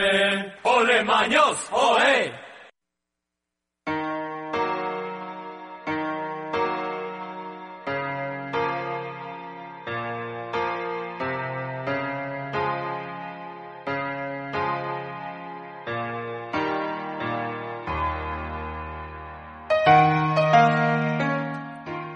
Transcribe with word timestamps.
¡Ole 0.62 1.04
Maños! 1.04 1.68
¡Ole! 1.70 2.41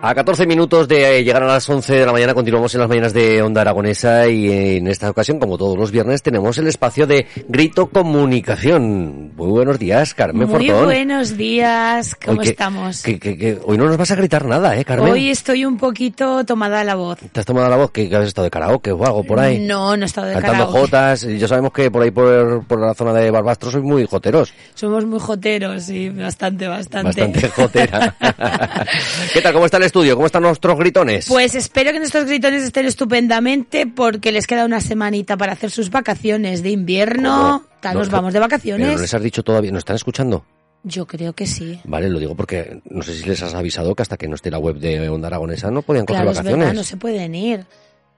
A 0.08 0.14
14 0.14 0.46
minutos 0.46 0.86
de 0.86 1.24
llegar 1.24 1.42
a 1.42 1.46
las 1.46 1.68
11 1.68 1.92
de 1.96 2.06
la 2.06 2.12
mañana 2.12 2.32
continuamos 2.32 2.72
en 2.76 2.80
las 2.80 2.88
mañanas 2.88 3.12
de 3.12 3.42
Onda 3.42 3.62
Aragonesa 3.62 4.28
y 4.28 4.76
en 4.76 4.86
esta 4.86 5.10
ocasión, 5.10 5.40
como 5.40 5.58
todos 5.58 5.76
los 5.76 5.90
viernes, 5.90 6.22
tenemos 6.22 6.56
el 6.58 6.68
espacio 6.68 7.08
de 7.08 7.26
Grito 7.48 7.88
Comunicación. 7.88 9.32
Muy 9.34 9.48
buenos 9.48 9.80
días, 9.80 10.14
Carmen 10.14 10.48
Muy 10.48 10.64
Fortón. 10.64 10.84
buenos 10.84 11.36
días, 11.36 12.14
¿cómo 12.24 12.40
Hoy 12.40 12.46
estamos? 12.46 13.02
que- 13.02 13.18
que- 13.18 13.36
que 13.36 13.58
hoy 13.64 13.76
no 13.76 13.86
nos 13.86 13.96
vas 13.96 14.12
a 14.12 14.14
gritar 14.14 14.44
nada, 14.44 14.76
¿eh, 14.76 14.84
Carmen? 14.84 15.10
Hoy 15.12 15.28
estoy 15.28 15.64
un 15.64 15.76
poquito 15.76 16.44
tomada 16.44 16.84
la 16.84 16.94
voz. 16.94 17.18
¿Te 17.32 17.40
has 17.40 17.46
tomado 17.46 17.68
la 17.68 17.74
voz? 17.76 17.90
¿Que, 17.90 18.06
has 18.14 18.28
estado 18.28 18.44
de 18.44 18.50
karaoke 18.52 18.92
o 18.92 19.04
algo 19.04 19.24
por 19.24 19.40
ahí? 19.40 19.58
No, 19.58 19.96
no 19.96 20.04
he 20.04 20.06
estado 20.06 20.28
de 20.28 20.34
Cantando 20.34 20.66
karaoke. 20.66 20.78
jotas. 20.82 21.22
Ya 21.22 21.48
sabemos 21.48 21.72
que 21.72 21.90
por 21.90 22.02
ahí, 22.04 22.12
por, 22.12 22.64
por 22.64 22.80
la 22.80 22.94
zona 22.94 23.12
de 23.12 23.28
Barbastro, 23.32 23.72
sois 23.72 23.82
muy 23.82 24.06
joteros. 24.06 24.54
Somos 24.74 25.04
muy 25.04 25.18
joteros, 25.18 25.82
sí, 25.82 26.10
bastante, 26.10 26.68
bastante. 26.68 27.22
Bastante 27.22 27.48
jotera. 27.48 28.14
¿Qué 29.34 29.40
tal? 29.40 29.52
¿Cómo 29.52 29.64
está 29.64 29.78
el 29.78 29.82
estudio? 29.82 29.95
¿Cómo 30.14 30.26
están 30.26 30.42
nuestros 30.42 30.78
gritones? 30.78 31.26
Pues 31.28 31.54
espero 31.54 31.92
que 31.92 31.98
nuestros 31.98 32.24
gritones 32.26 32.62
estén 32.64 32.86
estupendamente 32.86 33.86
porque 33.86 34.30
les 34.32 34.46
queda 34.46 34.64
una 34.64 34.80
semanita 34.80 35.36
para 35.36 35.52
hacer 35.52 35.70
sus 35.70 35.90
vacaciones 35.90 36.62
de 36.62 36.70
invierno. 36.70 37.62
¿Cómo? 37.62 37.80
Ta, 37.80 37.92
No, 37.92 38.00
Nos 38.00 38.08
no, 38.08 38.12
vamos 38.12 38.32
de 38.32 38.38
Pero 38.38 38.44
vacaciones. 38.48 38.94
no 38.94 38.98
les 39.00 39.14
has 39.14 39.22
dicho 39.22 39.42
todavía, 39.42 39.70
¿nos 39.72 39.80
están 39.80 39.96
escuchando? 39.96 40.44
Yo 40.82 41.06
creo 41.06 41.32
que 41.32 41.46
sí. 41.46 41.80
Vale, 41.84 42.08
lo 42.10 42.18
digo 42.18 42.34
porque 42.36 42.80
no 42.90 43.02
sé 43.02 43.14
si 43.14 43.24
les 43.28 43.42
has 43.42 43.54
avisado 43.54 43.94
que 43.94 44.02
hasta 44.02 44.16
que 44.16 44.28
no 44.28 44.34
esté 44.36 44.50
la 44.50 44.58
web 44.58 44.76
de 44.76 45.08
Onda 45.08 45.28
Aragonesa 45.28 45.70
no 45.70 45.82
podían 45.82 46.06
coger 46.06 46.18
Claro, 46.22 46.30
es 46.30 46.36
vacaciones. 46.36 46.66
verdad, 46.66 46.74
no 46.80 46.84
se 46.84 46.96
pueden 46.96 47.34
ir. 47.34 47.66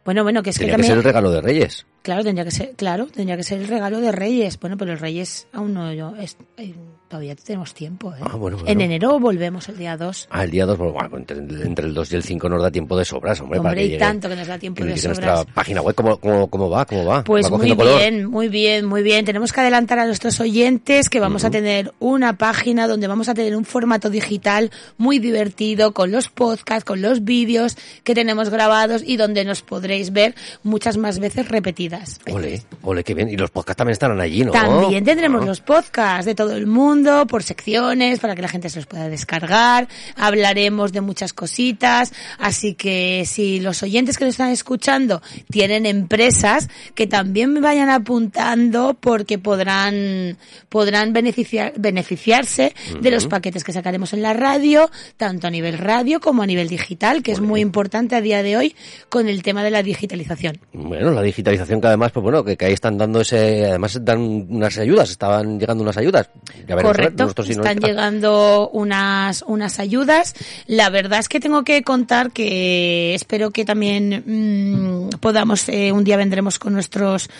Bueno, 0.04 0.22
bueno, 0.22 0.42
que 0.42 0.50
es 0.50 0.56
Tenía 0.56 0.74
que 0.76 0.82
que 0.82 0.82
ser 0.82 0.90
también... 0.90 0.98
el 0.98 1.04
regalo 1.04 1.30
de 1.30 1.40
Reyes. 1.40 1.86
Claro, 2.02 2.24
tendría 2.24 2.44
que 2.44 2.50
ser, 2.50 2.72
claro, 2.76 3.06
tendría 3.06 3.36
que 3.36 3.42
ser 3.42 3.60
el 3.60 3.68
regalo 3.68 4.00
de 4.00 4.10
Reyes. 4.12 4.58
Bueno, 4.58 4.76
pero 4.76 4.92
el 4.92 4.98
Reyes 4.98 5.46
aún 5.52 5.74
no, 5.74 5.92
yo, 5.92 6.14
es- 6.16 6.36
eh, 6.56 6.74
todavía 7.08 7.34
tenemos 7.36 7.74
tiempo. 7.74 8.12
¿eh? 8.12 8.18
Ah, 8.20 8.36
bueno, 8.36 8.58
bueno. 8.58 8.70
En 8.70 8.80
enero 8.80 9.18
volvemos 9.18 9.68
el 9.68 9.78
día 9.78 9.96
2. 9.96 10.28
Ah, 10.30 10.44
el 10.44 10.50
día 10.50 10.66
2, 10.66 10.78
bueno, 10.78 11.16
entre, 11.16 11.38
entre 11.38 11.86
el 11.86 11.94
2 11.94 12.12
y 12.12 12.16
el 12.16 12.22
5 12.22 12.48
nos 12.48 12.62
da 12.62 12.70
tiempo 12.70 12.96
de 12.96 13.04
sobras, 13.04 13.40
hombre. 13.40 13.60
para 13.60 13.74
que 13.74 13.84
y 13.84 13.88
llegue- 13.90 13.98
tanto 13.98 14.28
que 14.28 14.36
nos 14.36 14.46
da 14.46 14.58
tiempo 14.58 14.82
que 14.82 14.88
de 14.90 14.96
sobras. 14.98 15.18
nuestra 15.20 15.54
página 15.54 15.80
web, 15.80 15.94
¿cómo, 15.94 16.16
cómo, 16.18 16.46
cómo 16.48 16.70
va? 16.70 16.84
¿Cómo 16.84 17.04
va? 17.06 17.24
Pues 17.24 17.46
¿Va 17.50 17.56
muy 17.56 17.74
color? 17.74 17.98
bien, 17.98 18.26
muy 18.26 18.48
bien, 18.48 18.84
muy 18.84 19.02
bien. 19.02 19.24
Tenemos 19.24 19.52
que 19.52 19.60
adelantar 19.60 19.98
a 19.98 20.06
nuestros 20.06 20.38
oyentes 20.40 21.08
que 21.08 21.20
vamos 21.20 21.44
a 21.44 21.50
tener 21.50 21.92
una 21.98 22.36
página 22.36 22.86
donde 22.86 23.06
vamos 23.06 23.28
a 23.28 23.34
tener 23.34 23.56
un 23.56 23.64
formato 23.64 24.10
digital 24.10 24.70
muy 24.98 25.18
divertido 25.18 25.92
con 25.92 26.12
los 26.12 26.28
podcasts, 26.28 26.84
con 26.84 27.00
los 27.00 27.24
vídeos 27.24 27.76
que 28.04 28.14
tenemos 28.14 28.50
grabados 28.50 29.02
y 29.04 29.16
donde 29.16 29.44
nos 29.44 29.62
podréis 29.62 30.12
ver 30.12 30.34
muchas 30.62 30.96
más 30.98 31.18
veces 31.18 31.48
repetidas. 31.48 32.20
Ole, 32.30 32.62
ole, 32.82 33.02
qué 33.04 33.14
bien. 33.14 33.28
Y 33.28 33.36
los 33.36 33.50
podcasts 33.50 33.78
también 33.78 33.92
estarán 33.92 34.20
allí, 34.20 34.44
¿no? 34.44 34.52
También 34.52 35.04
tendremos 35.04 35.42
Ah. 35.42 35.46
los 35.46 35.60
podcasts 35.60 36.26
de 36.26 36.34
todo 36.34 36.52
el 36.54 36.66
mundo 36.66 36.97
por 37.04 37.42
secciones 37.42 38.18
para 38.18 38.34
que 38.34 38.42
la 38.42 38.48
gente 38.48 38.68
se 38.68 38.76
los 38.76 38.86
pueda 38.86 39.08
descargar. 39.08 39.88
Hablaremos 40.16 40.92
de 40.92 41.00
muchas 41.00 41.32
cositas. 41.32 42.12
Así 42.38 42.74
que 42.74 43.24
si 43.26 43.60
los 43.60 43.82
oyentes 43.82 44.18
que 44.18 44.24
nos 44.24 44.34
están 44.34 44.50
escuchando 44.50 45.22
tienen 45.50 45.86
empresas 45.86 46.68
que 46.94 47.06
también 47.06 47.52
me 47.52 47.60
vayan 47.60 47.88
apuntando 47.90 48.96
porque 48.98 49.38
podrán, 49.38 50.36
podrán 50.68 51.12
beneficiar, 51.12 51.72
beneficiarse 51.78 52.74
de 53.00 53.10
los 53.10 53.26
paquetes 53.26 53.64
que 53.64 53.72
sacaremos 53.72 54.12
en 54.12 54.22
la 54.22 54.34
radio, 54.34 54.90
tanto 55.16 55.46
a 55.46 55.50
nivel 55.50 55.78
radio 55.78 56.20
como 56.20 56.42
a 56.42 56.46
nivel 56.46 56.68
digital, 56.68 57.22
que 57.22 57.32
es 57.32 57.40
muy 57.40 57.60
importante 57.60 58.16
a 58.16 58.20
día 58.20 58.42
de 58.42 58.56
hoy 58.56 58.76
con 59.08 59.28
el 59.28 59.42
tema 59.42 59.62
de 59.62 59.70
la 59.70 59.82
digitalización. 59.82 60.58
Bueno, 60.72 61.12
la 61.12 61.22
digitalización 61.22 61.80
que 61.80 61.86
además, 61.86 62.12
pues 62.12 62.22
bueno, 62.22 62.44
que, 62.44 62.56
que 62.56 62.66
ahí 62.66 62.72
están 62.72 62.98
dando 62.98 63.20
ese, 63.20 63.66
además 63.66 63.98
dan 64.04 64.46
unas 64.48 64.76
ayudas, 64.78 65.10
estaban 65.10 65.58
llegando 65.58 65.82
unas 65.82 65.96
ayudas. 65.96 66.28
Ya 66.66 66.74
veremos, 66.74 66.87
Correcto, 66.88 67.22
nosotros 67.24 67.50
están 67.50 67.78
llegando 67.78 68.70
unas, 68.70 69.42
unas 69.46 69.78
ayudas. 69.78 70.34
La 70.66 70.90
verdad 70.90 71.20
es 71.20 71.28
que 71.28 71.40
tengo 71.40 71.64
que 71.64 71.82
contar 71.82 72.30
que 72.30 73.14
espero 73.14 73.50
que 73.50 73.64
también 73.64 74.22
mm, 74.26 75.18
podamos, 75.20 75.68
eh, 75.68 75.92
un 75.92 76.04
día 76.04 76.16
vendremos 76.16 76.58
con 76.58 76.72
nuestros 76.72 77.30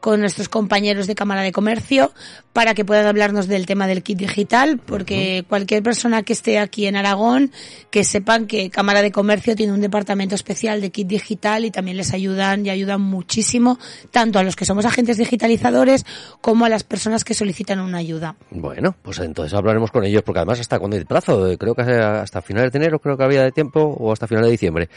con 0.00 0.20
nuestros 0.20 0.48
compañeros 0.48 1.06
de 1.06 1.14
Cámara 1.14 1.42
de 1.42 1.52
Comercio 1.52 2.12
para 2.52 2.74
que 2.74 2.84
puedan 2.84 3.06
hablarnos 3.06 3.46
del 3.48 3.66
tema 3.66 3.86
del 3.86 4.02
kit 4.02 4.18
digital, 4.18 4.78
porque 4.78 5.44
cualquier 5.48 5.82
persona 5.82 6.22
que 6.22 6.32
esté 6.32 6.58
aquí 6.58 6.86
en 6.86 6.96
Aragón, 6.96 7.52
que 7.90 8.02
sepan 8.04 8.46
que 8.46 8.70
Cámara 8.70 9.02
de 9.02 9.12
Comercio 9.12 9.54
tiene 9.54 9.72
un 9.72 9.80
departamento 9.80 10.34
especial 10.34 10.80
de 10.80 10.90
kit 10.90 11.06
digital 11.06 11.64
y 11.64 11.70
también 11.70 11.96
les 11.96 12.12
ayudan 12.12 12.64
y 12.66 12.70
ayudan 12.70 13.00
muchísimo, 13.00 13.78
tanto 14.10 14.38
a 14.38 14.42
los 14.42 14.56
que 14.56 14.64
somos 14.64 14.84
agentes 14.84 15.18
digitalizadores 15.18 16.04
como 16.40 16.64
a 16.64 16.68
las 16.68 16.82
personas 16.84 17.22
que 17.24 17.34
solicitan 17.34 17.78
una 17.80 17.98
ayuda. 17.98 18.34
Bueno, 18.50 18.94
pues 19.02 19.18
entonces 19.20 19.54
hablaremos 19.54 19.90
con 19.90 20.04
ellos, 20.04 20.22
porque 20.22 20.40
además 20.40 20.58
hasta 20.60 20.78
cuando 20.78 20.96
hay 20.96 21.04
plazo, 21.04 21.48
eh, 21.50 21.56
creo 21.58 21.74
que 21.74 21.82
hasta 21.82 22.42
finales 22.42 22.72
de 22.72 22.78
enero 22.78 22.98
creo 22.98 23.16
que 23.16 23.22
había 23.24 23.42
de 23.44 23.52
tiempo, 23.52 23.80
o 23.98 24.12
hasta 24.12 24.26
finales 24.26 24.46
de 24.48 24.52
diciembre. 24.52 24.88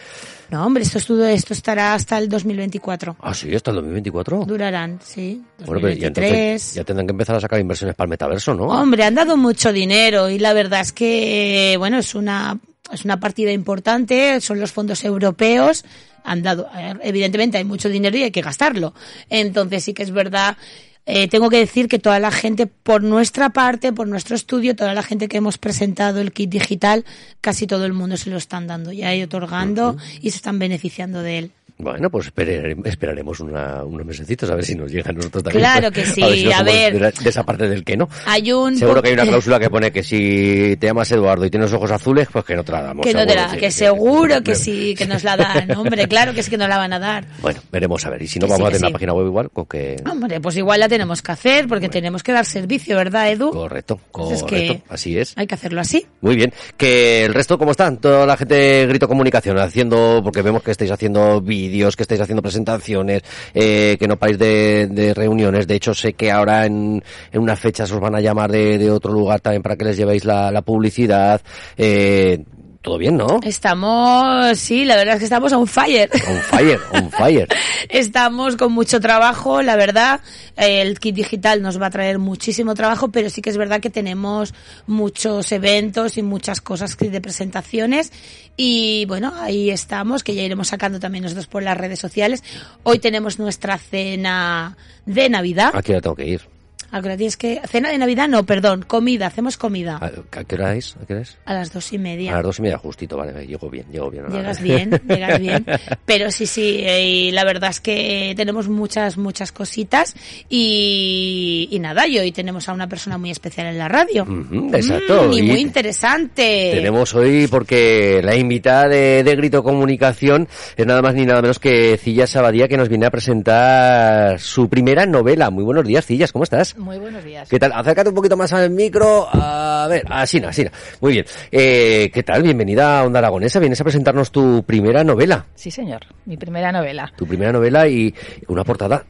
No, 0.49 0.65
hombre, 0.65 0.83
esto, 0.83 0.97
estuvo- 0.97 1.23
esto 1.25 1.53
estará 1.53 1.93
hasta 1.93 2.17
el 2.17 2.27
2024. 2.27 3.15
Ah, 3.21 3.33
sí, 3.33 3.53
hasta 3.55 3.71
el 3.71 3.75
2024. 3.77 4.45
Durarán, 4.45 4.90
sí. 5.03 5.43
Bueno, 5.65 5.81
pero 5.81 5.93
ya 5.93 6.09
2023. 6.09 6.31
entonces 6.31 6.73
ya 6.73 6.83
tendrán 6.83 7.07
que 7.07 7.11
empezar 7.11 7.35
a 7.35 7.39
sacar 7.39 7.59
inversiones 7.59 7.95
para 7.95 8.05
el 8.05 8.09
metaverso, 8.09 8.53
¿no? 8.53 8.67
Hombre, 8.67 9.03
han 9.03 9.15
dado 9.15 9.37
mucho 9.37 9.71
dinero 9.71 10.29
y 10.29 10.39
la 10.39 10.53
verdad 10.53 10.81
es 10.81 10.91
que, 10.91 11.75
bueno, 11.77 11.97
es 11.97 12.15
una, 12.15 12.59
es 12.91 13.05
una 13.05 13.19
partida 13.19 13.51
importante, 13.51 14.41
son 14.41 14.59
los 14.59 14.71
fondos 14.71 15.03
europeos, 15.03 15.85
han 16.23 16.43
dado, 16.43 16.69
eh, 16.77 16.95
evidentemente 17.03 17.57
hay 17.57 17.63
mucho 17.63 17.89
dinero 17.89 18.17
y 18.17 18.23
hay 18.23 18.31
que 18.31 18.41
gastarlo. 18.41 18.93
Entonces 19.29 19.83
sí 19.83 19.93
que 19.93 20.03
es 20.03 20.11
verdad, 20.11 20.57
eh, 21.05 21.27
tengo 21.27 21.49
que 21.49 21.57
decir 21.57 21.87
que 21.87 21.97
toda 21.97 22.19
la 22.19 22.31
gente, 22.31 22.67
por 22.67 23.01
nuestra 23.01 23.49
parte, 23.49 23.91
por 23.91 24.07
nuestro 24.07 24.35
estudio, 24.35 24.75
toda 24.75 24.93
la 24.93 25.01
gente 25.01 25.27
que 25.27 25.37
hemos 25.37 25.57
presentado 25.57 26.21
el 26.21 26.31
kit 26.31 26.49
digital, 26.49 27.05
casi 27.41 27.65
todo 27.65 27.85
el 27.85 27.93
mundo 27.93 28.17
se 28.17 28.29
lo 28.29 28.37
están 28.37 28.67
dando 28.67 28.91
ya 28.91 29.15
y 29.15 29.23
otorgando 29.23 29.97
y 30.21 30.29
se 30.29 30.37
están 30.37 30.59
beneficiando 30.59 31.23
de 31.23 31.37
él. 31.39 31.51
Bueno, 31.81 32.09
pues 32.09 32.27
esperare- 32.27 32.75
esperaremos 32.85 33.39
una- 33.39 33.83
unos 33.83 34.05
mesecitos 34.05 34.49
a 34.49 34.55
ver 34.55 34.63
si 34.65 34.75
nos 34.75 34.91
llegan 34.91 35.15
nosotros 35.15 35.43
también. 35.43 35.61
Claro 35.63 35.91
que 35.93 36.05
sí, 36.05 36.21
ver 36.21 36.35
si 36.35 36.45
no 36.45 36.55
a 36.55 36.63
ver. 36.63 36.93
De, 36.93 36.99
la- 36.99 37.11
de 37.11 37.29
esa 37.29 37.43
parte 37.43 37.67
del 37.67 37.83
que 37.83 37.97
no. 37.97 38.07
Hay 38.25 38.51
un 38.51 38.77
Seguro 38.77 39.01
que 39.01 39.09
hay 39.09 39.13
una 39.15 39.23
cláusula 39.27 39.59
que 39.59 39.69
pone 39.69 39.91
que 39.91 40.03
si 40.03 40.75
te 40.79 40.87
llamas 40.87 41.11
Eduardo 41.11 41.45
y 41.45 41.49
tienes 41.49 41.71
ojos 41.73 41.91
azules, 41.91 42.27
pues 42.31 42.45
que 42.45 42.55
no 42.55 42.63
te 42.63 42.71
la 42.71 42.81
damos. 42.81 43.05
que 43.05 43.13
no 43.13 43.25
te 43.25 43.35
la, 43.35 43.57
que 43.57 43.71
seguro 43.71 44.41
que 44.43 44.55
sí, 44.55 44.95
que 44.97 45.05
nos 45.07 45.23
la 45.23 45.35
dan, 45.37 45.71
hombre, 45.77 46.07
claro 46.07 46.33
que 46.33 46.43
sí 46.43 46.49
que 46.51 46.57
nos 46.57 46.69
la 46.69 46.77
van 46.77 46.93
a 46.93 46.99
dar. 46.99 47.25
Bueno, 47.41 47.59
veremos 47.71 48.05
a 48.05 48.09
ver. 48.09 48.21
Y 48.21 48.27
si 48.27 48.39
no, 48.39 48.45
Que 48.47 48.51
vamos 48.53 48.67
sí, 48.69 48.75
a 48.75 48.77
tener 48.77 48.79
sí. 48.79 48.85
la 48.85 48.93
página 48.93 49.13
web 49.13 49.25
igual 49.27 49.49
con 49.51 49.65
que... 49.65 49.95
Hombre, 50.09 50.39
pues 50.39 50.57
igual 50.57 50.79
la 50.79 50.89
tenemos 50.89 51.21
que 51.21 51.31
hacer 51.31 51.67
porque 51.67 51.89
tenemos 51.89 52.23
que 52.23 52.31
dar 52.31 52.45
servicio, 52.45 52.95
¿verdad, 52.95 53.31
Edu? 53.31 53.51
Correcto, 53.51 53.99
Entonces 54.07 54.41
correcto. 54.43 54.83
Así 54.89 55.17
es. 55.17 55.33
hay 55.35 55.47
que 55.47 55.55
hacerlo 55.55 55.81
así. 55.81 56.05
Muy 56.21 56.35
bien. 56.35 56.53
Que 56.77 57.25
el 57.25 57.33
resto, 57.33 57.57
¿cómo 57.57 57.71
están? 57.71 57.97
Toda 57.97 58.25
la 58.25 58.37
gente 58.37 58.85
Grito 58.87 59.07
Comunicación 59.07 59.57
haciendo, 59.59 60.21
porque 60.23 60.41
vemos 60.41 60.61
que 60.63 60.71
estáis 60.71 60.91
haciendo 60.91 61.41
vídeos, 61.41 61.70
que 61.95 62.03
estáis 62.03 62.21
haciendo 62.21 62.41
presentaciones, 62.41 63.21
eh, 63.53 63.97
que 63.99 64.07
no 64.07 64.17
paráis 64.17 64.37
de, 64.37 64.87
de 64.87 65.13
reuniones. 65.13 65.67
De 65.67 65.75
hecho, 65.75 65.93
sé 65.93 66.13
que 66.13 66.31
ahora 66.31 66.65
en, 66.65 67.03
en 67.31 67.41
unas 67.41 67.59
fechas 67.59 67.91
os 67.91 67.99
van 67.99 68.15
a 68.15 68.21
llamar 68.21 68.51
de, 68.51 68.77
de 68.77 68.91
otro 68.91 69.11
lugar 69.11 69.39
también 69.41 69.61
para 69.61 69.75
que 69.75 69.85
les 69.85 69.97
llevéis 69.97 70.25
la, 70.25 70.51
la 70.51 70.61
publicidad. 70.61 71.41
Eh, 71.77 72.43
todo 72.81 72.97
bien, 72.97 73.15
¿no? 73.15 73.39
Estamos, 73.43 74.57
sí, 74.57 74.85
la 74.85 74.95
verdad 74.95 75.15
es 75.15 75.19
que 75.19 75.25
estamos 75.25 75.53
on 75.53 75.67
fire. 75.67 76.09
On 76.27 76.37
fire, 76.37 76.79
on 76.91 77.11
fire. 77.11 77.47
Estamos 77.89 78.55
con 78.55 78.71
mucho 78.71 78.99
trabajo, 78.99 79.61
la 79.61 79.75
verdad. 79.75 80.21
El 80.55 80.99
kit 80.99 81.15
digital 81.15 81.61
nos 81.61 81.79
va 81.79 81.87
a 81.87 81.89
traer 81.91 82.17
muchísimo 82.17 82.73
trabajo, 82.73 83.09
pero 83.09 83.29
sí 83.29 83.41
que 83.41 83.51
es 83.51 83.57
verdad 83.57 83.81
que 83.81 83.91
tenemos 83.91 84.55
muchos 84.87 85.51
eventos 85.51 86.17
y 86.17 86.23
muchas 86.23 86.59
cosas 86.59 86.97
de 86.97 87.21
presentaciones. 87.21 88.11
Y 88.57 89.05
bueno, 89.05 89.31
ahí 89.39 89.69
estamos, 89.69 90.23
que 90.23 90.33
ya 90.33 90.41
iremos 90.41 90.69
sacando 90.69 90.99
también 90.99 91.23
nosotros 91.23 91.47
por 91.47 91.61
las 91.61 91.77
redes 91.77 91.99
sociales. 91.99 92.43
Hoy 92.81 92.97
tenemos 92.97 93.37
nuestra 93.37 93.77
cena 93.77 94.75
de 95.05 95.29
Navidad. 95.29 95.71
Aquí 95.75 95.91
ahora 95.91 96.01
tengo 96.01 96.15
que 96.15 96.27
ir. 96.27 96.60
¿A 96.91 97.01
qué 97.01 97.07
hora 97.07 97.17
tienes 97.17 97.37
que...? 97.37 97.61
Cena 97.67 97.89
de 97.89 97.97
Navidad, 97.97 98.27
no, 98.27 98.45
perdón, 98.45 98.83
comida, 98.85 99.27
hacemos 99.27 99.57
comida. 99.57 99.97
¿A, 100.01 100.39
a 100.39 100.43
qué 100.43 100.55
hora 100.55 100.75
es? 100.75 100.97
¿A 101.01 101.05
qué 101.05 101.13
hora 101.13 101.21
es? 101.21 101.37
A 101.45 101.53
las 101.53 101.71
dos 101.71 101.93
y 101.93 101.97
media. 101.97 102.31
A 102.31 102.35
las 102.35 102.43
dos 102.43 102.59
y 102.59 102.63
media, 102.63 102.77
justito, 102.77 103.17
vale, 103.17 103.47
llego 103.47 103.69
bien, 103.69 103.85
llego 103.91 104.11
bien. 104.11 104.25
Llegas 104.27 104.61
bien, 104.61 105.01
llegas 105.07 105.39
bien. 105.39 105.65
Pero 106.05 106.31
sí, 106.31 106.45
sí, 106.45 106.81
eh, 106.81 107.03
y 107.03 107.31
la 107.31 107.45
verdad 107.45 107.69
es 107.69 107.79
que 107.79 108.33
tenemos 108.35 108.67
muchas, 108.67 109.17
muchas 109.17 109.51
cositas 109.51 110.15
y, 110.49 111.69
y 111.71 111.79
nada, 111.79 112.07
y 112.07 112.19
hoy 112.19 112.31
tenemos 112.31 112.67
a 112.67 112.73
una 112.73 112.87
persona 112.87 113.17
muy 113.17 113.31
especial 113.31 113.67
en 113.67 113.77
la 113.77 113.87
radio. 113.87 114.27
Exacto. 114.73 115.27
Mm, 115.29 115.33
y 115.33 115.39
Y 115.39 115.43
muy 115.43 115.59
interesante. 115.61 116.71
Tenemos 116.73 117.13
hoy, 117.15 117.47
porque 117.47 118.21
la 118.23 118.35
invitada 118.35 118.89
de, 118.89 119.23
de 119.23 119.35
Grito 119.35 119.63
Comunicación 119.63 120.47
es 120.75 120.85
nada 120.85 121.01
más 121.01 121.15
ni 121.15 121.25
nada 121.25 121.41
menos 121.41 121.59
que 121.59 121.97
Cilla 121.97 122.27
Sabadía, 122.27 122.67
que 122.67 122.77
nos 122.77 122.89
viene 122.89 123.05
a 123.05 123.11
presentar 123.11 124.39
su 124.39 124.69
primera 124.69 125.05
novela. 125.05 125.49
Muy 125.49 125.63
buenos 125.63 125.85
días, 125.85 126.05
Cillas, 126.05 126.31
¿cómo 126.31 126.43
estás? 126.43 126.75
Muy 126.81 126.97
buenos 126.97 127.23
días. 127.23 127.47
¿Qué 127.47 127.59
tal? 127.59 127.71
Acércate 127.73 128.09
un 128.09 128.15
poquito 128.15 128.35
más 128.35 128.51
al 128.53 128.71
micro. 128.71 129.27
A 129.31 129.85
ver, 129.87 130.03
así, 130.09 130.39
así. 130.39 130.65
Muy 130.99 131.13
bien. 131.13 131.25
Eh, 131.51 132.09
¿Qué 132.11 132.23
tal? 132.23 132.41
Bienvenida 132.41 132.99
a 132.99 133.03
Onda 133.05 133.19
Aragonesa. 133.19 133.59
Vienes 133.59 133.79
a 133.79 133.83
presentarnos 133.83 134.31
tu 134.31 134.63
primera 134.63 135.03
novela. 135.03 135.45
Sí, 135.53 135.69
señor. 135.69 136.01
Mi 136.25 136.37
primera 136.37 136.71
novela. 136.71 137.13
Tu 137.15 137.27
primera 137.27 137.51
novela 137.51 137.87
y 137.87 138.13
una 138.47 138.63
portada 138.63 139.05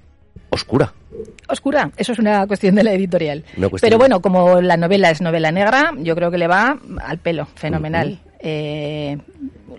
oscura. 0.50 0.94
Oscura, 1.48 1.92
eso 1.96 2.12
es 2.12 2.20
una 2.20 2.46
cuestión 2.46 2.76
de 2.76 2.84
la 2.84 2.92
editorial. 2.92 3.46
Pero 3.80 3.98
bueno, 3.98 4.22
como 4.22 4.60
la 4.60 4.76
novela 4.76 5.10
es 5.10 5.22
novela 5.22 5.52
negra, 5.54 5.94
yo 5.98 6.14
creo 6.14 6.30
que 6.30 6.38
le 6.38 6.48
va 6.48 6.78
al 7.02 7.20
pelo, 7.20 7.46
fenomenal. 7.56 8.20
Eh, 8.40 9.18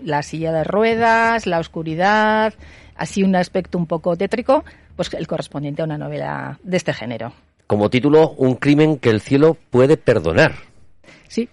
la 0.03 0.23
silla 0.23 0.51
de 0.51 0.63
ruedas, 0.63 1.45
la 1.45 1.59
oscuridad, 1.59 2.55
así 2.95 3.21
un 3.21 3.35
aspecto 3.35 3.77
un 3.77 3.85
poco 3.85 4.15
tétrico, 4.15 4.63
pues 4.95 5.13
el 5.13 5.27
correspondiente 5.27 5.83
a 5.83 5.85
una 5.85 5.99
novela 5.99 6.59
de 6.63 6.77
este 6.77 6.91
género. 6.93 7.33
Como 7.73 7.89
título, 7.89 8.35
un 8.37 8.53
crimen 8.53 8.99
que 8.99 9.09
el 9.09 9.19
cielo 9.19 9.57
puede 9.71 9.97
perdonar. 9.97 10.53
Sí, 11.27 11.49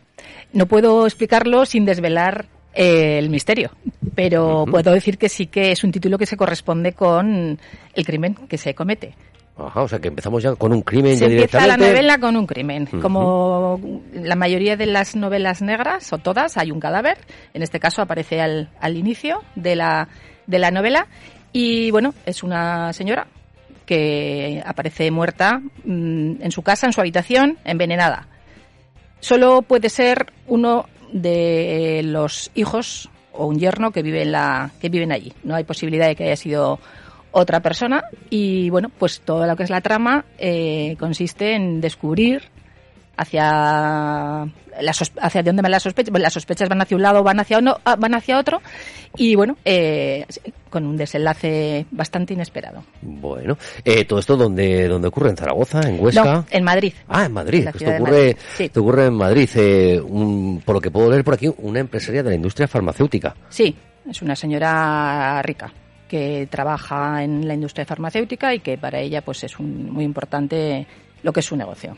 no 0.52 0.66
puedo 0.66 1.06
explicarlo 1.06 1.64
sin 1.64 1.86
desvelar 1.86 2.44
eh, 2.74 3.16
el 3.18 3.30
misterio, 3.30 3.70
pero 4.14 4.66
puedo 4.70 4.92
decir 4.92 5.16
que 5.16 5.30
sí 5.30 5.46
que 5.46 5.72
es 5.72 5.82
un 5.82 5.92
título 5.92 6.18
que 6.18 6.26
se 6.26 6.36
corresponde 6.36 6.92
con 6.92 7.58
el 7.94 8.04
crimen 8.04 8.34
que 8.34 8.58
se 8.58 8.74
comete. 8.74 9.14
Ajá, 9.56 9.80
o 9.80 9.88
sea 9.88 9.98
que 9.98 10.08
empezamos 10.08 10.42
ya 10.42 10.54
con 10.56 10.74
un 10.74 10.82
crimen 10.82 11.16
Se 11.16 11.20
ya 11.20 11.32
empieza 11.32 11.66
la 11.66 11.78
novela 11.78 12.18
con 12.18 12.36
un 12.36 12.46
crimen. 12.46 12.84
Como 13.00 13.80
la 14.12 14.36
mayoría 14.36 14.76
de 14.76 14.84
las 14.84 15.16
novelas 15.16 15.62
negras, 15.62 16.12
o 16.12 16.18
todas, 16.18 16.58
hay 16.58 16.70
un 16.70 16.80
cadáver. 16.80 17.16
En 17.54 17.62
este 17.62 17.80
caso 17.80 18.02
aparece 18.02 18.42
al, 18.42 18.68
al 18.78 18.98
inicio 18.98 19.40
de 19.54 19.74
la, 19.74 20.08
de 20.46 20.58
la 20.58 20.70
novela. 20.70 21.06
Y 21.50 21.90
bueno, 21.92 22.12
es 22.26 22.42
una 22.42 22.92
señora 22.92 23.26
que 23.90 24.62
aparece 24.64 25.10
muerta 25.10 25.60
mm, 25.84 26.42
en 26.42 26.52
su 26.52 26.62
casa, 26.62 26.86
en 26.86 26.92
su 26.92 27.00
habitación, 27.00 27.58
envenenada. 27.64 28.28
Solo 29.18 29.62
puede 29.62 29.88
ser 29.88 30.32
uno 30.46 30.86
de 31.12 32.02
los 32.04 32.52
hijos 32.54 33.10
o 33.32 33.46
un 33.46 33.58
yerno 33.58 33.90
que 33.90 34.04
vive 34.04 34.22
en 34.22 34.30
la 34.30 34.70
que 34.80 34.90
viven 34.90 35.10
allí. 35.10 35.32
No 35.42 35.56
hay 35.56 35.64
posibilidad 35.64 36.06
de 36.06 36.14
que 36.14 36.22
haya 36.22 36.36
sido 36.36 36.78
otra 37.32 37.58
persona 37.58 38.04
y 38.30 38.70
bueno, 38.70 38.92
pues 38.96 39.22
todo 39.22 39.44
lo 39.44 39.56
que 39.56 39.64
es 39.64 39.70
la 39.70 39.80
trama 39.80 40.24
eh, 40.38 40.94
consiste 41.00 41.56
en 41.56 41.80
descubrir 41.80 42.44
hacia 43.16 44.48
la 44.82 44.92
hacia 44.92 45.42
dónde 45.42 45.62
van 45.62 45.70
las 45.70 45.82
sospechas. 45.82 46.12
Las 46.20 46.32
sospechas 46.32 46.68
van 46.68 46.80
hacia 46.82 46.96
un 46.96 47.02
lado, 47.02 47.22
van 47.22 47.40
hacia 47.40 47.58
uno, 47.58 47.76
ah, 47.84 47.96
van 47.96 48.14
hacia 48.14 48.38
otro 48.38 48.60
y 49.16 49.34
bueno, 49.34 49.56
eh, 49.64 50.24
con 50.68 50.86
un 50.86 50.96
desenlace 50.96 51.86
bastante 51.90 52.34
inesperado. 52.34 52.84
Bueno, 53.02 53.56
eh, 53.84 54.04
todo 54.04 54.18
esto 54.20 54.36
donde, 54.36 54.88
donde 54.88 55.08
ocurre 55.08 55.30
en 55.30 55.36
Zaragoza, 55.36 55.80
en 55.80 55.98
Huesca. 56.00 56.24
No, 56.24 56.46
en 56.50 56.64
Madrid. 56.64 56.92
Ah, 57.08 57.24
en 57.26 57.32
Madrid. 57.32 57.62
En 57.62 57.68
Esto 57.68 57.84
ocurre, 57.90 58.00
Madrid, 58.00 58.36
sí. 58.56 58.64
esto 58.64 58.80
ocurre 58.80 59.06
en 59.06 59.14
Madrid. 59.14 59.50
Eh, 59.56 60.00
un- 60.00 60.62
por 60.64 60.76
lo 60.76 60.80
que 60.80 60.90
puedo 60.90 61.10
leer 61.10 61.24
por 61.24 61.34
aquí, 61.34 61.50
una 61.58 61.80
empresaria 61.80 62.22
de 62.22 62.30
la 62.30 62.36
industria 62.36 62.68
farmacéutica. 62.68 63.34
Sí, 63.48 63.74
es 64.08 64.22
una 64.22 64.36
señora 64.36 65.40
rica 65.42 65.72
que 66.08 66.48
trabaja 66.50 67.22
en 67.22 67.46
la 67.46 67.54
industria 67.54 67.84
farmacéutica 67.86 68.52
y 68.52 68.58
que 68.60 68.76
para 68.76 68.98
ella 68.98 69.22
pues 69.22 69.44
es 69.44 69.58
un- 69.60 69.90
muy 69.92 70.04
importante 70.04 70.86
lo 71.22 71.32
que 71.32 71.40
es 71.40 71.46
su 71.46 71.56
negocio. 71.56 71.96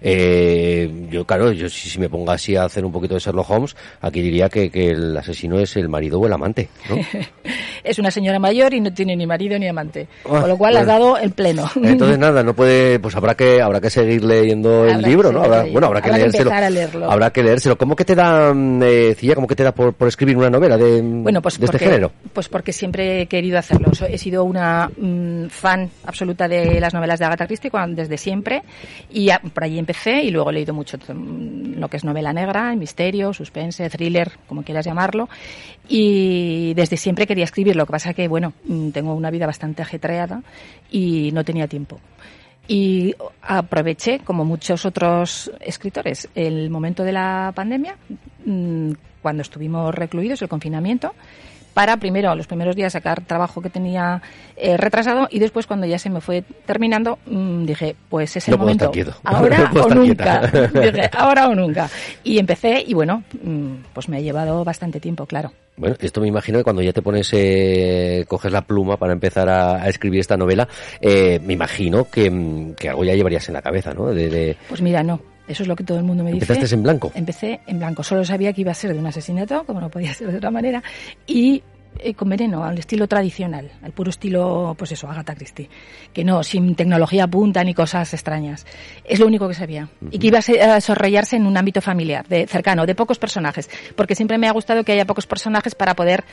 Eh, 0.00 1.06
yo, 1.10 1.24
claro, 1.24 1.52
yo 1.52 1.68
si, 1.68 1.88
si 1.90 1.98
me 1.98 2.08
pongo 2.08 2.30
así 2.30 2.56
a 2.56 2.64
hacer 2.64 2.84
un 2.84 2.92
poquito 2.92 3.14
de 3.14 3.20
Sherlock 3.20 3.50
Holmes, 3.50 3.76
aquí 4.00 4.20
diría 4.22 4.48
que, 4.48 4.70
que 4.70 4.90
el 4.90 5.16
asesino 5.16 5.58
es 5.58 5.76
el 5.76 5.88
marido 5.88 6.20
o 6.20 6.26
el 6.26 6.32
amante, 6.32 6.68
¿no? 6.88 6.96
Es 7.84 7.98
una 7.98 8.10
señora 8.10 8.38
mayor 8.40 8.74
y 8.74 8.80
no 8.80 8.92
tiene 8.92 9.16
ni 9.16 9.24
marido 9.26 9.58
ni 9.58 9.66
amante, 9.68 10.08
Ah, 10.24 10.40
con 10.40 10.48
lo 10.48 10.58
cual 10.58 10.76
has 10.76 10.84
bueno. 10.84 10.98
dado 11.04 11.18
el 11.18 11.30
pleno. 11.30 11.70
Entonces 11.82 12.18
nada, 12.18 12.42
no 12.42 12.52
puede, 12.52 12.98
pues 12.98 13.14
habrá 13.16 13.34
que 13.36 13.62
habrá 13.62 13.80
que 13.80 13.88
seguir 13.88 14.24
leyendo 14.24 14.84
el 14.84 14.90
Habrá 14.94 15.02
que 15.04 15.08
libro, 15.08 15.32
¿no? 15.32 15.42
Habrá, 15.44 15.62
bueno, 15.64 15.86
habrá 15.86 16.02
que 16.02 16.08
Habrá 16.08 16.16
que 16.18 16.22
leérselo. 16.24 16.50
empezar 16.50 16.64
a 16.64 16.70
leerlo. 16.70 17.10
Habrá 17.10 17.30
que 17.30 17.42
leérselo. 17.42 17.78
¿Cómo 17.78 17.94
que 17.96 18.04
te 18.04 18.14
da, 18.16 18.52
eh, 18.82 19.14
Cilla, 19.16 19.34
cómo 19.36 19.46
que 19.46 19.54
te 19.54 19.62
da 19.62 19.72
por, 19.72 19.94
por 19.94 20.08
escribir 20.08 20.36
una 20.36 20.50
novela 20.50 20.76
de, 20.76 21.00
Bueno, 21.02 21.40
pues 21.40 21.58
de 21.58 21.66
este 21.66 21.78
género? 21.78 22.10
pues 22.32 22.48
porque 22.48 22.72
siempre 22.72 23.22
he 23.22 23.26
querido 23.26 23.58
hacerlo. 23.58 23.90
He 24.06 24.18
sido 24.18 24.44
una 24.44 24.90
mm, 24.94 25.46
fan 25.48 25.88
absoluta 26.04 26.46
de 26.48 26.80
las 26.80 26.92
novelas 26.92 27.18
de 27.20 27.24
Agatha 27.26 27.46
Christie 27.46 27.70
cuan- 27.70 27.94
desde 27.94 28.18
siempre 28.18 28.37
y 29.10 29.30
por 29.52 29.64
allí 29.64 29.78
empecé 29.78 30.22
y 30.22 30.30
luego 30.30 30.50
he 30.50 30.54
leído 30.54 30.74
mucho 30.74 30.98
lo 31.08 31.88
que 31.88 31.96
es 31.96 32.04
novela 32.04 32.32
negra, 32.32 32.74
misterio, 32.74 33.32
suspense, 33.32 33.88
thriller, 33.90 34.32
como 34.46 34.62
quieras 34.62 34.84
llamarlo. 34.84 35.28
Y 35.88 36.74
desde 36.74 36.96
siempre 36.96 37.26
quería 37.26 37.44
escribir. 37.44 37.76
Lo 37.76 37.86
que 37.86 37.92
pasa 37.92 38.14
que, 38.14 38.28
bueno, 38.28 38.52
mm, 38.64 38.90
tengo 38.90 39.14
una 39.14 39.30
vida 39.30 39.46
bastante 39.46 39.82
ajetreada 39.82 40.42
y 40.90 41.30
no 41.32 41.44
tenía 41.44 41.66
tiempo. 41.66 41.98
Y 42.66 43.14
aproveché, 43.40 44.20
como 44.20 44.44
muchos 44.44 44.84
otros 44.84 45.50
escritores, 45.60 46.28
el 46.34 46.68
momento 46.68 47.02
de 47.02 47.12
la 47.12 47.52
pandemia, 47.54 47.96
mm, 48.44 48.90
cuando 49.22 49.42
estuvimos 49.42 49.94
recluidos, 49.94 50.42
el 50.42 50.48
confinamiento, 50.48 51.14
para 51.74 51.96
primero, 51.98 52.34
los 52.34 52.46
primeros 52.46 52.74
días, 52.74 52.92
sacar 52.92 53.20
trabajo 53.22 53.62
que 53.62 53.70
tenía 53.70 54.20
eh, 54.56 54.76
retrasado 54.76 55.28
y 55.30 55.38
después, 55.38 55.66
cuando 55.66 55.86
ya 55.86 55.98
se 55.98 56.10
me 56.10 56.20
fue 56.20 56.42
terminando, 56.66 57.18
mm, 57.26 57.64
dije, 57.64 57.94
pues 58.08 58.36
es 58.36 58.48
el 58.48 58.52
No 58.52 58.58
puedo 58.58 58.74
momento. 58.74 58.92
estar. 58.98 59.14
Ahora 59.24 59.58
No 59.58 59.70
puedo 59.70 59.86
o 59.86 59.94
nunca. 59.94 60.40
dije, 60.74 61.10
ahora 61.12 61.48
o 61.48 61.54
nunca. 61.54 61.88
Y 62.24 62.38
empecé 62.38 62.82
y 62.86 62.94
bueno, 62.94 63.22
mm, 63.42 63.74
pues 63.92 64.08
me 64.08 64.16
ha 64.16 64.20
llevado 64.20 64.64
bastante 64.64 64.98
tiempo, 65.00 65.26
claro. 65.26 65.52
Bueno, 65.76 65.94
esto 66.00 66.20
me 66.20 66.26
imagino 66.26 66.58
que 66.58 66.64
cuando 66.64 66.82
ya 66.82 66.92
te 66.92 67.02
pones, 67.02 67.30
eh, 67.32 68.24
coges 68.26 68.50
la 68.50 68.62
pluma 68.62 68.96
para 68.96 69.12
empezar 69.12 69.48
a, 69.48 69.76
a 69.82 69.88
escribir 69.88 70.18
esta 70.18 70.36
novela, 70.36 70.66
eh, 71.00 71.38
me 71.44 71.52
imagino 71.52 72.08
que, 72.10 72.28
mm, 72.28 72.72
que 72.74 72.88
algo 72.88 73.04
ya 73.04 73.14
llevarías 73.14 73.46
en 73.48 73.54
la 73.54 73.62
cabeza, 73.62 73.94
¿no? 73.94 74.06
De, 74.08 74.28
de- 74.28 74.56
Pues 74.68 74.82
mira, 74.82 75.04
no. 75.04 75.20
Eso 75.48 75.62
es 75.62 75.68
lo 75.68 75.74
que 75.76 75.84
todo 75.84 75.98
el 75.98 76.04
mundo 76.04 76.22
me 76.22 76.32
dice. 76.32 76.44
¿Empezaste 76.52 76.74
en 76.74 76.82
blanco? 76.82 77.10
Empecé 77.14 77.60
en 77.66 77.78
blanco. 77.78 78.02
Solo 78.02 78.24
sabía 78.24 78.52
que 78.52 78.60
iba 78.60 78.70
a 78.72 78.74
ser 78.74 78.92
de 78.92 78.98
un 78.98 79.06
asesinato, 79.06 79.64
como 79.64 79.80
no 79.80 79.88
podía 79.90 80.12
ser 80.14 80.30
de 80.30 80.36
otra 80.36 80.50
manera, 80.50 80.82
y 81.26 81.62
eh, 82.00 82.14
con 82.14 82.28
veneno, 82.28 82.62
al 82.64 82.78
estilo 82.78 83.08
tradicional, 83.08 83.72
al 83.82 83.92
puro 83.92 84.10
estilo, 84.10 84.76
pues 84.78 84.92
eso, 84.92 85.08
Agatha 85.08 85.34
Christie. 85.34 85.68
Que 86.12 86.22
no, 86.22 86.42
sin 86.44 86.76
tecnología 86.76 87.26
punta 87.26 87.64
ni 87.64 87.72
cosas 87.74 88.12
extrañas. 88.12 88.66
Es 89.04 89.18
lo 89.18 89.26
único 89.26 89.48
que 89.48 89.54
sabía. 89.54 89.88
Y 90.10 90.18
que 90.18 90.26
iba 90.28 90.38
a, 90.38 90.42
se- 90.42 90.62
a 90.62 90.74
desarrollarse 90.74 91.36
en 91.36 91.46
un 91.46 91.56
ámbito 91.56 91.80
familiar, 91.80 92.28
de 92.28 92.46
cercano, 92.46 92.84
de 92.86 92.94
pocos 92.94 93.18
personajes. 93.18 93.68
Porque 93.96 94.14
siempre 94.14 94.36
me 94.38 94.46
ha 94.46 94.52
gustado 94.52 94.84
que 94.84 94.92
haya 94.92 95.06
pocos 95.06 95.26
personajes 95.26 95.74
para 95.74 95.94
poder 95.96 96.24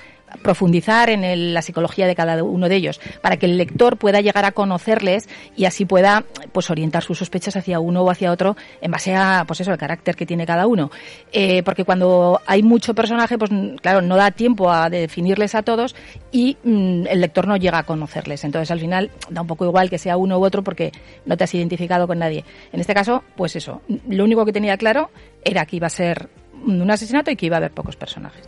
profundizar 0.42 1.10
en 1.10 1.54
la 1.54 1.62
psicología 1.62 2.08
de 2.08 2.16
cada 2.16 2.44
uno 2.44 2.70
de 2.70 2.76
ellos, 2.76 3.00
para 3.22 3.38
que 3.38 3.46
el 3.46 3.58
lector 3.58 3.98
pueda 3.98 4.22
llegar 4.22 4.46
a 4.46 4.52
conocerles 4.52 5.28
y 5.56 5.66
así 5.66 5.86
pueda 5.86 6.24
pues 6.52 6.70
orientar 6.70 7.04
sus 7.04 7.20
sospechas 7.20 7.56
hacia 7.56 7.80
uno 7.80 8.02
o 8.02 8.10
hacia 8.10 8.32
otro 8.32 8.56
en 8.82 8.92
base 8.92 9.16
a 9.16 9.44
pues 9.48 9.62
eso 9.62 9.72
el 9.72 9.78
carácter 9.78 10.16
que 10.16 10.26
tiene 10.26 10.46
cada 10.46 10.68
uno. 10.68 10.92
Eh, 11.32 11.64
porque 11.64 11.84
cuando 11.84 12.42
hay 12.46 12.64
mucho 12.64 12.94
personaje, 12.94 13.38
pues 13.38 13.52
claro, 13.82 14.02
no 14.02 14.16
da 14.16 14.32
tiempo 14.32 14.72
a 14.72 14.90
definirles 14.90 15.56
a 15.56 15.64
todos 15.64 15.96
y 16.32 16.58
mm, 16.64 17.08
el 17.08 17.22
lector 17.22 17.48
no 17.48 17.58
llega 17.58 17.80
a 17.80 17.84
conocerles. 17.84 18.44
Entonces 18.44 18.72
al 18.72 18.80
final 18.80 19.12
da 19.30 19.42
un 19.42 19.48
poco 19.48 19.66
igual 19.66 19.90
que 19.90 19.98
sea 19.98 20.18
uno 20.18 20.40
u 20.40 20.46
otro 20.46 20.64
porque 20.64 20.92
no 21.26 21.38
te 21.38 21.44
has 21.44 21.54
identificado 21.54 22.08
con 22.08 22.20
nadie. 22.20 22.44
En 22.72 22.80
este 22.80 22.94
caso, 22.94 23.24
pues 23.36 23.56
eso, 23.56 23.82
lo 24.10 24.24
único 24.24 24.46
que 24.46 24.54
tenía 24.54 24.78
claro 24.78 25.10
era 25.44 25.66
que 25.66 25.78
iba 25.78 25.88
a 25.88 25.92
ser 25.92 26.30
un 26.66 26.90
asesinato 26.90 27.32
y 27.32 27.36
que 27.36 27.46
iba 27.48 27.56
a 27.56 27.60
haber 27.60 27.72
pocos 27.72 27.96
personajes. 27.96 28.44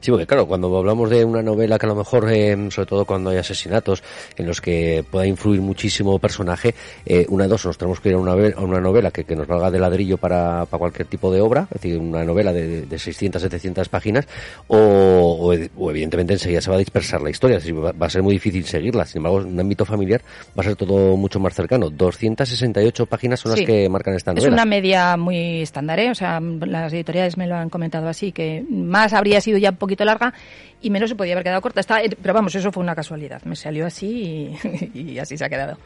Sí, 0.00 0.10
porque 0.10 0.26
claro, 0.26 0.46
cuando 0.46 0.76
hablamos 0.76 1.10
de 1.10 1.24
una 1.24 1.42
novela 1.42 1.78
que 1.78 1.86
a 1.86 1.88
lo 1.88 1.94
mejor, 1.96 2.30
eh, 2.30 2.56
sobre 2.70 2.86
todo 2.86 3.04
cuando 3.04 3.30
hay 3.30 3.38
asesinatos 3.38 4.02
en 4.36 4.46
los 4.46 4.60
que 4.60 5.04
pueda 5.10 5.26
influir 5.26 5.60
muchísimo 5.60 6.18
personaje, 6.18 6.74
eh, 7.04 7.26
una 7.28 7.44
de 7.44 7.50
dos, 7.50 7.66
nos 7.66 7.78
tenemos 7.78 8.00
que 8.00 8.10
ir 8.10 8.14
a 8.14 8.18
una, 8.18 8.32
a 8.32 8.60
una 8.62 8.80
novela 8.80 9.10
que, 9.10 9.24
que 9.24 9.34
nos 9.36 9.46
valga 9.46 9.70
de 9.70 9.78
ladrillo 9.78 10.16
para, 10.16 10.66
para 10.66 10.78
cualquier 10.78 11.08
tipo 11.08 11.32
de 11.32 11.40
obra, 11.40 11.62
es 11.74 11.80
decir, 11.80 11.98
una 11.98 12.24
novela 12.24 12.52
de, 12.52 12.82
de 12.86 12.98
600, 12.98 13.42
700 13.42 13.88
páginas, 13.88 14.26
o, 14.68 14.76
o, 14.78 15.54
o 15.84 15.90
evidentemente 15.90 16.34
enseguida 16.34 16.60
se 16.60 16.70
va 16.70 16.76
a 16.76 16.80
dispersar 16.80 17.20
la 17.22 17.30
historia, 17.30 17.56
es 17.58 17.64
decir, 17.64 17.78
va, 17.84 17.92
va 17.92 18.06
a 18.06 18.10
ser 18.10 18.22
muy 18.22 18.34
difícil 18.34 18.64
seguirla. 18.64 19.04
Sin 19.06 19.18
embargo, 19.18 19.40
en 19.40 19.46
un 19.48 19.60
ámbito 19.60 19.84
familiar 19.84 20.20
va 20.58 20.62
a 20.62 20.64
ser 20.64 20.76
todo 20.76 21.16
mucho 21.16 21.40
más 21.40 21.54
cercano. 21.54 21.90
268 21.90 23.06
páginas 23.06 23.40
son 23.40 23.52
Sí. 23.52 23.60
las 23.60 23.66
que 23.66 23.88
marcan 23.88 24.14
esta 24.14 24.32
Es 24.32 24.36
novela. 24.38 24.52
una 24.54 24.64
media 24.64 25.16
muy 25.16 25.62
estándar, 25.62 25.98
¿eh? 26.00 26.10
O 26.10 26.14
sea, 26.14 26.40
las 26.40 26.92
editoriales 26.92 27.36
me 27.36 27.45
me 27.46 27.54
lo 27.54 27.56
han 27.56 27.70
comentado 27.70 28.08
así, 28.08 28.32
que 28.32 28.64
más 28.68 29.12
habría 29.12 29.40
sido 29.40 29.58
ya 29.58 29.70
un 29.70 29.76
poquito 29.76 30.04
larga 30.04 30.34
y 30.82 30.90
menos 30.90 31.08
se 31.08 31.16
podía 31.16 31.32
haber 31.32 31.44
quedado 31.44 31.62
corta. 31.62 31.80
Está, 31.80 32.00
pero 32.20 32.34
vamos, 32.34 32.54
eso 32.54 32.70
fue 32.72 32.82
una 32.82 32.94
casualidad. 32.94 33.42
Me 33.44 33.56
salió 33.56 33.86
así 33.86 34.56
y, 34.94 34.98
y 35.12 35.18
así 35.18 35.38
se 35.38 35.44
ha 35.44 35.48
quedado. 35.48 35.78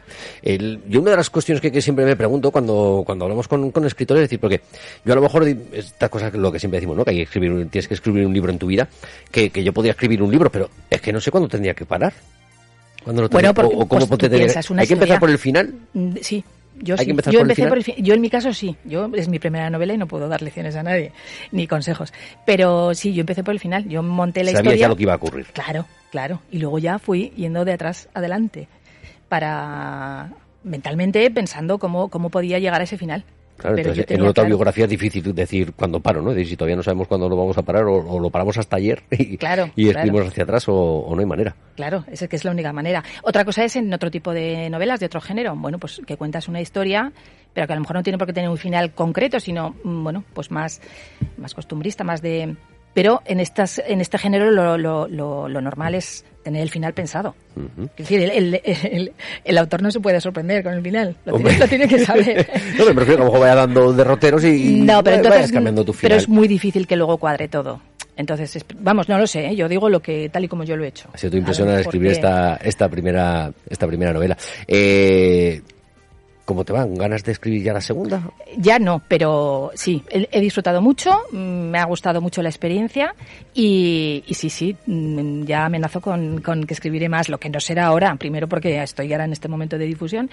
El, 0.43 0.81
yo 0.88 1.00
una 1.00 1.12
de 1.12 1.19
las 1.19 1.31
cuestiones 1.31 1.61
que, 1.61 1.71
que 1.71 1.83
siempre 1.83 2.05
me 2.05 2.17
pregunto 2.17 2.50
cuando, 2.50 3.02
cuando 3.05 3.26
hablamos 3.26 3.47
con, 3.47 3.71
con, 3.71 3.85
escritores 3.85 4.23
es 4.25 4.29
decir, 4.29 4.40
porque 4.40 4.61
yo 5.05 5.12
a 5.12 5.17
lo 5.17 5.23
mejor 5.23 5.47
estas 5.73 6.09
cosas 6.09 6.33
lo 6.35 6.50
que 6.50 6.59
siempre 6.59 6.79
decimos, 6.79 6.97
¿no? 6.97 7.05
Que 7.05 7.11
hay 7.11 7.17
que 7.19 7.23
escribir, 7.25 7.69
tienes 7.71 7.88
que 7.88 7.95
escribir 7.95 8.26
un 8.26 8.33
libro 8.33 8.50
en 8.50 8.59
tu 8.59 8.67
vida, 8.67 8.88
que, 9.31 9.50
que 9.50 9.62
yo 9.62 9.73
podía 9.73 9.93
escribir 9.93 10.23
un 10.23 10.31
libro, 10.31 10.50
pero 10.50 10.71
es 10.88 11.00
que 11.00 11.12
no 11.12 11.21
sé 11.21 11.31
cuándo 11.31 11.49
tendría 11.49 11.75
que 11.75 11.85
parar. 11.85 12.12
¿Cuándo 13.05 13.23
lo 13.23 13.29
bueno, 13.31 13.55
porque, 13.55 13.75
o, 13.75 13.87
cómo 13.87 14.07
pues, 14.07 14.19
tener, 14.19 14.50
¿Hay 14.76 14.87
que 14.87 14.93
empezar 14.93 15.19
por 15.19 15.31
el 15.31 15.38
final? 15.38 15.73
Mm, 15.95 16.17
Sí, 16.21 16.45
yo, 16.81 16.97
¿Hay 16.99 17.05
sí. 17.05 17.11
yo 17.11 17.17
por 17.17 17.29
el 17.33 17.37
empecé 17.41 17.55
final? 17.57 17.69
por 17.69 17.79
el 17.79 17.85
fin- 17.85 17.95
Yo 17.99 18.15
en 18.15 18.21
mi 18.21 18.31
caso 18.31 18.53
sí. 18.53 18.77
Yo 18.85 19.11
es 19.15 19.29
mi 19.29 19.39
primera 19.39 19.71
novela 19.71 19.93
y 19.95 19.99
no 19.99 20.07
puedo 20.07 20.29
dar 20.29 20.43
lecciones 20.43 20.75
a 20.77 20.83
nadie 20.83 21.13
ni 21.53 21.67
consejos. 21.67 22.13
Pero 22.47 22.95
sí, 22.95 23.13
yo 23.15 23.21
empecé 23.21 23.45
por 23.45 23.53
el 23.55 23.61
final. 23.61 23.89
Yo 23.89 24.03
monté 24.03 24.41
la 24.45 24.51
Sabías 24.53 24.61
historia. 24.65 24.81
ya 24.81 24.89
lo 24.89 24.97
que 24.97 25.03
iba 25.05 25.13
a 25.13 25.17
ocurrir. 25.17 25.47
Claro, 25.53 25.87
claro. 26.11 26.41
Y 26.51 26.59
luego 26.59 26.79
ya 26.79 26.99
fui 26.99 27.31
yendo 27.37 27.65
de 27.65 27.73
atrás 27.73 28.09
adelante 28.15 28.69
para 29.29 30.31
mentalmente 30.65 31.31
pensando 31.31 31.79
cómo, 31.79 32.09
cómo 32.09 32.31
podía 32.31 32.59
llegar 32.59 32.81
a 32.81 32.85
ese 32.85 32.99
final. 32.99 33.25
Claro, 33.61 33.76
Pero 33.76 33.90
entonces 33.90 34.07
en 34.09 34.23
una 34.23 34.33
claro. 34.33 34.47
autobiografía 34.47 34.85
es 34.85 34.90
difícil 34.90 35.35
decir 35.35 35.73
cuándo 35.75 36.00
paro, 36.00 36.23
¿no? 36.23 36.31
Es 36.31 36.37
decir, 36.37 36.50
si 36.50 36.57
todavía 36.57 36.76
no 36.76 36.83
sabemos 36.83 37.09
cuándo 37.09 37.29
lo 37.29 37.37
vamos 37.37 37.59
a 37.59 37.62
parar 37.62 37.85
o, 37.85 37.97
o 37.97 38.19
lo 38.19 38.31
paramos 38.31 38.57
hasta 38.57 38.76
ayer 38.76 39.02
y, 39.11 39.37
Claro, 39.37 39.71
y 39.76 39.88
escribimos 39.88 40.26
hacia 40.26 40.45
atrás 40.45 40.69
o, 40.69 40.75
o 40.75 41.14
no 41.14 41.21
hay 41.21 41.26
manera. 41.26 41.55
Claro, 41.76 42.05
esa 42.11 42.26
que 42.26 42.37
es 42.37 42.45
la 42.45 42.50
única 42.50 42.73
manera. 42.73 43.05
Otra 43.23 43.45
cosa 43.45 43.64
es 43.64 43.76
en 43.76 43.93
otro 43.93 44.11
tipo 44.11 44.33
de 44.33 44.71
novelas 44.71 45.00
de 45.00 45.07
otro 45.07 45.21
género. 45.21 45.55
Bueno, 45.57 45.79
pues 45.79 46.00
que 46.07 46.17
cuentas 46.17 46.49
una 46.49 46.61
historia, 46.61 47.12
pero 47.52 47.67
que 47.67 47.73
a 47.73 47.76
lo 47.76 47.83
mejor 47.83 47.97
no 47.97 48.02
tiene 48.02 48.19
por 48.19 48.26
qué 48.26 48.33
tener 48.33 48.49
un 48.49 48.59
final 48.59 48.95
concreto, 48.95 49.40
sino, 49.40 49.75
mm, 49.85 50.02
bueno, 50.05 50.25
pues 50.33 50.50
más, 50.50 50.81
más 51.37 51.55
costumbrista, 51.55 52.05
más 52.05 52.23
de... 52.23 52.57
Pero 52.93 53.23
en, 53.25 53.39
estas, 53.41 53.81
en 53.87 54.01
este 54.01 54.19
género 54.19 54.51
lo, 54.51 54.77
lo, 54.77 55.07
lo, 55.09 55.49
lo 55.49 55.61
normal 55.61 55.95
es 55.95 56.25
tener 56.43 56.63
el 56.63 56.71
final 56.71 56.93
pensado. 56.93 57.35
Es 57.97 58.09
decir, 58.09 58.21
el, 58.23 58.31
el, 58.31 58.61
el- 58.65 59.13
el 59.45 59.59
autor 59.59 59.83
no 59.83 59.91
se 59.91 60.01
puede 60.01 60.21
sorprender 60.21 60.63
con 60.65 60.73
el 60.75 60.83
final. 60.83 61.15
Lo 61.25 61.35
tiene, 61.37 61.59
lo 61.59 61.69
tiene 61.69 61.89
que 61.89 61.99
saber. 62.05 62.49
no, 62.79 62.85
me 62.87 62.95
prefiero 62.95 63.05
que 63.19 63.23
a 63.23 63.25
lo 63.25 63.25
mejor 63.27 63.41
vaya 63.41 63.55
dando 63.55 63.93
derroteros 63.93 64.45
y, 64.45 64.81
No, 64.81 65.05
pero 65.05 65.17
vayas 65.19 65.27
entonces, 65.27 65.53
cambiando 65.53 65.85
tu 65.85 65.93
pero 65.93 66.01
final. 66.01 66.19
es 66.19 66.29
muy 66.29 66.49
difícil 66.49 66.87
que 66.87 66.97
luego 66.97 67.19
cuadre 67.19 67.47
todo. 67.49 67.81
Entonces, 68.17 68.57
es- 68.57 68.65
vamos, 68.81 69.09
no 69.09 69.19
lo 69.19 69.27
sé, 69.27 69.47
¿eh? 69.47 69.57
yo 69.57 69.69
digo 69.69 69.89
lo 69.89 70.01
que 70.01 70.29
tal 70.31 70.45
y 70.45 70.49
como 70.49 70.65
yo 70.65 70.77
lo 70.77 70.85
he 70.85 70.89
hecho. 70.89 71.09
Ha 71.13 71.19
sido 71.19 71.31
tu 71.33 71.37
impresión 71.37 71.69
al 71.69 71.81
escribir 71.81 72.11
esta, 72.11 72.57
esta 72.57 72.89
primera 72.89 73.53
esta 73.69 73.87
primera 73.87 74.13
novela. 74.13 74.37
Eh, 74.67 75.63
¿Cómo 76.50 76.64
te 76.64 76.73
van? 76.73 76.97
¿Ganas 76.97 77.23
de 77.23 77.30
escribir 77.30 77.62
ya 77.62 77.73
la 77.73 77.80
segunda? 77.80 78.28
Ya 78.57 78.80
no, 78.80 79.00
pero 79.07 79.71
sí, 79.76 80.02
he, 80.11 80.28
he 80.33 80.40
disfrutado 80.40 80.83
mucho, 80.83 81.16
mm, 81.30 81.37
me 81.37 81.78
ha 81.78 81.85
gustado 81.85 82.21
mucho 82.21 82.42
la 82.42 82.49
experiencia 82.49 83.14
y, 83.54 84.23
y 84.26 84.35
sí, 84.35 84.49
sí, 84.50 84.76
mm, 84.87 85.45
ya 85.45 85.66
amenazo 85.66 86.00
con, 86.00 86.40
con 86.40 86.64
que 86.64 86.75
escribiré 86.75 87.09
más, 87.09 87.28
lo 87.28 87.38
que 87.38 87.49
no 87.50 87.61
será 87.61 87.87
ahora, 87.87 88.14
primero 88.16 88.49
porque 88.49 88.83
estoy 88.83 89.12
ahora 89.12 89.25
en 89.25 89.33
este 89.33 89.49
momento 89.49 89.76
de 89.78 89.87
difusión 89.87 90.30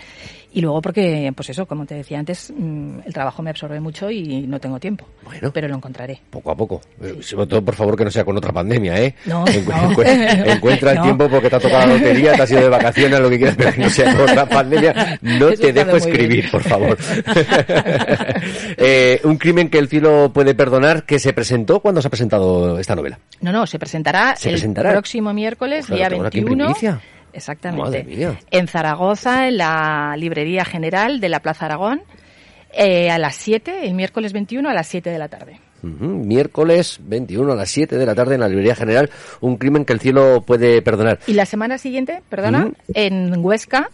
y 0.53 0.61
luego 0.61 0.81
porque, 0.81 1.31
pues 1.35 1.49
eso, 1.49 1.65
como 1.65 1.85
te 1.85 1.95
decía 1.95 2.19
antes, 2.19 2.53
mm, 2.55 2.99
el 3.05 3.13
trabajo 3.13 3.41
me 3.41 3.49
absorbe 3.49 3.79
mucho 3.79 4.09
y 4.11 4.45
no 4.47 4.59
tengo 4.59 4.79
tiempo, 4.79 5.05
Bueno. 5.23 5.51
pero 5.53 5.67
lo 5.67 5.75
encontraré. 5.75 6.19
Poco 6.29 6.51
a 6.51 6.55
poco. 6.55 6.81
Eh, 7.01 7.17
Sobre 7.21 7.47
todo, 7.47 7.63
por 7.63 7.75
favor, 7.75 7.95
que 7.97 8.05
no 8.05 8.11
sea 8.11 8.23
con 8.23 8.37
otra 8.37 8.51
pandemia, 8.51 9.01
¿eh? 9.01 9.15
No, 9.25 9.45
Encu- 9.47 9.67
no. 9.67 9.91
encu- 9.91 10.45
encuentra 10.55 10.91
el 10.91 10.97
No. 10.97 11.03
tiempo 11.03 11.29
porque 11.29 11.49
te 11.49 11.55
ha 11.55 11.59
tocado 11.59 11.87
la 11.87 11.93
lotería, 11.93 12.33
te 12.33 12.41
has 12.43 12.51
ido 12.51 12.61
de 12.61 12.69
vacaciones, 12.69 13.19
lo 13.19 13.29
que 13.29 13.37
quieras, 13.37 13.55
pero 13.57 13.71
que 13.73 13.81
no 13.81 13.89
sea 13.89 14.13
con 14.15 14.21
otra 14.29 14.45
pandemia. 14.47 15.19
No 15.21 15.49
Eso 15.49 15.61
te 15.63 15.73
dejo 15.73 15.95
escribir, 15.97 16.27
bien. 16.41 16.51
por 16.51 16.63
favor. 16.63 16.97
Eh, 18.79 19.19
un 19.23 19.37
crimen 19.37 19.69
que 19.69 19.77
el 19.79 19.87
cielo 19.87 20.31
puede 20.33 20.53
perdonar, 20.55 21.03
que 21.03 21.19
se 21.19 21.33
presentó 21.33 21.79
cuando 21.79 22.01
se 22.01 22.07
ha 22.07 22.11
presentado 22.11 22.79
esta 22.79 22.95
novela. 22.95 23.06
No, 23.41 23.51
no, 23.51 23.67
se 23.67 23.77
presentará 23.77 24.35
¿Se 24.35 24.49
el 24.49 24.55
presentará? 24.55 24.91
próximo 24.91 25.33
miércoles, 25.33 25.87
día 25.87 26.05
lo 26.09 26.15
tengo 26.15 26.25
aquí 26.27 26.39
en 26.39 26.45
21. 26.45 26.65
primicia. 26.65 27.01
Exactamente. 27.33 28.35
En 28.49 28.67
Zaragoza, 28.67 29.47
en 29.47 29.57
la 29.57 30.15
librería 30.17 30.65
general 30.65 31.19
de 31.19 31.29
la 31.29 31.39
Plaza 31.39 31.65
Aragón, 31.65 32.01
eh, 32.73 33.09
a 33.11 33.17
las 33.19 33.35
7, 33.35 33.85
el 33.87 33.93
miércoles 33.93 34.33
21 34.33 34.67
a 34.69 34.73
las 34.73 34.87
7 34.87 35.09
de 35.09 35.19
la 35.19 35.27
tarde. 35.27 35.59
Ujú, 35.83 36.05
Miércoles 36.05 36.99
21 37.03 37.53
a 37.53 37.55
las 37.55 37.69
7 37.69 37.97
de 37.97 38.05
la 38.05 38.15
tarde 38.15 38.33
en 38.35 38.41
la 38.41 38.49
librería 38.49 38.75
general, 38.75 39.11
un 39.41 39.57
crimen 39.57 39.85
que 39.85 39.93
el 39.93 39.99
cielo 39.99 40.41
puede 40.45 40.81
perdonar. 40.81 41.19
Y 41.27 41.33
la 41.33 41.45
semana 41.45 41.77
siguiente, 41.77 42.23
perdona, 42.29 42.71
en 42.95 43.33
Huesca, 43.45 43.89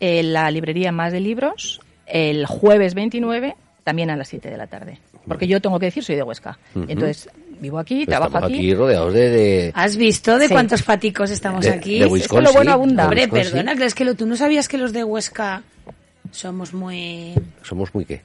en 0.00 0.32
la 0.32 0.50
librería 0.50 0.90
Más 0.90 1.12
de 1.12 1.20
Libros, 1.20 1.80
el 2.06 2.46
jueves 2.46 2.94
29, 2.94 3.54
también 3.84 4.10
a 4.10 4.16
las 4.16 4.28
7 4.28 4.50
de 4.50 4.56
la 4.56 4.66
tarde. 4.66 4.98
Porque 5.28 5.46
yo 5.46 5.60
tengo 5.60 5.78
que 5.78 5.86
decir, 5.86 6.02
soy 6.02 6.16
de 6.16 6.24
Huesca. 6.24 6.58
Entonces, 6.74 7.28
vivo 7.60 7.78
aquí, 7.78 8.04
Pero 8.06 8.18
trabajo 8.18 8.46
aquí. 8.46 8.54
aquí 8.54 8.74
rodeados 8.74 9.12
de... 9.14 9.28
de- 9.30 9.72
¿Has 9.74 9.96
visto 9.96 10.38
de 10.38 10.48
Sí. 10.48 10.52
cuántos 10.54 10.82
faticos 10.82 11.30
estamos 11.30 11.64
De- 11.64 11.70
aquí? 11.70 11.98
de 11.98 12.06
Es 12.06 12.10
Wisconsin, 12.12 12.44
lo 12.44 12.52
bueno 12.52 12.72
abunda. 12.72 13.04
Hombre, 13.04 13.28
perdona, 13.28 13.74
¿crees 13.76 13.94
que 13.94 14.04
lo, 14.04 14.14
tú 14.14 14.26
no 14.26 14.36
sabías 14.36 14.68
que 14.68 14.78
los 14.78 14.92
de 14.92 15.04
Huesca 15.04 15.62
somos 16.30 16.72
muy 16.72 17.34
Somos 17.62 17.94
muy 17.94 18.04
qué. 18.04 18.22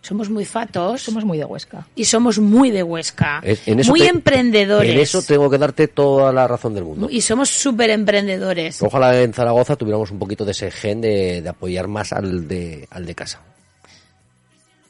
somos 0.00 0.30
muy 0.30 0.44
fatos 0.46 1.02
Somos 1.02 1.24
muy 1.24 1.36
de 1.38 1.44
Huesca. 1.44 1.86
y 1.94 2.04
somos 2.04 2.38
muy 2.38 2.70
de 2.70 2.82
Huesca, 2.82 3.40
Es- 3.44 3.66
en 3.68 3.80
eso 3.80 3.90
muy 3.90 4.00
te- 4.00 4.08
emprendedores 4.08 4.90
En 4.92 4.98
eso 5.00 5.22
tengo 5.22 5.50
que 5.50 5.58
darte 5.58 5.88
toda 5.88 6.32
la 6.32 6.48
razón 6.48 6.74
del 6.74 6.84
mundo. 6.84 7.08
y 7.10 7.20
somos 7.20 7.50
súper 7.50 7.90
emprendedores. 7.90 8.80
Ojalá 8.82 9.20
en 9.20 9.32
Zaragoza 9.34 9.76
tuviéramos 9.76 10.10
un 10.10 10.18
poquito 10.18 10.44
de 10.44 10.52
ese 10.52 10.70
gen 10.70 11.00
de, 11.00 11.42
de 11.42 11.48
apoyar 11.48 11.88
más 11.88 12.12
al 12.12 12.48
de, 12.48 12.86
al 12.90 13.04
de 13.04 13.14
casa. 13.14 13.40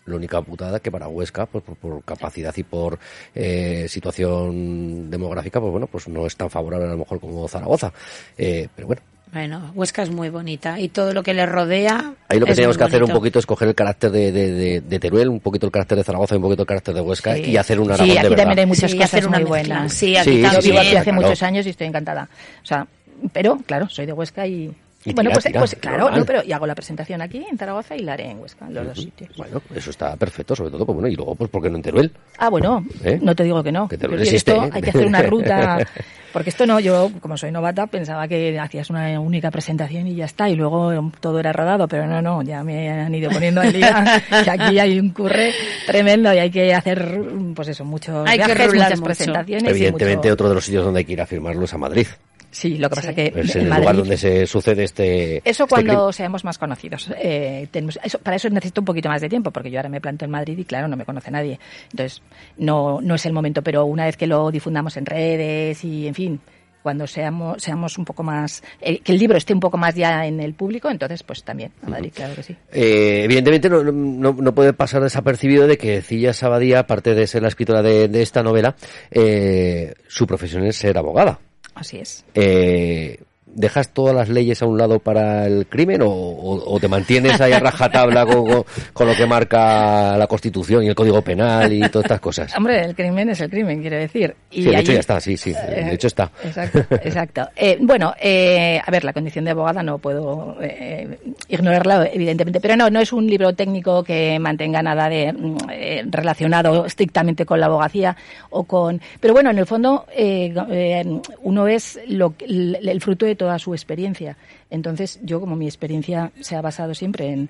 La 0.09 0.17
única 0.17 0.41
putada 0.43 0.81
que 0.81 0.91
para 0.91 1.07
Huesca, 1.09 1.47
pues, 1.47 1.63
por, 1.65 1.77
por 1.77 2.03
capacidad 2.05 2.55
y 2.57 2.63
por 2.63 2.99
eh, 3.35 3.87
situación 3.89 5.11
demográfica, 5.11 5.61
pues 5.61 5.71
bueno, 5.73 5.87
pues 5.87 6.09
no 6.09 6.27
es 6.27 6.37
tan 6.37 6.51
favorable 6.51 6.87
a 6.87 6.91
lo 6.91 6.99
mejor 6.99 7.21
como 7.21 7.47
Zaragoza. 7.49 7.93
Eh, 8.37 8.69
pero 8.75 8.87
bueno, 8.89 9.03
Bueno, 9.33 9.73
Huesca 9.75 10.03
es 10.03 10.11
muy 10.11 10.31
bonita 10.31 10.81
y 10.81 10.89
todo 10.89 11.13
lo 11.13 11.23
que 11.23 11.35
le 11.35 11.45
rodea. 11.45 12.15
ahí 12.29 12.41
lo 12.41 12.47
que 12.47 12.55
teníamos 12.55 12.79
que 12.79 12.85
hacer 12.85 13.03
un 13.03 13.09
bonito. 13.09 13.19
poquito 13.21 13.39
es 13.39 13.45
coger 13.47 13.69
el 13.69 13.75
carácter 13.75 14.11
de, 14.11 14.33
de, 14.33 14.51
de- 14.53 14.81
de 14.81 14.99
Teruel, 14.99 15.29
un 15.29 15.41
poquito 15.41 15.67
el 15.67 15.73
carácter 15.73 15.99
de 15.99 16.05
Zaragoza 16.05 16.35
y 16.35 16.37
un 16.39 16.43
poquito 16.45 16.63
el 16.63 16.67
carácter 16.69 16.95
de 16.95 17.01
Huesca 17.03 17.35
Sí. 17.35 17.43
y 17.43 17.57
hacer 17.59 17.79
un 17.79 17.87
Sí, 17.89 17.93
aquí 17.93 18.09
de 18.09 18.15
verdad. 18.23 18.37
también 18.37 18.59
hay 18.61 18.67
muchas 18.67 18.91
Sí, 18.91 18.97
cosas 18.97 19.13
hacer 19.15 19.29
una 19.29 19.39
muy 19.41 19.47
buenas. 19.49 19.93
Sí, 19.93 20.17
aquí 20.17 20.31
Sí, 20.31 20.37
sí, 20.37 20.43
Yo 20.43 20.49
también. 20.51 20.65
vivo 20.71 20.79
aquí 20.79 20.97
hace 20.97 21.11
claro. 21.11 21.21
muchos 21.23 21.43
años 21.43 21.67
y 21.67 21.71
estoy 21.71 21.87
encantada. 21.89 22.29
O 22.63 22.67
sea, 22.67 22.87
pero 23.35 23.59
claro, 23.67 23.89
soy 23.91 24.07
de 24.07 24.13
Huesca 24.15 24.47
y... 24.47 24.73
Y 25.05 25.13
bueno, 25.15 25.31
tira, 25.31 25.35
pues, 25.41 25.45
tira, 25.45 25.61
pues 25.61 25.75
claro, 25.77 26.11
no, 26.11 26.25
pero 26.25 26.43
y 26.45 26.53
hago 26.53 26.67
la 26.67 26.75
presentación 26.75 27.23
aquí 27.23 27.45
en 27.51 27.57
Zaragoza 27.57 27.95
y 27.97 28.01
la 28.01 28.15
haré 28.15 28.31
en 28.31 28.41
Huesca, 28.41 28.67
en 28.67 28.75
los 28.75 28.87
dos 28.89 28.99
sitios. 28.99 29.31
Bueno, 29.37 29.63
eso 29.75 29.91
está 29.91 30.17
perfecto, 30.17 30.57
sobre 30.57 30.71
todo, 30.73 30.85
pues 30.85 30.95
bueno, 30.95 31.09
y 31.09 31.15
luego, 31.15 31.35
pues, 31.37 31.49
¿por 31.51 31.63
qué 31.63 31.71
no 31.71 31.77
en 31.77 31.83
Teruel? 31.83 32.13
Ah, 32.37 32.49
bueno, 32.51 32.85
¿Eh? 33.05 33.19
no 33.23 33.35
te 33.35 33.45
digo 33.45 33.63
que 33.63 33.71
no. 33.73 33.89
Que 33.89 33.97
te 33.97 34.01
Quiero 34.01 34.15
lo 34.15 34.19
decir, 34.19 34.33
resiste, 34.35 34.51
esto 34.53 34.65
¿eh? 34.65 34.71
hay 34.73 34.83
que 34.83 34.91
hacer 34.91 35.07
una 35.07 35.23
ruta, 35.23 35.79
porque 36.33 36.51
esto 36.51 36.67
no, 36.67 36.81
yo 36.81 37.11
como 37.21 37.37
soy 37.37 37.53
novata 37.53 37.87
pensaba 37.87 38.27
que 38.27 38.59
hacías 38.59 38.91
una 38.91 39.19
única 39.21 39.53
presentación 39.53 40.09
y 40.09 40.17
ya 40.17 40.25
está, 40.25 40.51
y 40.51 40.57
luego 40.57 41.13
todo 41.21 41.39
era 41.39 41.53
rodado, 41.53 41.87
pero 41.87 42.07
no, 42.09 42.21
no, 42.21 42.43
ya 42.43 42.65
me 42.65 42.91
han 42.91 43.15
ido 43.15 43.31
poniendo 43.31 43.61
al 43.61 43.73
día, 43.73 44.21
que 44.45 44.51
aquí 44.51 44.79
hay 44.81 44.99
un 44.99 45.11
curre 45.11 45.53
tremendo 45.87 46.35
y 46.35 46.39
hay 46.39 46.51
que 46.51 46.75
hacer, 46.75 47.21
pues 47.55 47.69
eso, 47.69 47.85
muchos 47.85 48.29
Hay 48.29 48.37
que 48.39 48.47
viajes, 48.47 48.67
rular 48.67 48.87
muchas 48.89 48.99
mucho. 48.99 49.05
presentaciones. 49.07 49.65
y 49.65 49.71
Evidentemente, 49.71 50.27
mucho- 50.29 50.35
otro 50.35 50.49
de 50.49 50.55
los 50.57 50.65
sitios 50.65 50.85
donde 50.85 50.99
hay 50.99 51.05
que 51.05 51.13
ir 51.13 51.21
a 51.21 51.27
firmarlo 51.27 51.65
es 51.65 51.73
a 51.73 51.79
Madrid. 51.79 52.07
Sí, 52.51 52.79
lo 52.79 52.89
que 52.89 52.97
pasa 52.97 53.11
Sí. 53.11 53.15
que 53.15 53.33
Es 53.37 53.57
en 53.57 53.63
el 53.63 53.69
Madrid- 53.69 53.81
lugar 53.83 53.97
donde 53.97 54.17
se 54.17 54.47
sucede 54.47 54.85
este. 54.85 55.37
Eso 55.39 55.65
este 55.65 55.67
cuando 55.69 56.13
seamos 56.13 56.45
más 56.45 56.57
conocidos. 56.59 57.11
Eh, 57.19 57.69
tenemos, 57.71 57.99
eso, 58.03 58.19
para 58.19 58.37
eso 58.37 58.49
necesito 58.49 58.81
un 58.81 58.87
poquito 58.87 59.09
más 59.09 59.21
de 59.21 59.29
tiempo, 59.29 59.51
porque 59.51 59.71
yo 59.71 59.79
ahora 59.79 59.89
me 59.91 60.01
planto 60.01 60.25
en 60.25 60.31
Madrid 60.31 60.57
y 60.59 60.65
claro, 60.65 60.89
no 60.89 60.97
me 60.97 61.05
conoce 61.05 61.31
nadie. 61.31 61.59
Entonces, 61.91 62.23
no, 62.57 63.01
no 63.03 63.15
es 63.17 63.27
el 63.27 63.33
momento, 63.33 63.63
pero 63.63 63.85
una 63.85 64.07
vez 64.07 64.17
que 64.17 64.27
lo 64.27 64.51
difundamos 64.51 64.97
en 64.97 65.05
redes 65.07 65.85
y, 65.85 66.07
en 66.09 66.15
fin, 66.15 66.41
cuando 66.83 67.07
seamos, 67.07 67.63
seamos 67.63 67.99
un 67.99 68.05
poco 68.07 68.23
más, 68.23 68.63
eh, 68.81 69.01
que 69.01 69.13
el 69.13 69.19
libro 69.19 69.37
esté 69.37 69.53
un 69.53 69.61
poco 69.61 69.77
más 69.77 69.95
ya 69.95 70.25
en 70.25 70.41
el 70.41 70.55
público, 70.55 70.89
entonces 70.89 71.23
pues 71.25 71.43
también 71.43 71.73
a 71.83 71.91
Madrid, 71.91 72.13
claro 72.15 72.35
que 72.35 72.43
sí. 72.43 72.57
Eh, 72.73 73.23
evidentemente 73.25 73.69
no, 73.69 73.83
no, 73.83 74.33
no 74.33 74.55
puede 74.55 74.73
pasar 74.73 75.03
desapercibido 75.03 75.67
de 75.67 75.77
que 75.77 76.01
Cilla 76.01 76.33
Sabadía, 76.33 76.79
aparte 76.79 77.15
de 77.15 77.27
ser 77.27 77.43
la 77.43 77.49
escritora 77.49 77.83
de, 77.83 78.09
de 78.09 78.23
esta 78.23 78.43
novela, 78.43 78.75
eh, 79.11 79.93
su 80.07 80.27
profesión 80.27 80.65
es 80.65 80.77
ser 80.77 80.97
abogada. 80.97 81.41
Así 81.75 81.99
es. 81.99 82.25
Eh, 82.35 83.23
¿Dejas 83.55 83.89
todas 83.91 84.15
las 84.15 84.29
leyes 84.29 84.63
a 84.63 84.67
un 84.67 84.79
lado 84.79 84.99
para 85.01 85.47
el 85.47 85.67
crimen 85.67 86.03
o, 86.03 86.07
o- 86.09 86.75
o 86.75 86.79
te 86.81 86.87
mantienes 86.89 87.41
ahí 87.41 87.53
a 87.53 87.59
rajatabla 87.61 88.25
con, 88.27 88.47
con- 88.47 88.65
con 88.93 89.07
lo 89.09 89.15
que 89.15 89.27
marca 89.27 90.17
la 90.17 90.27
Constitución 90.27 90.85
y 90.85 90.89
el 90.89 90.95
Código 90.95 91.23
Penal 91.23 91.73
y 91.73 91.81
todas 91.89 92.05
estas 92.05 92.21
cosas? 92.21 92.57
Hombre, 92.57 92.85
el 92.85 92.95
crimen 92.95 93.31
es 93.31 93.41
el 93.41 93.51
crimen, 93.51 93.81
quiero 93.81 93.97
decir. 93.97 94.35
Y 94.51 94.63
Sí, 94.63 94.71
de 94.71 94.79
hecho 94.79 94.93
ya 94.93 95.01
está, 95.01 95.21
sí, 95.21 95.37
sí, 95.37 95.53
de 95.53 95.95
hecho 95.95 96.07
está. 96.07 96.31
Exacto, 96.45 96.79
exacto. 97.03 97.49
Eh, 97.57 97.77
bueno, 97.81 98.15
eh, 98.21 98.81
a 98.85 98.91
ver, 98.91 99.03
la 99.05 99.13
condición 99.13 99.45
de 99.45 99.51
abogada 99.51 99.83
no 99.83 99.99
puedo 99.99 100.57
eh, 100.63 101.19
ignorarla, 101.49 102.09
evidentemente, 102.13 102.61
pero 102.61 102.77
no, 102.77 102.89
no 102.91 103.01
es 103.01 103.13
un 103.13 103.27
libro 103.27 103.53
técnico 103.55 104.03
que 104.05 104.39
mantenga 104.39 104.83
nada 104.83 105.09
de 105.09 105.33
mm, 105.33 105.57
eh, 105.73 106.05
relacionado 106.09 106.85
estrictamente 106.87 107.45
con 107.45 107.59
la 107.61 107.67
abogacía 107.67 108.17
o 108.51 108.65
con. 108.65 109.01
Pero 109.21 109.35
bueno, 109.35 109.51
en 109.51 109.59
el 109.59 109.67
fondo 109.67 110.07
eh, 110.15 110.55
eh, 110.71 111.21
uno 111.43 111.67
es 111.67 111.99
lo, 112.09 112.35
el, 112.41 112.79
el 112.89 113.01
fruto 113.01 113.27
de 113.27 113.35
toda 113.39 113.59
su 113.59 113.73
experiencia. 113.73 114.37
Entonces, 114.71 115.19
yo 115.23 115.41
como 115.41 115.57
mi 115.57 115.67
experiencia 115.67 116.31
se 116.41 116.55
ha 116.57 116.61
basado 116.61 116.95
siempre 116.95 117.29
en, 117.33 117.49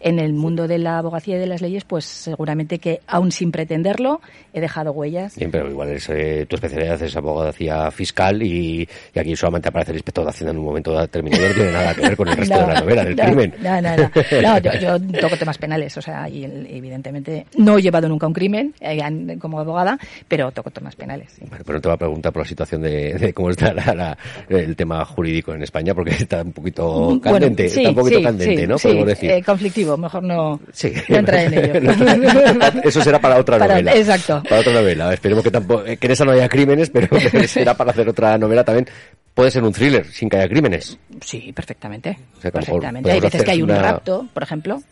en 0.00 0.18
el 0.18 0.32
mundo 0.34 0.68
de 0.68 0.78
la 0.78 0.98
abogacía 0.98 1.36
y 1.36 1.38
de 1.38 1.46
las 1.46 1.62
leyes, 1.62 1.84
pues 1.84 2.04
seguramente 2.04 2.78
que 2.78 3.00
aún 3.06 3.32
sin 3.32 3.50
pretenderlo 3.52 4.20
he 4.52 4.60
dejado 4.60 4.92
huellas. 4.92 5.36
Bien, 5.36 5.50
pero 5.50 5.70
igual 5.70 5.88
es, 5.90 6.08
eh, 6.10 6.46
tu 6.48 6.56
especialidad 6.56 7.00
es 7.02 7.16
abogacía 7.16 7.90
fiscal 7.90 8.42
y, 8.42 8.88
y, 9.14 9.18
aquí 9.18 9.34
solamente 9.34 9.68
aparece 9.68 9.92
el 9.92 9.96
inspector 9.98 10.24
de 10.24 10.30
Hacienda 10.30 10.52
en 10.52 10.58
un 10.58 10.64
momento 10.64 10.98
determinado 10.98 11.48
no 11.48 11.54
tiene 11.54 11.72
nada 11.72 11.94
que 11.94 12.00
ver 12.02 12.16
con 12.16 12.28
el 12.28 12.36
resto 12.38 12.54
No, 12.54 12.66
de 12.66 12.74
la 12.74 12.80
novela, 12.80 13.04
del 13.04 13.16
no, 13.16 13.24
crimen. 13.24 13.54
No, 13.62 13.80
no, 13.80 13.96
no. 13.96 14.10
No, 14.42 14.58
yo, 14.58 14.72
yo 14.78 15.00
toco 15.20 15.36
temas 15.36 15.58
penales, 15.58 15.96
o 15.96 16.02
sea, 16.02 16.28
y 16.28 16.44
evidentemente 16.44 17.46
no 17.56 17.78
he 17.78 17.82
llevado 17.82 18.08
nunca 18.08 18.26
un 18.26 18.32
crimen 18.34 18.74
eh, 18.80 18.98
como 19.40 19.60
abogada, 19.60 19.98
pero 20.28 20.50
toco 20.52 20.70
temas 20.70 20.96
penales. 20.96 21.32
sí. 21.32 21.42
Bueno, 21.48 21.64
pero 21.64 21.78
no 21.78 21.82
te 21.82 21.88
va 21.88 21.94
a 21.94 21.98
preguntar 21.98 22.32
por 22.32 22.42
la 22.42 22.48
situación 22.48 22.82
de, 22.82 23.14
de 23.14 23.32
cómo 23.32 23.50
está 23.50 23.72
la- 23.72 23.94
la- 23.94 24.18
el 24.48 24.76
tema 24.76 25.04
jurídico 25.04 25.54
en 25.54 25.62
España, 25.62 25.94
porque 25.94 26.10
está 26.18 26.42
un 26.42 26.52
poquito 26.58 26.90
Bueno, 26.92 27.20
candente, 27.20 27.68
sí, 27.68 27.78
está 27.80 27.90
un 27.90 27.94
poquito 27.96 28.18
sí, 28.18 28.24
candente, 28.24 28.56
sí, 28.60 28.66
¿no? 28.66 28.78
sí, 28.78 28.88
Podemos 28.88 29.06
decir. 29.06 29.30
eh, 29.30 29.42
conflictivo, 29.42 29.96
mejor 29.96 30.22
no, 30.22 30.60
no 31.08 31.16
entrar 31.16 31.40
en 31.52 31.54
ello. 31.54 31.92
Eso 32.84 33.02
será 33.02 33.20
para 33.20 33.38
otra 33.38 33.58
Para- 33.58 33.74
novela. 33.74 33.94
exacto. 33.94 34.42
Para 34.48 34.60
otra 34.60 34.72
novela. 34.72 35.12
Esperemos 35.14 35.44
que 35.44 35.50
tampoco, 35.50 35.84
eh, 35.86 35.96
que 35.96 36.06
en 36.06 36.12
esa 36.12 36.24
no 36.24 36.32
haya 36.32 36.48
crímenes, 36.48 36.90
pero 36.90 37.08
será 37.48 37.74
para 37.74 37.90
hacer 37.92 38.08
otra 38.08 38.36
novela 38.38 38.64
también. 38.64 38.86
Puede 39.34 39.50
ser 39.50 39.62
un 39.62 39.72
thriller 39.72 40.04
sin 40.06 40.28
que 40.28 40.36
haya 40.36 40.48
crímenes. 40.48 40.98
Sí, 41.24 41.52
perfectamente. 41.52 42.18
O 42.36 42.40
sea, 42.40 42.50
perfectamente. 42.50 43.10
Hay 43.12 43.20
veces 43.20 43.42
que 43.44 43.50
hay 43.52 43.62
un 43.62 43.70
una- 43.70 43.82
rapto, 43.82 44.26
por 44.34 44.42
ejemplo. 44.42 44.82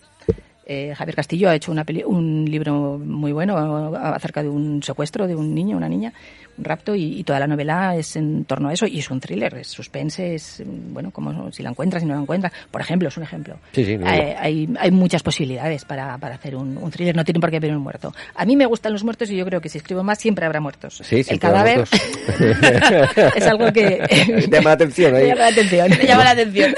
Eh, 0.69 0.93
Javier 0.97 1.15
Castillo 1.15 1.49
ha 1.49 1.55
hecho 1.55 1.71
una 1.71 1.85
peli- 1.85 2.03
un 2.05 2.45
libro 2.45 2.99
muy 2.99 3.31
bueno 3.31 3.57
acerca 3.97 4.43
de 4.43 4.49
un 4.49 4.83
secuestro 4.83 5.29
de 5.29 5.37
un 5.37 5.55
niño, 5.55 5.77
una 5.77 5.89
niña, 5.89 6.13
un 6.59 6.65
rapto, 6.65 6.97
y, 6.97 7.21
y 7.21 7.23
toda 7.23 7.39
la 7.39 7.47
novela 7.47 7.95
es 7.95 8.17
en 8.17 8.45
torno 8.47 8.69
a 8.69 8.73
eso. 8.73 8.85
Y 8.87 8.99
es 8.99 9.09
un 9.11 9.21
thriller, 9.21 9.55
es 9.59 9.69
suspense, 9.69 10.35
es, 10.35 10.63
bueno, 10.67 11.13
como 11.13 11.53
si 11.53 11.63
la 11.63 11.71
encuentras, 11.71 12.03
si 12.03 12.09
no 12.09 12.15
la 12.17 12.21
encuentras. 12.23 12.53
Por 12.71 12.81
ejemplo, 12.81 13.07
es 13.09 13.17
un 13.17 13.23
ejemplo. 13.23 13.57
Sí, 13.73 13.85
sí, 13.85 13.97
no, 13.97 14.07
hay, 14.09 14.21
hay, 14.37 14.69
hay 14.81 14.91
muchas 14.91 15.23
posibilidades 15.23 15.85
para, 15.85 16.19
para 16.19 16.35
hacer 16.35 16.57
un, 16.57 16.77
un 16.79 16.91
thriller, 16.91 17.15
no 17.15 17.25
tienen 17.25 17.41
por 17.41 17.51
qué 17.51 17.59
haber 17.59 17.71
un 17.77 17.83
muerto. 17.83 18.13
A 18.35 18.45
mí 18.45 18.57
me 18.57 18.67
gustan 18.67 18.93
los 18.93 19.05
muertos 19.05 19.31
y 19.31 19.37
yo 19.37 19.45
creo 19.45 19.61
que 19.61 19.69
si 19.69 19.79
escribo 19.79 20.03
más 20.03 20.19
siempre 20.19 20.47
habrá 20.47 20.61
muertos. 20.61 21.01
Sí, 21.05 21.23
El 21.29 21.39
cadáver 21.39 21.85
es 23.37 23.47
algo 23.47 23.73
que... 23.73 24.03
Te 24.09 24.51
llama 24.51 24.71
la 24.71 24.73
atención 24.73 25.15
ahí. 25.15 25.23
Me 25.27 25.29
llama 25.29 25.43
la 25.45 25.49
atención. 25.49 25.91
Me 25.91 26.07
llama 26.07 26.25
la 26.25 26.31
atención. 26.31 26.75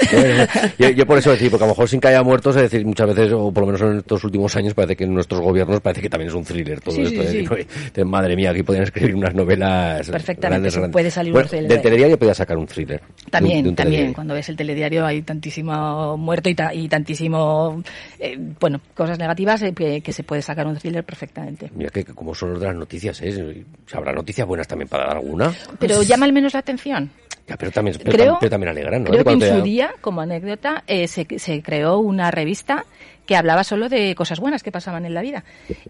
yo, 0.77 0.89
yo 0.89 1.05
por 1.05 1.17
eso 1.17 1.31
decir, 1.31 1.49
porque 1.49 1.63
a 1.63 1.67
lo 1.67 1.73
mejor 1.73 1.89
sin 1.89 1.99
que 1.99 2.07
haya 2.09 2.21
muertos, 2.23 2.55
es 2.55 2.63
decir, 2.63 2.85
muchas 2.85 3.07
veces, 3.07 3.31
o 3.33 3.51
por 3.51 3.61
lo 3.63 3.67
menos 3.67 3.78
en 3.81 3.97
estos 3.99 4.23
últimos 4.23 4.55
años, 4.55 4.73
parece 4.73 4.95
que 4.95 5.03
en 5.05 5.13
nuestros 5.13 5.41
gobiernos 5.41 5.81
parece 5.81 6.01
que 6.01 6.09
también 6.09 6.29
es 6.29 6.35
un 6.35 6.43
thriller 6.43 6.81
todo 6.81 6.95
Sí, 6.95 7.01
esto. 7.03 7.55
sí, 7.95 8.03
madre 8.05 8.35
mía, 8.35 8.51
aquí 8.51 8.63
podrían 8.63 8.83
escribir 8.85 9.15
unas 9.15 9.33
novelas 9.33 10.09
Perfectamente, 10.09 10.69
grandes, 10.69 10.91
puede 10.91 11.11
salir 11.11 11.35
un 11.35 11.43
thriller. 11.43 11.67
Del 11.67 11.81
telediario 11.81 12.17
podía 12.19 12.33
sacar 12.33 12.57
un 12.57 12.65
thriller. 12.67 13.01
También, 13.29 13.53
De 13.55 13.59
un- 13.59 13.63
de 13.63 13.69
un 13.69 13.75
también. 13.75 13.91
telediario. 13.95 14.15
Cuando 14.15 14.33
ves 14.33 14.49
el 14.49 14.55
telediario 14.55 15.05
hay 15.05 15.21
tantísimo 15.21 16.17
muerto 16.17 16.49
y, 16.49 16.55
ta- 16.55 16.73
y 16.73 16.87
tantísimo, 16.89 17.83
eh, 18.19 18.37
bueno, 18.59 18.81
cosas 18.95 19.17
negativas 19.19 19.61
eh, 19.61 19.73
que, 19.73 20.01
que 20.01 20.13
se 20.13 20.23
puede 20.23 20.41
sacar 20.41 20.67
un 20.67 20.77
thriller 20.77 21.03
perfectamente. 21.03 21.69
Mira 21.75 21.89
que 21.89 22.03
que 22.03 22.13
como 22.13 22.33
son 22.33 22.59
las 22.59 22.73
noticias, 22.75 23.21
¿eh? 23.21 23.63
Habrá 23.93 24.13
noticias 24.13 24.47
buenas 24.47 24.67
también 24.67 24.87
para 24.87 25.05
dar 25.07 25.17
alguna. 25.17 25.53
Pero 25.79 26.01
llama 26.01 26.25
al 26.25 26.33
menos 26.33 26.53
la 26.53 26.59
atención. 26.61 27.11
Ya, 27.47 27.57
pero 27.57 27.71
también, 27.71 27.97
Creo, 27.97 28.37
pero 28.39 28.49
también 28.51 28.69
alegran, 28.69 29.03
¿no? 29.03 29.09
creo 29.09 29.23
que 29.25 29.31
en 29.33 29.41
su 29.41 29.61
día, 29.63 29.91
como 30.01 30.21
anécdota, 30.21 30.83
eh, 30.87 31.07
se, 31.07 31.25
se 31.39 31.61
creó 31.63 31.97
una 31.97 32.29
revista 32.31 32.85
que 33.29 33.35
hablaba 33.35 33.63
solo 33.63 33.89
de 33.89 34.15
cosas 34.15 34.39
buenas 34.39 34.63
que 34.63 34.71
pasaban 34.71 35.05
en 35.05 35.13
la 35.13 35.21
vida. 35.21 35.43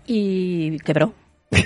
Y 0.05 0.77
quebró. 0.79 1.13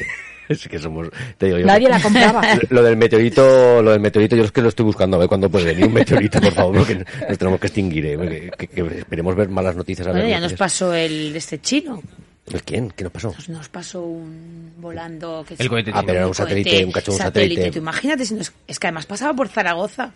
Es 0.50 0.68
que 0.68 0.78
somos, 0.78 1.08
te 1.38 1.46
digo 1.48 1.58
yo, 1.58 1.66
Nadie 1.66 1.88
la 1.90 2.00
compraba. 2.02 2.44
Lo 2.70 2.84
del 2.84 2.98
meteorito, 2.98 3.82
lo 3.82 3.92
del 3.92 4.02
meteorito, 4.02 4.36
yo 4.36 4.44
es 4.44 4.52
que 4.52 4.62
lo 4.62 4.68
estoy 4.70 4.86
buscando 4.86 5.16
a 5.16 5.22
ver 5.22 5.30
cuándo 5.30 5.50
puede 5.50 5.66
venir 5.68 5.86
un 5.86 5.94
meteorito, 5.94 6.40
por 6.42 6.52
favor, 6.52 6.78
porque 6.80 6.96
nos 7.28 7.38
tenemos 7.38 7.60
que 7.62 7.68
extinguir, 7.68 8.06
¿eh? 8.06 8.52
Que, 8.56 8.68
que 8.68 8.82
esperemos 9.00 9.36
ver 9.36 9.48
malas 9.48 9.76
noticias. 9.76 10.06
A 10.06 10.12
ver 10.12 10.28
ya 10.28 10.42
nos 10.42 10.54
pasó 10.54 10.94
el 10.94 11.32
de 11.32 11.40
este 11.40 11.60
chino. 11.62 12.04
¿El 12.52 12.62
quién? 12.62 12.92
¿Qué 12.92 13.06
nos 13.06 13.14
pasó? 13.14 13.30
Nos, 13.30 13.50
nos 13.50 13.70
pasó 13.70 14.04
un 14.04 14.74
volando 14.78 15.46
que 15.48 15.56
El 15.58 15.70
cohete 15.70 15.92
Ah, 15.94 16.04
pero 16.06 16.20
era 16.20 16.28
un 16.28 16.36
satélite, 16.36 16.84
un 16.86 16.92
cacho 16.92 17.12
de 17.12 17.18
un 17.18 17.24
satélite. 17.24 17.72
Tú 17.72 17.80
imagínate 17.80 18.26
si 18.26 18.36
nos, 18.36 18.52
es 18.68 18.78
que 18.78 18.88
además 18.88 19.06
pasaba 19.06 19.34
por 19.34 19.48
Zaragoza. 19.48 20.12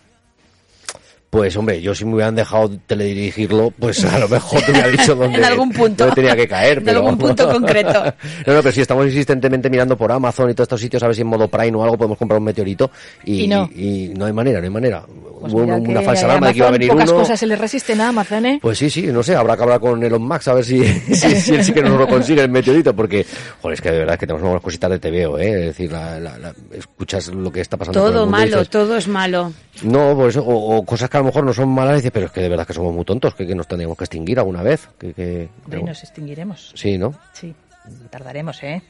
Pues 1.30 1.54
hombre, 1.58 1.82
yo 1.82 1.94
si 1.94 2.06
me 2.06 2.14
hubieran 2.14 2.34
dejado 2.34 2.70
teledirigirlo, 2.86 3.70
pues 3.78 4.02
a 4.04 4.18
lo 4.18 4.28
mejor 4.28 4.62
te 4.62 4.70
hubiera 4.72 4.88
dicho 4.96 5.14
dónde, 5.14 5.36
En 5.38 5.44
algún 5.44 5.70
punto. 5.70 6.04
dónde 6.04 6.14
tenía 6.14 6.34
que 6.34 6.48
caer. 6.48 6.78
En 6.78 6.84
pero- 6.84 6.98
algún 7.00 7.18
punto 7.18 7.48
concreto. 7.50 8.02
No, 8.46 8.54
no, 8.54 8.62
pero 8.62 8.72
si 8.72 8.80
estamos 8.80 9.04
insistentemente 9.06 9.68
mirando 9.68 9.96
por 9.96 10.10
Amazon 10.10 10.48
y 10.50 10.54
todos 10.54 10.64
estos 10.64 10.80
sitios 10.80 11.02
a 11.02 11.06
ver 11.06 11.14
si 11.14 11.20
en 11.22 11.26
modo 11.26 11.48
Prime 11.48 11.76
o 11.76 11.82
algo 11.84 11.98
podemos 11.98 12.16
comprar 12.16 12.38
un 12.38 12.44
meteorito 12.44 12.90
y, 13.24 13.42
Y 13.44 13.48
no. 13.48 13.68
y 13.74 14.08
no 14.16 14.24
hay 14.24 14.32
manera, 14.32 14.58
no 14.60 14.64
hay 14.64 14.70
manera. 14.70 15.02
Pues 15.40 15.52
Hubo 15.52 15.62
una, 15.62 16.02
falsa 16.02 16.24
alarma 16.24 16.48
de 16.48 16.52
que 16.54 16.58
iba 16.58 16.68
a 16.68 16.70
venir 16.72 16.88
pocas 16.90 17.10
uno. 17.10 17.18
cosas 17.20 17.38
se 17.38 17.46
le 17.46 17.54
resisten 17.56 18.00
a 18.00 18.08
Amazon, 18.08 18.44
¿eh? 18.46 18.58
Pues 18.60 18.78
sí, 18.78 18.90
sí, 18.90 19.02
no 19.08 19.22
sé, 19.22 19.36
habrá 19.36 19.56
que 19.56 19.62
hablar 19.62 19.78
con 19.80 20.02
Elon 20.02 20.22
Musk 20.22 20.48
a 20.48 20.54
ver 20.54 20.64
si, 20.64 20.82
si, 21.14 21.14
si 21.40 21.54
él 21.54 21.62
sí 21.64 21.72
que 21.72 21.82
nos 21.82 21.96
lo 21.98 22.08
consigue 22.08 22.42
el 22.42 22.50
meteorito, 22.50 22.94
porque, 22.96 23.24
joder, 23.60 23.74
es 23.74 23.80
que 23.80 23.90
de 23.92 23.98
verdad 23.98 24.14
es 24.14 24.20
que 24.20 24.26
tenemos 24.26 24.48
unas 24.50 24.62
cositas 24.62 24.90
de 24.90 24.98
TVO, 24.98 25.38
¿eh? 25.38 25.50
Es 25.60 25.66
decir, 25.66 25.92
la, 25.92 26.18
la- 26.18 26.38
la- 26.38 26.54
escuchas 26.72 27.28
lo 27.28 27.52
que 27.52 27.60
está 27.60 27.76
pasando. 27.76 28.04
el 28.06 28.12
Todo 28.14 28.26
y 28.26 28.28
malo, 28.30 28.56
dices, 28.56 28.70
todo 28.70 28.96
es 28.96 29.06
malo. 29.06 29.52
No, 29.82 30.16
por 30.16 30.30
eso, 30.30 30.42
o, 30.42 30.76
o 30.78 30.84
cosas 30.84 31.08
que 31.08 31.17
a 31.18 31.22
lo 31.22 31.26
mejor 31.26 31.44
no 31.44 31.52
son 31.52 31.68
malas, 31.68 31.94
y 31.94 31.96
dices, 31.96 32.10
pero 32.12 32.26
es 32.26 32.32
que 32.32 32.40
de 32.40 32.48
verdad 32.48 32.66
que 32.66 32.72
somos 32.72 32.94
muy 32.94 33.04
tontos, 33.04 33.34
que, 33.34 33.46
que 33.46 33.54
nos 33.54 33.66
tendríamos 33.68 33.96
que 33.98 34.04
extinguir 34.04 34.38
alguna 34.38 34.62
vez. 34.62 34.88
Que, 34.98 35.12
que, 35.12 35.48
Hombre, 35.64 35.82
nos 35.82 36.02
extinguiremos. 36.02 36.72
Sí, 36.74 36.96
¿no? 36.98 37.14
Sí, 37.32 37.54
tardaremos, 38.10 38.62
¿eh? 38.62 38.82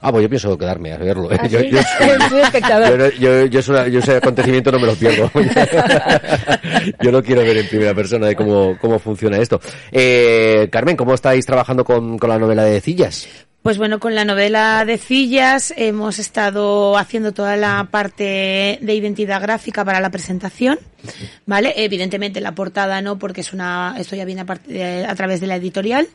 Ah, 0.00 0.10
pues 0.12 0.22
yo 0.24 0.28
pienso 0.28 0.58
quedarme 0.58 0.92
a 0.92 0.98
verlo. 0.98 1.32
¿eh? 1.32 1.38
¿Ah, 1.40 1.46
yo, 1.46 1.60
sí? 1.60 1.70
yo, 1.70 1.78
esa- 3.60 3.88
yo 3.88 3.98
ese 4.00 4.16
acontecimiento 4.16 4.70
no 4.70 4.78
me 4.78 4.86
lo 4.86 4.94
pierdo. 4.96 5.30
yo 7.00 7.10
lo 7.10 7.22
quiero 7.22 7.40
ver 7.42 7.56
en 7.58 7.68
primera 7.68 7.94
persona 7.94 8.26
de 8.26 8.36
cómo, 8.36 8.76
cómo 8.80 8.98
funciona 8.98 9.38
esto. 9.38 9.60
Eh, 9.90 10.68
Carmen, 10.70 10.96
¿cómo 10.96 11.14
estáis 11.14 11.46
trabajando 11.46 11.84
con, 11.84 12.18
con 12.18 12.28
la 12.28 12.38
novela 12.38 12.64
de 12.64 12.80
Cillas? 12.82 13.26
Pues 13.64 13.78
bueno, 13.78 13.98
con 13.98 14.14
la 14.14 14.26
novela 14.26 14.84
de 14.84 14.98
Cillas 14.98 15.72
hemos 15.78 16.18
estado 16.18 16.98
haciendo 16.98 17.32
toda 17.32 17.56
la 17.56 17.88
parte 17.90 18.78
de 18.82 18.94
identidad 18.94 19.40
gráfica 19.40 19.86
para 19.86 20.00
la 20.00 20.10
presentación, 20.10 20.78
¿vale? 21.46 21.72
Evidentemente 21.74 22.42
la 22.42 22.54
portada 22.54 23.00
no, 23.00 23.18
porque 23.18 23.40
es 23.40 23.54
una, 23.54 23.94
esto 23.98 24.16
ya 24.16 24.26
viene 24.26 24.42
a, 24.42 24.44
de- 24.66 25.06
a 25.06 25.14
través 25.14 25.40
de 25.40 25.46
la 25.46 25.56
editorial, 25.56 26.06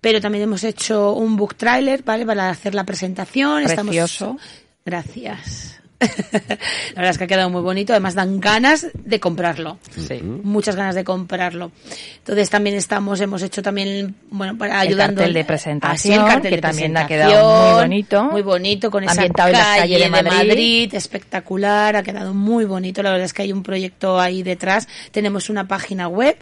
pero 0.00 0.20
también 0.20 0.44
hemos 0.44 0.62
hecho 0.62 1.12
un 1.14 1.36
book 1.36 1.56
trailer, 1.56 2.04
¿vale? 2.04 2.24
Para 2.24 2.48
hacer 2.50 2.72
la 2.72 2.84
presentación. 2.84 3.64
Precioso. 3.64 4.36
Estamos... 4.38 4.42
Gracias. 4.84 5.81
la 6.32 6.96
verdad 6.96 7.10
es 7.10 7.18
que 7.18 7.24
ha 7.24 7.26
quedado 7.26 7.50
muy 7.50 7.62
bonito, 7.62 7.92
además 7.92 8.14
dan 8.14 8.40
ganas 8.40 8.86
de 8.94 9.20
comprarlo 9.20 9.78
Sí. 9.96 10.20
muchas 10.22 10.76
ganas 10.76 10.94
de 10.94 11.04
comprarlo. 11.04 11.72
Entonces 12.18 12.50
también 12.50 12.76
estamos, 12.76 13.20
hemos 13.20 13.42
hecho 13.42 13.62
también, 13.62 14.14
bueno, 14.30 14.56
para 14.58 14.82
El 14.82 14.88
ayudando. 14.88 15.16
cartel 15.20 15.34
de 15.34 15.40
Así, 15.40 15.46
presentación, 15.46 16.20
el 16.20 16.26
cartel 16.26 16.50
que 16.50 16.56
de 16.56 16.62
también 16.62 16.96
ha 16.96 17.06
quedado 17.06 17.72
muy 17.72 17.82
bonito. 17.82 18.24
Muy 18.24 18.42
bonito, 18.42 18.90
con 18.90 19.04
esa 19.04 19.12
Ambientado 19.12 19.48
en 19.50 19.52
las 19.54 19.66
calle, 19.66 19.80
calles 19.98 20.12
de 20.12 20.22
Madrid. 20.22 20.94
espectacular, 20.94 21.96
ha 21.96 22.02
quedado 22.02 22.34
muy 22.34 22.64
bonito. 22.64 23.02
La 23.02 23.10
verdad 23.10 23.26
es 23.26 23.32
que 23.32 23.42
hay 23.42 23.52
un 23.52 23.62
proyecto 23.62 24.18
ahí 24.20 24.42
detrás. 24.42 24.88
Tenemos 25.10 25.50
una 25.50 25.66
página 25.68 26.08
web 26.08 26.36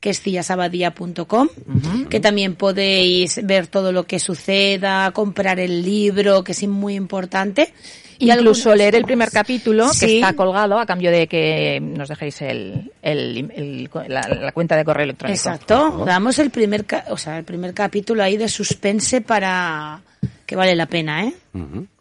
que 0.00 0.10
es 0.10 0.20
cillasabadía.com, 0.20 1.48
que 2.10 2.20
también 2.20 2.56
podéis 2.56 3.40
ver 3.42 3.68
todo 3.68 3.90
lo 3.90 4.06
que 4.06 4.18
suceda, 4.18 5.10
comprar 5.12 5.58
el 5.58 5.82
libro, 5.82 6.44
que 6.44 6.52
es 6.52 6.66
muy 6.68 6.94
importante. 6.94 7.72
Y 8.18 8.30
Incluso 8.30 8.70
algunas 8.70 8.78
leer 8.78 8.94
el 8.96 9.04
primer 9.04 9.30
capítulo 9.30 9.86
que 9.98 10.16
está 10.16 10.32
colgado 10.34 10.78
a 10.78 10.86
cambio 10.86 11.10
de 11.10 11.26
que 11.26 11.80
nos 11.80 12.08
dejéis 12.08 12.42
el, 12.42 12.92
el- 13.02 13.50
el- 13.54 13.90
la, 14.08 14.20
la 14.28 14.52
cuenta 14.52 14.76
de 14.76 14.84
correo 14.84 15.04
electrónico. 15.04 15.34
Exacto, 15.36 16.04
damos 16.06 16.38
el 16.38 16.50
primer, 16.50 16.84
ca- 16.84 17.04
o 17.10 17.16
sea, 17.16 17.38
el 17.38 17.44
primer 17.44 17.74
capítulo 17.74 18.22
ahí 18.22 18.36
de 18.36 18.48
suspense 18.48 19.20
para 19.20 20.00
que 20.46 20.56
vale 20.56 20.74
la 20.76 20.86
pena, 20.86 21.24
¿eh? 21.24 21.32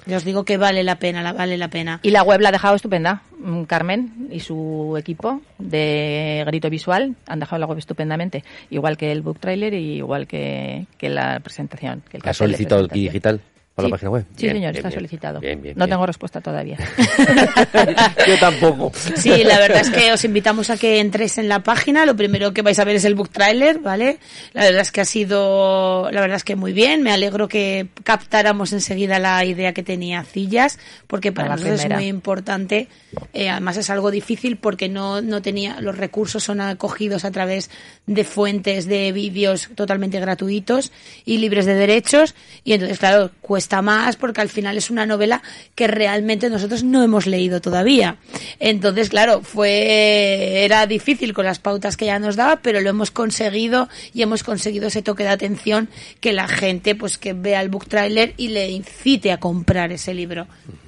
Yo 0.05 0.17
os 0.17 0.25
digo 0.25 0.43
que 0.43 0.57
vale 0.57 0.83
la 0.83 0.99
pena, 0.99 1.21
la, 1.23 1.31
vale 1.31 1.57
la 1.57 1.69
pena. 1.69 1.99
Y 2.03 2.11
la 2.11 2.23
web 2.23 2.41
la 2.41 2.49
ha 2.49 2.51
dejado 2.51 2.75
estupenda. 2.75 3.21
Mm, 3.39 3.63
Carmen 3.63 4.27
y 4.31 4.39
su 4.41 4.95
equipo 4.97 5.41
de 5.57 6.43
Grito 6.45 6.69
Visual 6.69 7.15
han 7.27 7.39
dejado 7.39 7.59
la 7.59 7.65
web 7.67 7.77
estupendamente. 7.77 8.43
Igual 8.69 8.97
que 8.97 9.11
el 9.11 9.21
book 9.21 9.39
trailer 9.39 9.73
y 9.73 9.95
igual 9.97 10.27
que, 10.27 10.87
que 10.97 11.09
la 11.09 11.39
presentación. 11.39 12.03
Que 12.09 12.17
el 12.17 12.21
¿Has 12.21 12.37
cartel 12.37 12.51
de 12.51 12.57
solicitado 12.57 12.87
digital 12.87 13.41
para 13.75 13.85
Sí. 13.87 13.89
la 13.91 13.95
página 13.95 14.11
web? 14.11 14.25
Sí, 14.35 14.43
Bien, 14.43 14.55
señor, 14.55 14.71
bien, 14.71 14.75
está 14.75 14.89
bien. 14.89 14.99
solicitado. 14.99 15.39
Bien, 15.39 15.61
bien, 15.61 15.75
no 15.77 15.85
bien. 15.85 15.89
tengo 15.95 16.05
respuesta 16.05 16.41
todavía. 16.41 16.77
Yo 18.27 18.39
tampoco. 18.39 18.91
Sí, 19.15 19.43
la 19.43 19.57
verdad 19.59 19.81
es 19.81 19.89
que 19.89 20.11
os 20.11 20.23
invitamos 20.23 20.69
a 20.69 20.77
que 20.77 20.99
entréis 20.99 21.37
en 21.37 21.49
la 21.49 21.61
página. 21.63 22.05
Lo 22.05 22.15
primero 22.15 22.53
que 22.53 22.61
vais 22.61 22.77
a 22.79 22.83
ver 22.83 22.95
es 22.95 23.05
el 23.05 23.15
book 23.15 23.29
trailer, 23.29 23.79
¿vale? 23.79 24.19
La 24.53 24.63
verdad 24.65 24.81
es 24.81 24.91
que 24.91 25.01
ha 25.01 25.05
sido, 25.05 26.09
la 26.11 26.21
verdad 26.21 26.37
es 26.37 26.43
que 26.43 26.55
muy 26.55 26.73
bien. 26.73 27.01
Me 27.03 27.11
alegro 27.11 27.47
que 27.47 27.87
captáramos 28.03 28.73
enseguida 28.73 29.19
la 29.19 29.43
idea 29.45 29.73
que 29.73 29.83
tenía 29.83 30.23
Cillas, 30.23 30.79
porque 31.07 31.31
para 31.31 31.49
nosotros 31.49 31.79
primera. 31.79 31.95
es 31.95 32.01
muy 32.01 32.09
importante. 32.09 32.87
Eh, 33.33 33.49
además 33.49 33.77
es 33.77 33.89
algo 33.89 34.11
difícil 34.11 34.57
porque 34.57 34.89
no, 34.89 35.21
no 35.21 35.41
tenía, 35.41 35.79
los 35.81 35.97
recursos 35.97 36.43
son 36.43 36.61
acogidos 36.61 37.25
a 37.25 37.31
través 37.31 37.69
de 38.05 38.23
fuentes 38.25 38.85
de 38.85 39.11
vídeos 39.13 39.69
totalmente 39.75 40.19
gratuitos 40.19 40.91
y 41.25 41.37
libres 41.37 41.65
de 41.65 41.75
derechos. 41.75 42.35
Y 42.63 42.73
entonces, 42.73 42.99
claro, 42.99 43.31
cuesta 43.41 43.81
más 43.81 44.17
porque 44.17 44.41
al 44.41 44.49
final 44.49 44.77
es 44.77 44.89
una 44.89 45.05
novela 45.05 45.41
que 45.75 45.87
realmente 45.87 46.49
nosotros 46.49 46.83
no 46.83 47.01
hemos 47.03 47.27
leído 47.27 47.61
todavía. 47.61 48.17
Entonces, 48.59 49.09
claro, 49.09 49.41
fue 49.41 50.63
era 50.65 50.85
difícil 50.85 51.33
con 51.33 51.45
las 51.45 51.59
pautas 51.59 51.97
que 51.97 52.05
ya 52.05 52.19
nos 52.19 52.35
daba, 52.35 52.57
pero 52.57 52.81
lo 52.81 52.89
hemos 52.89 53.11
conseguido 53.11 53.87
y 54.13 54.21
hemos 54.21 54.43
conseguido 54.43 54.87
ese 54.87 55.01
toque 55.01 55.23
de 55.23 55.29
atención 55.29 55.89
que 56.19 56.33
la 56.33 56.47
gente 56.47 56.95
pues 56.95 57.17
que 57.17 57.33
vea 57.33 57.61
el 57.61 57.69
book 57.69 57.87
trailer 57.87 58.33
y 58.37 58.49
le 58.49 58.69
incite 58.69 59.31
a 59.31 59.39
comprar 59.39 59.91
ese 59.91 60.13
libro. 60.13 60.47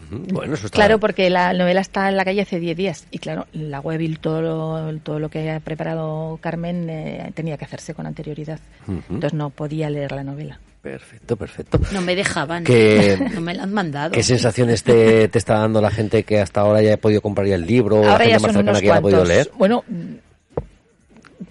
Bueno, 0.09 0.53
eso 0.53 0.65
está... 0.67 0.75
Claro, 0.75 0.99
porque 0.99 1.29
la 1.29 1.53
novela 1.53 1.81
está 1.81 2.07
en 2.09 2.17
la 2.17 2.25
calle 2.25 2.41
hace 2.41 2.59
10 2.59 2.77
días 2.77 3.07
y 3.11 3.19
claro, 3.19 3.47
la 3.53 3.79
web 3.79 3.99
y 4.01 4.15
todo 4.15 4.41
lo, 4.41 4.97
todo 4.99 5.19
lo 5.19 5.29
que 5.29 5.49
ha 5.51 5.59
preparado 5.59 6.37
Carmen 6.41 6.89
eh, 6.89 7.31
tenía 7.33 7.57
que 7.57 7.65
hacerse 7.65 7.93
con 7.93 8.05
anterioridad. 8.05 8.59
Entonces 8.87 9.33
no 9.33 9.49
podía 9.49 9.89
leer 9.89 10.11
la 10.11 10.23
novela. 10.23 10.59
Perfecto, 10.81 11.35
perfecto. 11.35 11.79
No 11.91 12.01
me 12.01 12.15
dejaban. 12.15 12.63
¿Qué- 12.63 13.17
No 13.33 13.41
me 13.41 13.55
la 13.55 13.63
han 13.63 13.73
mandado. 13.73 14.11
¿Qué 14.11 14.21
sensaciones 14.21 14.83
te, 14.83 15.27
te 15.29 15.37
está 15.39 15.55
dando 15.59 15.81
la 15.81 15.89
gente 15.89 16.21
que 16.23 16.39
hasta 16.39 16.61
ahora 16.61 16.81
ya 16.83 16.93
ha 16.93 16.97
podido 16.97 17.21
comprar 17.21 17.47
ya 17.47 17.55
el 17.55 17.65
libro? 17.65 18.01
o 18.01 18.03
la 18.05 18.11
Ahora 18.11 18.25
gente 18.25 18.29
ya 18.29 18.35
más 18.35 18.41
son 18.41 18.51
cercana 18.65 18.69
unos 18.71 18.81
que 18.81 18.87
ya 18.87 18.95
ha 18.97 19.01
podido 19.01 19.25
leer? 19.25 19.51
Bueno, 19.57 19.83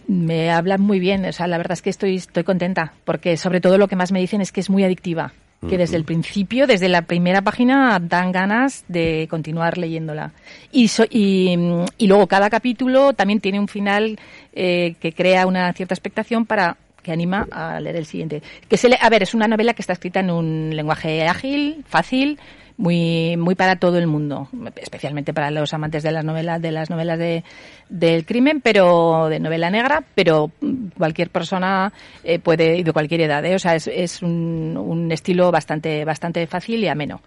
me 0.06 0.50
hablan 0.50 0.80
muy 0.80 0.98
bien. 1.00 1.24
O 1.24 1.32
sea, 1.32 1.46
la 1.46 1.56
verdad 1.58 1.72
es 1.72 1.82
que 1.82 1.90
estoy, 1.90 2.16
estoy 2.16 2.44
contenta 2.44 2.92
porque 3.04 3.36
sobre 3.36 3.60
todo 3.60 3.78
lo 3.78 3.88
que 3.88 3.96
más 3.96 4.12
me 4.12 4.20
dicen 4.20 4.40
es 4.40 4.52
que 4.52 4.60
es 4.60 4.70
muy 4.70 4.84
adictiva. 4.84 5.32
Que 5.68 5.78
desde 5.78 5.96
el 5.96 6.04
principio, 6.04 6.66
desde 6.66 6.88
la 6.88 7.02
primera 7.02 7.42
página, 7.42 7.98
dan 8.00 8.32
ganas 8.32 8.84
de 8.88 9.26
continuar 9.30 9.78
leyéndola. 9.78 10.32
Y, 10.72 10.88
so- 10.88 11.06
y, 11.10 11.56
mm, 11.56 11.84
y 11.98 12.06
luego 12.06 12.26
cada 12.26 12.50
capítulo 12.50 13.12
también 13.12 13.40
tiene 13.40 13.58
un 13.60 13.68
final 13.68 14.18
eh, 14.52 14.94
que 15.00 15.12
crea 15.12 15.46
una 15.46 15.72
cierta 15.72 15.94
expectación 15.94 16.46
para 16.46 16.76
que 17.02 17.12
anima 17.12 17.46
a 17.50 17.80
leer 17.80 17.96
el 17.96 18.06
siguiente. 18.06 18.42
Que 18.68 18.76
se 18.78 18.88
le, 18.88 18.96
a 19.00 19.08
ver, 19.10 19.22
es 19.22 19.34
una 19.34 19.46
novela 19.46 19.74
que 19.74 19.82
está 19.82 19.92
escrita 19.92 20.20
en 20.20 20.30
un 20.30 20.70
lenguaje 20.74 21.26
ágil, 21.28 21.84
fácil, 21.86 22.38
muy 22.76 23.36
muy 23.36 23.54
para 23.54 23.76
todo 23.76 23.98
el 23.98 24.06
mundo, 24.06 24.48
especialmente 24.76 25.32
para 25.32 25.50
los 25.50 25.72
amantes 25.74 26.02
de 26.02 26.12
las 26.12 26.24
novelas 26.24 26.60
de 26.60 26.72
las 26.72 26.90
novelas 26.90 27.18
de 27.18 27.44
del 27.88 28.26
crimen, 28.26 28.60
pero 28.60 29.28
de 29.28 29.38
novela 29.38 29.70
negra, 29.70 30.04
pero 30.14 30.50
cualquier 30.98 31.30
persona 31.30 31.92
eh, 32.24 32.38
puede 32.38 32.78
y 32.78 32.82
de 32.82 32.92
cualquier 32.92 33.22
edad, 33.22 33.44
¿eh? 33.44 33.54
o 33.54 33.58
sea, 33.58 33.74
es, 33.76 33.86
es 33.86 34.22
un, 34.22 34.76
un 34.76 35.12
estilo 35.12 35.50
bastante 35.52 36.04
bastante 36.04 36.46
fácil 36.46 36.82
y 36.82 36.88
ameno. 36.88 37.20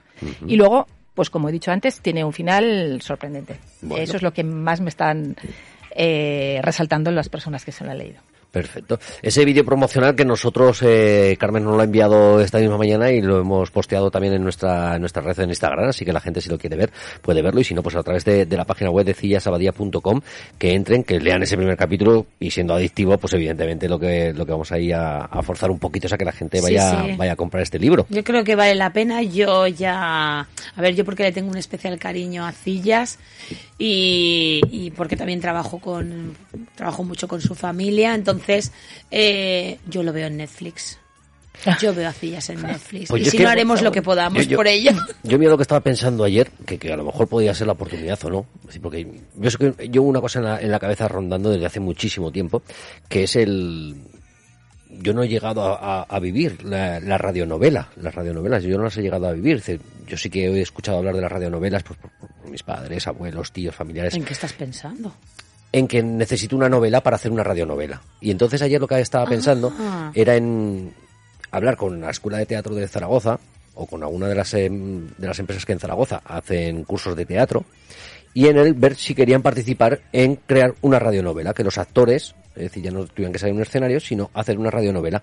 Y 0.47 0.55
luego, 0.55 0.88
pues 1.13 1.29
como 1.29 1.49
he 1.49 1.51
dicho 1.51 1.71
antes, 1.71 2.01
tiene 2.01 2.23
un 2.23 2.33
final 2.33 3.01
sorprendente. 3.01 3.57
Bueno. 3.81 4.03
Eso 4.03 4.17
es 4.17 4.23
lo 4.23 4.33
que 4.33 4.43
más 4.43 4.81
me 4.81 4.89
están 4.89 5.36
eh, 5.91 6.60
resaltando 6.63 7.12
las 7.12 7.29
personas 7.29 7.63
que 7.63 7.71
se 7.71 7.83
lo 7.83 7.91
han 7.91 7.99
leído. 7.99 8.19
Perfecto. 8.51 8.99
Ese 9.21 9.45
vídeo 9.45 9.63
promocional 9.65 10.15
que 10.15 10.25
nosotros, 10.25 10.81
eh, 10.83 11.36
Carmen 11.39 11.63
nos 11.63 11.75
lo 11.75 11.81
ha 11.81 11.83
enviado 11.83 12.39
esta 12.41 12.60
misma 12.60 12.77
mañana 12.77 13.12
y 13.12 13.21
lo 13.21 13.39
hemos 13.39 13.69
posteado 13.71 14.10
también 14.10 14.33
en 14.33 14.41
nuestra, 14.43 14.95
en 14.95 15.01
nuestra 15.01 15.21
red 15.21 15.39
en 15.39 15.49
Instagram, 15.49 15.89
así 15.89 16.05
que 16.05 16.13
la 16.13 16.21
gente 16.21 16.41
si 16.41 16.49
lo 16.49 16.57
quiere 16.57 16.75
ver 16.75 16.91
puede 17.21 17.41
verlo 17.41 17.60
y 17.60 17.63
si 17.63 17.73
no, 17.73 17.83
pues 17.83 17.95
a 17.95 18.03
través 18.03 18.25
de, 18.25 18.45
de 18.45 18.57
la 18.57 18.65
página 18.65 18.89
web 18.89 19.05
de 19.05 19.13
cillasabadía.com 19.13 20.21
que 20.57 20.73
entren, 20.73 21.03
que 21.03 21.19
lean 21.19 21.43
ese 21.43 21.57
primer 21.57 21.77
capítulo 21.77 22.25
y 22.39 22.49
siendo 22.51 22.73
adictivo, 22.73 23.17
pues 23.17 23.33
evidentemente 23.33 23.88
lo 23.88 23.99
que, 23.99 24.33
lo 24.33 24.45
que 24.45 24.51
vamos 24.53 24.71
ahí 24.71 24.91
a, 24.91 25.17
a 25.19 25.41
forzar 25.43 25.69
un 25.69 25.79
poquito 25.79 26.07
es 26.07 26.13
a 26.13 26.17
que 26.17 26.25
la 26.25 26.31
gente 26.31 26.57
Sí, 26.57 26.63
vaya, 26.63 27.03
sí. 27.05 27.15
vaya 27.17 27.33
a 27.33 27.36
comprar 27.36 27.62
este 27.63 27.77
libro. 27.79 28.07
Yo 28.10 28.23
creo 28.23 28.43
que 28.43 28.55
vale 28.55 28.73
la 28.75 28.91
pena. 28.91 29.21
Yo 29.21 29.67
ya. 29.67 30.39
A 30.39 30.81
ver, 30.81 30.95
yo 30.95 31.05
porque 31.05 31.23
le 31.23 31.31
tengo 31.31 31.51
un 31.51 31.57
especial 31.57 31.99
cariño 31.99 32.45
a 32.45 32.51
Cillas 32.51 33.19
y, 33.77 34.62
y 34.71 34.91
porque 34.91 35.15
también 35.15 35.39
trabajo 35.41 35.79
con. 35.79 36.36
Trabajo 36.75 37.03
mucho 37.03 37.27
con 37.27 37.41
su 37.41 37.53
familia. 37.55 38.15
Entonces, 38.15 38.37
eh, 39.12 39.80
yo 39.88 40.04
lo 40.04 40.13
veo 40.13 40.28
en 40.28 40.38
Netflix. 40.38 40.97
Yo 41.82 41.91
veo 41.93 42.08
a 42.08 42.13
Cillas 42.13 42.50
en 42.52 42.62
Netflix. 42.62 43.10
Pues 43.10 43.26
y 43.28 43.30
si 43.32 43.39
no 43.39 43.50
haremos 43.50 43.82
lo 43.82 43.91
que 43.91 44.04
podamos 44.04 44.43
Yo- 44.45 44.52
yo- 44.52 44.58
por 44.58 44.67
ello. 44.67 44.91
Yo 45.23 45.39
mira 45.39 45.50
lo 45.50 45.58
que 45.58 45.63
estaba 45.63 45.82
pensando 45.82 46.23
ayer, 46.23 46.52
que, 46.67 46.78
que 46.78 46.93
a 46.93 46.95
lo 46.95 47.04
mejor 47.04 47.28
podía 47.28 47.54
ser 47.56 47.65
la 47.65 47.73
oportunidad 47.73 48.23
o 48.26 48.30
no. 48.30 48.45
Porque 48.80 49.08
yo 49.36 49.50
sé 49.50 49.58
que 49.58 49.89
yo 49.89 50.04
una 50.04 50.21
cosa 50.21 50.38
en 50.38 50.45
la, 50.45 50.62
en 50.62 50.69
la 50.71 50.80
cabeza 50.80 51.08
rondando 51.08 51.50
desde 51.50 51.65
hace 51.65 51.80
muchísimo 51.80 52.32
tiempo, 52.32 52.62
que 53.10 53.23
es 53.23 53.36
el 53.36 53.95
yo 54.89 55.13
no 55.13 55.23
he 55.23 55.28
llegado 55.28 55.63
a, 55.63 56.02
a- 56.02 56.04
a 56.04 56.19
vivir 56.19 56.63
la, 56.63 57.00
la 57.00 57.17
radionovela, 57.17 57.89
las 57.97 58.13
radionovelas, 58.13 58.63
yo 58.63 58.78
no 58.78 58.84
las 58.84 58.95
he 58.97 59.02
llegado 59.02 59.28
a 59.28 59.32
vivir. 59.34 59.62
Yo 60.06 60.15
sí 60.15 60.30
que 60.30 60.45
he 60.45 60.62
escuchado 60.62 61.00
hablar 61.00 61.15
de 61.15 61.21
las 61.21 61.32
radionovelas 61.32 61.82
pues, 61.82 61.97
por, 62.00 62.12
por- 62.12 62.30
por 62.36 62.50
mis 62.52 62.62
padres, 62.62 63.08
abuelos, 63.08 63.52
tíos, 63.52 63.73
familiares, 63.76 64.13
¿En 64.13 64.23
qué 64.23 64.34
estás 64.34 64.54
pensando? 64.54 65.12
En 65.78 65.88
que 65.88 66.02
necesito 66.04 66.56
una 66.56 66.70
novela 66.70 67.02
para 67.02 67.16
hacer 67.16 67.32
una 67.32 67.44
radionovela. 67.44 68.02
Y 68.22 68.32
entonces 68.32 68.62
ayer 68.62 68.80
lo 68.82 68.88
que 68.88 69.00
estaba 69.00 69.26
pensando 69.26 69.72
Ah. 69.80 70.12
era 70.13 70.36
en 70.36 70.92
hablar 71.52 71.78
con 71.78 72.00
la 72.02 72.10
Escuela 72.12 72.38
de 72.40 72.46
Teatro 72.46 72.76
de 72.76 72.88
Zaragoza 72.88 73.40
o 73.76 73.86
con 73.86 74.04
alguna 74.04 74.28
de 74.28 74.36
las, 74.36 74.54
em, 74.54 75.08
de 75.18 75.28
las 75.28 75.40
empresas 75.40 75.66
que 75.66 75.74
en 75.74 75.80
Zaragoza 75.80 76.22
hacen 76.26 76.84
cursos 76.84 77.16
de 77.16 77.26
teatro 77.26 77.63
y 78.34 78.48
en 78.48 78.58
él 78.58 78.74
ver 78.74 78.96
si 78.96 79.13
querían 79.16 79.42
participar 79.42 80.02
en 80.12 80.36
crear 80.36 80.74
una 80.82 81.00
radionovela, 81.00 81.54
que 81.54 81.63
los 81.63 81.78
actores, 81.78 82.36
es 82.56 82.63
decir, 82.63 82.84
ya 82.84 82.92
no 82.92 83.06
tuvieran 83.06 83.32
que 83.34 83.40
salir 83.40 83.52
en 83.52 83.58
un 83.58 83.63
escenario, 83.63 84.00
sino 84.00 84.30
hacer 84.34 84.58
una 84.58 84.70
radionovela. 84.72 85.22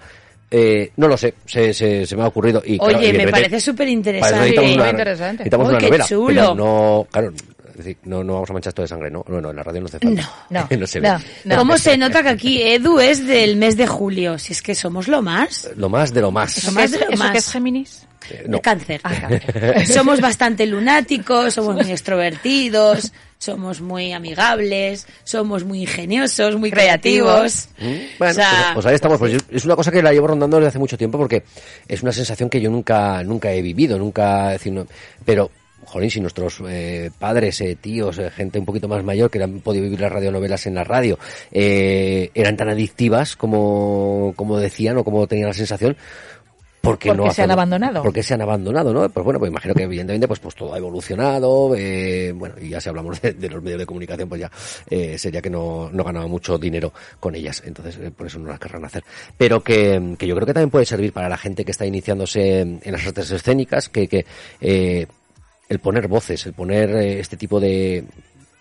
Eh, 0.51 0.93
no 0.99 1.09
lo 1.09 1.17
sé, 1.17 1.35
se, 1.47 1.73
se, 1.75 2.07
se 2.07 2.17
me 2.17 2.23
ha 2.23 2.29
ocurrido. 2.29 2.63
Y, 2.65 2.79
claro, 2.79 2.99
Oye, 2.99 3.13
me 3.13 3.27
parece 3.29 3.59
súper 3.61 3.89
interesante. 3.89 4.37
necesitamos 4.39 4.71
Sí, 4.71 4.79
una, 4.79 4.93
necesitamos 4.93 5.69
una 5.69 5.79
qué 5.79 5.87
novela. 5.87 6.05
chulo. 6.07 6.29
Pero 6.43 6.55
no, 6.55 7.07
claro, 7.11 7.33
es 7.75 7.79
decir, 7.79 7.97
no, 8.05 8.23
no 8.23 8.35
vamos 8.35 8.51
a 8.51 8.53
manchar 8.53 8.71
esto 8.71 8.83
de 8.83 8.89
sangre, 8.89 9.11
¿no? 9.11 9.25
No, 9.29 9.41
no, 9.41 9.51
en 9.51 9.57
la 9.57 9.63
radio 9.63 9.81
no 9.81 9.87
hace 9.87 9.99
falta. 9.99 10.31
No, 10.51 10.69
no 10.71 10.87
se 10.87 11.01
ve. 11.01 11.09
no, 11.09 11.19
no. 11.45 11.57
¿Cómo 11.57 11.77
se 11.79 11.97
nota 11.99 12.23
que 12.23 12.29
aquí 12.29 12.63
Edu 12.63 13.01
es 13.01 13.27
del 13.27 13.57
mes 13.57 13.77
de 13.77 13.87
julio? 13.87 14.39
Si 14.39 14.53
es 14.53 14.63
que 14.63 14.75
somos 14.75 15.09
lo 15.09 15.23
más. 15.23 15.69
Lo 15.77 15.89
más 15.89 16.15
de 16.15 16.21
lo 16.21 16.31
más. 16.31 16.57
Eso 16.59 16.71
más 16.73 16.91
de 16.93 16.99
lo 17.01 17.09
¿Eso 17.11 17.17
más. 17.19 17.33
que 17.33 17.39
es 17.39 17.51
Géminis? 17.51 18.07
Eh, 18.31 18.45
no. 18.49 18.61
Cáncer. 18.63 19.01
Ah, 19.05 19.13
cáncer. 19.21 19.87
somos 19.89 20.21
bastante 20.21 20.67
lunáticos, 20.67 21.53
somos 21.55 21.75
muy 21.75 21.91
extrovertidos, 21.93 23.13
somos 23.39 23.81
muy 23.81 24.13
amigables, 24.13 25.07
somos 25.25 25.65
muy 25.65 25.83
ingeniosos, 25.83 26.57
muy 26.57 26.71
creativos. 26.71 27.69
Mm, 27.79 28.19
Bueno, 28.19 28.31
O 28.31 28.35
sea, 28.35 28.51
pues, 28.51 28.75
pues 28.75 28.87
ahí 28.87 28.95
estamos. 28.95 29.19
Pues 29.19 29.33
yo- 29.33 29.39
es 29.51 29.65
una 29.65 29.77
cosa 29.77 29.91
que 29.91 30.03
la 30.03 30.13
llevo 30.13 30.29
rondando 30.29 30.57
desde 30.57 30.69
hace 30.69 30.79
mucho 30.79 30.97
tiempo 30.97 31.19
porque 31.19 31.43
es 31.89 32.03
una 32.03 32.13
sensación 32.13 32.49
que 32.49 32.61
yo 32.61 32.71
nunca, 32.71 33.23
nunca 33.25 33.53
he 33.53 33.61
vivido, 33.61 33.99
nunca, 33.99 34.55
es 34.55 34.61
decir, 34.61 34.73
no- 34.73 34.87
pero, 35.25 35.51
jolín, 35.95 36.11
si 36.11 36.21
nuestros 36.21 36.61
eh, 36.69 37.11
padres, 37.19 37.61
eh, 37.61 37.77
tíos, 37.81 38.19
eh, 38.19 38.31
gente 38.31 38.59
un 38.59 38.65
poquito 38.65 38.89
más 38.89 39.05
mayor 39.05 39.31
que 39.31 39.41
han 39.41 39.61
podido 39.61 39.85
vivir 39.85 40.01
las 40.01 40.11
radionovelas 40.11 40.67
en 40.67 40.75
la 40.75 40.83
radio, 40.83 41.19
eh, 41.53 42.31
eran 42.35 42.57
tan 42.57 42.69
adictivas 42.69 43.37
como, 43.37 44.35
como 44.35 44.59
decían 44.59 44.99
o 44.99 45.05
como 45.05 45.27
tenían 45.29 45.49
la 45.49 45.55
sensación, 45.55 45.97
¿por 46.81 46.99
qué 46.99 47.09
¿Por 47.11 47.17
no 47.17 47.31
se 47.31 47.43
han 47.43 47.51
abandonado? 47.53 48.03
¿Por 48.03 48.13
qué 48.13 48.25
se 48.25 48.35
han 48.35 48.43
abandonado, 48.43 48.93
no? 48.93 49.09
Pues 49.09 49.25
bueno, 49.25 49.39
pues 49.39 49.51
imagino 49.51 49.73
que 49.73 49.85
evidentemente 49.85 50.27
pues, 50.27 50.41
pues 50.41 50.57
todo 50.57 50.75
ha 50.75 50.79
evolucionado, 50.79 51.77
eh, 51.77 52.33
bueno, 52.35 52.57
y 52.61 52.71
ya 52.71 52.81
si 52.81 52.89
hablamos 52.89 53.21
de, 53.23 53.35
de 53.35 53.49
los 53.49 53.63
medios 53.63 53.79
de 53.79 53.87
comunicación, 53.87 54.29
pues 54.29 54.41
ya 54.41 54.51
eh, 54.91 55.17
sería 55.17 55.41
que 55.41 55.51
no, 55.51 55.91
no 55.93 56.03
ganaba 56.03 56.27
mucho 56.27 56.59
dinero 56.59 56.93
con 57.21 57.37
ellas, 57.37 57.63
entonces 57.65 57.99
eh, 58.03 58.11
por 58.11 58.27
eso 58.27 58.41
no 58.41 58.49
las 58.49 58.59
querrán 58.59 58.85
hacer. 58.85 59.05
Pero 59.39 59.63
que, 59.63 60.17
que 60.19 60.27
yo 60.27 60.35
creo 60.35 60.47
que 60.47 60.55
también 60.55 60.71
puede 60.71 60.87
servir 60.87 61.13
para 61.13 61.29
la 61.29 61.39
gente 61.39 61.65
que 61.65 61.71
está 61.71 61.87
iniciándose 61.87 62.61
en, 62.61 62.81
las 62.85 63.07
artes 63.07 63.31
escénicas, 63.31 63.89
que, 63.89 64.09
que 64.09 64.27
el 65.69 65.79
poner 65.79 66.09
voces, 66.09 66.45
el 66.47 66.53
poner 66.53 66.91
eh, 66.91 67.21
este 67.21 67.37
tipo 67.37 67.59
de, 67.61 68.05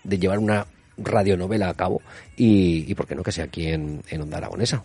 de 0.02 0.18
llevar 0.18 0.38
una 0.38 0.66
radionovela 0.96 1.70
a 1.70 1.74
cabo 1.74 2.00
y, 2.36 2.88
y 2.88 2.94
por 2.94 3.06
qué 3.06 3.16
no 3.16 3.22
que 3.24 3.32
sea 3.32 3.44
aquí 3.46 3.66
en, 3.66 4.00
en 4.08 4.20
Onda 4.22 4.38
Aragonesa. 4.38 4.82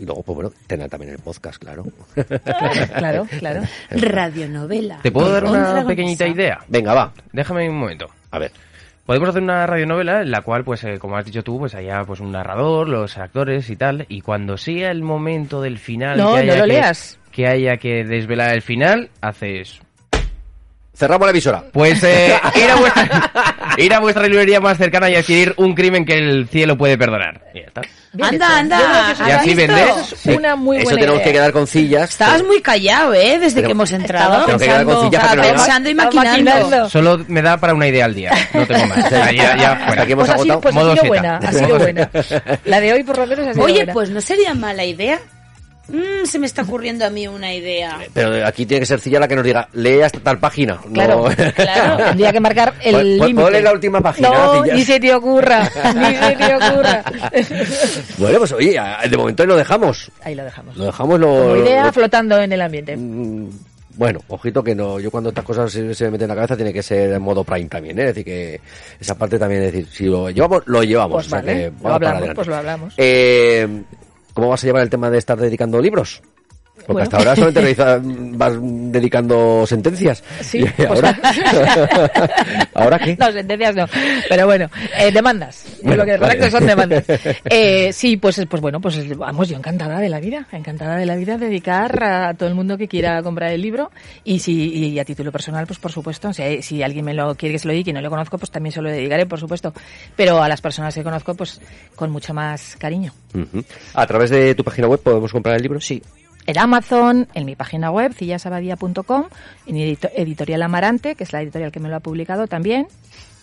Y 0.00 0.06
luego, 0.06 0.22
pues 0.22 0.34
bueno, 0.34 0.50
tener 0.66 0.88
también 0.88 1.12
el 1.12 1.18
podcast, 1.18 1.62
claro. 1.62 1.84
claro, 2.96 3.26
claro. 3.38 3.62
radionovela. 3.90 5.00
¿Te 5.02 5.12
puedo 5.12 5.30
dar 5.30 5.44
una 5.44 5.60
Aragonesa. 5.62 5.88
pequeñita 5.88 6.26
idea? 6.26 6.58
Venga, 6.68 6.94
va, 6.94 7.12
Déjame 7.32 7.68
un 7.68 7.78
momento. 7.78 8.06
a 8.30 8.38
ver. 8.38 8.50
Podemos 9.04 9.30
hacer 9.30 9.42
una 9.42 9.66
radionovela 9.66 10.22
en 10.22 10.30
la 10.30 10.42
cual, 10.42 10.62
pues, 10.64 10.84
eh, 10.84 10.98
como 11.00 11.16
has 11.16 11.24
dicho 11.24 11.42
tú, 11.42 11.58
pues 11.58 11.74
haya 11.74 12.02
pues 12.04 12.20
un 12.20 12.30
narrador, 12.30 12.88
los 12.88 13.18
actores 13.18 13.68
y 13.68 13.74
tal, 13.76 14.06
y 14.08 14.20
cuando 14.20 14.56
sea 14.56 14.92
el 14.92 15.02
momento 15.02 15.60
del 15.60 15.78
final, 15.78 16.16
No, 16.18 16.34
que 16.34 16.38
haya 16.40 16.52
no 16.54 16.58
lo 16.60 16.64
que, 16.66 16.72
leas. 16.72 17.18
que 17.32 17.46
haya 17.48 17.76
que 17.78 18.04
desvelar 18.04 18.54
el 18.54 18.62
final, 18.62 19.10
haces 19.20 19.80
Cerramos 20.94 21.26
la 21.26 21.30
emisora. 21.30 21.64
Pues 21.72 22.02
eh, 22.04 22.38
ir, 22.54 22.70
a 22.70 22.76
vuestra, 22.76 23.30
ir 23.78 23.94
a 23.94 24.00
vuestra 24.00 24.28
librería 24.28 24.60
más 24.60 24.76
cercana 24.76 25.08
y 25.08 25.14
adquirir 25.16 25.54
un 25.56 25.74
crimen 25.74 26.04
que 26.04 26.14
el 26.18 26.48
cielo 26.48 26.76
puede 26.76 26.98
perdonar. 26.98 27.40
Y 27.54 27.60
ya 27.60 27.66
está. 27.66 27.80
Anda, 28.20 28.58
anda. 28.58 28.78
Y 29.26 29.30
¿has 29.30 29.40
así 29.40 29.54
vendes. 29.54 30.12
es 30.26 30.36
una 30.36 30.54
muy 30.54 30.76
Eso 30.76 30.84
buena 30.84 30.98
tenemos 31.00 31.16
idea. 31.16 31.24
que 31.26 31.32
quedar 31.32 31.52
con 31.52 31.66
sillas. 31.66 32.10
Estabas 32.10 32.42
muy 32.44 32.60
callado, 32.60 33.14
¿eh? 33.14 33.38
Desde 33.38 33.56
Pero- 33.56 33.68
que 33.68 33.72
hemos 33.72 33.90
entrado. 33.92 34.24
Estaba 34.32 34.46
Tengo 34.46 34.58
que 34.58 34.64
quedar 34.66 34.84
con 34.84 34.92
pensando, 34.94 35.10
sillas 35.10 35.28
para 35.28 35.42
que 35.42 35.48
pensando 35.48 35.88
y 35.90 35.94
maquinando. 35.94 36.30
maquinando. 36.52 36.90
Solo 36.90 37.24
me 37.26 37.40
da 37.40 37.56
para 37.56 37.72
una 37.72 37.88
idea 37.88 38.04
al 38.04 38.14
día. 38.14 38.32
No 38.52 38.66
tengo 38.66 38.86
más. 38.88 39.10
Ya, 39.10 39.32
ya, 39.32 39.72
Hasta 39.72 39.86
fuera. 39.86 40.02
aquí 40.02 40.12
hemos 40.12 40.26
Pues, 40.28 40.38
ha 40.38 40.42
sido, 40.42 40.52
agotado. 40.52 40.60
pues 40.60 40.76
ha 40.76 40.92
sido 40.92 41.06
buena, 41.08 41.36
ha 41.38 41.52
sido 41.52 41.78
buena. 41.78 42.10
La 42.66 42.80
de 42.80 42.92
hoy 42.92 43.02
por 43.02 43.16
lo 43.16 43.26
menos 43.26 43.46
ha 43.48 43.52
sido 43.54 43.64
Oye, 43.64 43.74
buena. 43.76 43.92
pues 43.94 44.10
no 44.10 44.20
sería 44.20 44.52
mala 44.54 44.84
idea. 44.84 45.18
Mm, 45.92 46.24
se 46.24 46.38
me 46.38 46.46
está 46.46 46.62
ocurriendo 46.62 47.04
a 47.04 47.10
mí 47.10 47.28
una 47.28 47.52
idea. 47.54 47.98
Pero 48.14 48.46
aquí 48.46 48.64
tiene 48.64 48.80
que 48.80 48.86
ser 48.86 48.98
Cilla 48.98 49.20
la 49.20 49.28
que 49.28 49.36
nos 49.36 49.44
diga, 49.44 49.68
lee 49.74 50.00
hasta 50.00 50.20
tal 50.20 50.38
página. 50.38 50.80
Claro, 50.92 51.28
No- 51.28 51.52
claro. 51.54 52.04
Tendría 52.06 52.32
que 52.32 52.40
marcar 52.40 52.74
el 52.82 52.94
¿Puedo- 52.94 53.04
puedo 53.18 53.26
límite. 53.28 53.50
leer 53.50 53.64
la 53.64 53.72
última 53.72 54.00
página, 54.00 54.28
No, 54.30 54.64
ni 54.64 54.84
se 54.84 54.98
te 54.98 55.14
ocurra, 55.14 55.60
ni 55.94 56.14
se 56.16 56.36
te 56.36 56.56
ocurra. 56.56 57.04
bueno, 58.18 58.38
pues 58.38 58.52
oye, 58.52 58.80
de 59.10 59.16
momento 59.16 59.42
ahí 59.42 59.48
lo 59.48 59.56
dejamos. 59.56 60.10
Ahí 60.22 60.34
lo 60.34 60.44
dejamos. 60.44 60.76
Lo 60.76 60.84
dejamos 60.86 61.20
lo... 61.20 61.26
Como 61.28 61.56
idea 61.56 61.84
lo- 61.84 61.92
flotando 61.92 62.40
en 62.40 62.52
el 62.52 62.60
ambiente. 62.62 62.96
Mm, 62.96 63.48
Bueno, 63.96 64.20
ojito 64.28 64.64
que 64.64 64.74
no, 64.74 64.98
yo 64.98 65.10
cuando 65.10 65.28
estas 65.28 65.44
cosas 65.44 65.70
se, 65.70 65.94
se 65.94 66.04
me 66.06 66.12
meten 66.12 66.24
en 66.24 66.28
la 66.30 66.34
cabeza 66.36 66.56
tiene 66.56 66.72
que 66.72 66.82
ser 66.82 67.12
en 67.12 67.20
modo 67.20 67.44
prime 67.44 67.68
también, 67.68 67.98
¿eh? 67.98 68.02
es 68.02 68.06
decir 68.08 68.24
que 68.24 68.60
esa 68.98 69.14
parte 69.14 69.38
también 69.38 69.64
es 69.64 69.72
decir, 69.72 69.88
si 69.92 70.04
lo 70.06 70.30
llevamos, 70.30 70.62
lo 70.64 70.82
llevamos. 70.82 71.16
Pues 71.16 71.26
o 71.26 71.30
sea 71.30 71.38
vale, 71.40 71.52
que 71.52 71.64
lo 71.64 71.70
vamos 71.70 71.82
para 71.82 71.94
hablamos, 71.94 72.16
adelante. 72.16 72.34
pues 72.34 72.48
lo 72.48 72.56
hablamos. 72.56 72.94
Eh, 72.96 73.68
¿Cómo 74.34 74.48
vas 74.48 74.62
a 74.62 74.66
llevar 74.66 74.82
el 74.82 74.90
tema 74.90 75.10
de 75.10 75.18
estar 75.18 75.38
dedicando 75.38 75.80
libros? 75.80 76.22
Porque 76.86 76.92
Bueno. 76.92 77.04
hasta 77.04 77.16
ahora 77.18 77.34
solamente 77.36 77.60
realiza- 77.74 78.00
vas 78.36 78.52
dedicando 78.60 79.66
sentencias. 79.66 80.22
Sí, 80.40 80.58
¿Y 80.62 80.64
pues- 80.66 80.88
ahora? 80.88 81.18
¿Ahora 82.74 82.98
qué? 82.98 83.16
No, 83.18 83.32
sentencias 83.32 83.74
no. 83.76 83.86
Pero 84.28 84.46
bueno, 84.46 84.68
eh, 84.98 85.10
demandas. 85.12 85.64
Bueno, 85.82 86.04
lo 86.04 86.04
que 86.12 86.16
vale. 86.18 86.50
son 86.50 86.66
demandas. 86.66 87.04
Eh, 87.44 87.92
sí, 87.92 88.16
pues, 88.16 88.40
pues 88.48 88.60
bueno, 88.62 88.80
pues 88.80 89.16
vamos, 89.16 89.48
yo 89.48 89.56
encantada 89.56 89.98
de 90.00 90.08
la 90.08 90.20
vida. 90.20 90.46
Encantada 90.52 90.96
de 90.96 91.06
la 91.06 91.16
vida 91.16 91.38
dedicar 91.38 92.02
a 92.02 92.34
todo 92.34 92.48
el 92.48 92.54
mundo 92.54 92.76
que 92.78 92.88
quiera 92.88 93.22
comprar 93.22 93.50
el 93.52 93.62
libro. 93.62 93.90
Y 94.24 94.38
si 94.40 94.52
y 94.92 94.98
a 94.98 95.04
título 95.04 95.30
personal, 95.32 95.66
pues 95.66 95.78
por 95.78 95.92
supuesto. 95.92 96.32
Si, 96.32 96.62
si 96.62 96.82
alguien 96.82 97.04
me 97.04 97.14
lo 97.14 97.34
quiere 97.34 97.54
que 97.54 97.58
se 97.58 97.66
lo 97.68 97.72
dedique 97.72 97.90
y 97.90 97.92
no 97.94 98.00
lo 98.00 98.10
conozco, 98.10 98.38
pues 98.38 98.50
también 98.50 98.72
se 98.72 98.80
lo 98.82 98.88
dedicaré, 98.90 99.26
por 99.26 99.38
supuesto. 99.38 99.72
Pero 100.16 100.42
a 100.42 100.48
las 100.48 100.60
personas 100.60 100.94
que 100.94 101.02
conozco, 101.02 101.34
pues 101.34 101.60
con 101.94 102.10
mucho 102.10 102.34
más 102.34 102.76
cariño. 102.76 103.12
¿A 103.94 104.06
través 104.06 104.30
de 104.30 104.54
tu 104.54 104.64
página 104.64 104.88
web 104.88 105.00
podemos 105.00 105.32
comprar 105.32 105.56
el 105.56 105.62
libro? 105.62 105.80
Sí. 105.80 106.02
En 106.46 106.58
Amazon, 106.58 107.28
en 107.34 107.44
mi 107.46 107.54
página 107.56 107.90
web, 107.90 108.12
cillasabadia.com, 108.14 109.24
en 109.66 109.76
edito- 109.76 110.10
Editorial 110.14 110.62
Amarante, 110.62 111.14
que 111.14 111.24
es 111.24 111.32
la 111.32 111.40
editorial 111.42 111.70
que 111.70 111.80
me 111.80 111.88
lo 111.88 111.96
ha 111.96 112.00
publicado 112.00 112.46
también. 112.46 112.86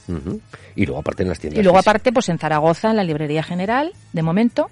Ujú. 0.07 0.41
Y 0.75 0.85
luego 0.85 0.99
aparte 1.01 1.23
en 1.23 1.29
las 1.29 1.39
tiendas. 1.39 1.59
Y 1.59 1.63
luego 1.63 1.77
aparte, 1.77 2.11
pues 2.11 2.29
en 2.29 2.39
Zaragoza, 2.39 2.89
en 2.89 2.97
la 2.97 3.03
Librería 3.03 3.43
General, 3.43 3.93
de 4.11 4.21
momento, 4.23 4.69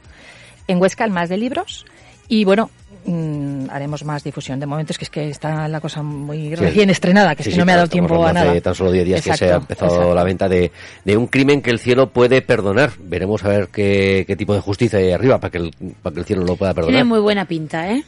en 0.67 0.81
Huesca, 0.81 1.05
el 1.05 1.11
Más 1.11 1.29
de 1.29 1.37
Libros. 1.37 1.85
Y 2.27 2.43
bueno, 2.43 2.69
mm, 3.05 3.69
haremos 3.69 4.03
más 4.03 4.23
difusión. 4.23 4.59
De 4.59 4.65
momento 4.65 4.91
es 4.91 4.97
que, 4.97 5.05
es 5.05 5.09
que 5.09 5.29
está 5.29 5.67
la 5.69 5.79
cosa 5.79 6.01
muy 6.03 6.49
Sí. 6.49 6.55
recién 6.55 6.89
estrenada, 6.89 7.35
que 7.35 7.43
Sí, 7.43 7.49
es 7.49 7.53
que 7.53 7.55
sí, 7.55 7.59
no 7.59 7.65
me 7.65 7.71
ha 7.71 7.77
dado 7.77 7.87
tiempo 7.87 8.25
a 8.25 8.33
nada. 8.33 8.51
Hace 8.51 8.59
tan 8.61 8.75
solo 8.75 8.91
10 8.91 9.05
días 9.05 9.21
que 9.21 9.23
se 9.37 9.45
ha 9.45 9.47
Exacto, 9.47 9.61
empezado 9.61 9.91
exacto. 9.93 10.15
la 10.15 10.23
venta 10.25 10.49
de, 10.49 10.71
de 11.05 11.15
un 11.15 11.27
crimen 11.27 11.61
que 11.61 11.69
el 11.69 11.79
cielo 11.79 12.09
puede 12.09 12.41
perdonar. 12.41 12.91
Veremos 12.99 13.45
a 13.45 13.47
ver 13.49 13.69
qué, 13.69 14.25
qué 14.27 14.35
tipo 14.35 14.53
de 14.53 14.59
justicia 14.59 14.99
hay 14.99 15.11
arriba 15.11 15.39
para 15.39 15.51
que 15.51 15.57
el, 15.59 15.71
para 16.01 16.13
que 16.15 16.19
el 16.19 16.25
cielo 16.25 16.43
lo 16.43 16.57
pueda 16.57 16.73
Tiene 16.73 16.85
perdonar. 16.87 17.05
muy 17.05 17.19
buena 17.19 17.45
pinta, 17.45 17.89
¿eh? 17.93 18.03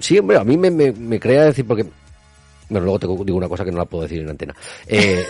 Sí, 0.00 0.18
hombre, 0.18 0.38
a 0.38 0.44
mí 0.44 0.56
me, 0.56 0.70
me, 0.70 0.92
me 0.92 1.18
crea 1.20 1.44
decir 1.44 1.66
porque... 1.66 1.84
Bueno, 2.66 2.86
luego 2.86 2.98
te 2.98 3.24
digo 3.26 3.36
una 3.36 3.48
cosa 3.48 3.62
que 3.64 3.70
no 3.70 3.76
la 3.78 3.84
puedo 3.84 4.04
decir 4.04 4.22
en 4.22 4.30
antena. 4.30 4.54
Eh, 4.86 5.22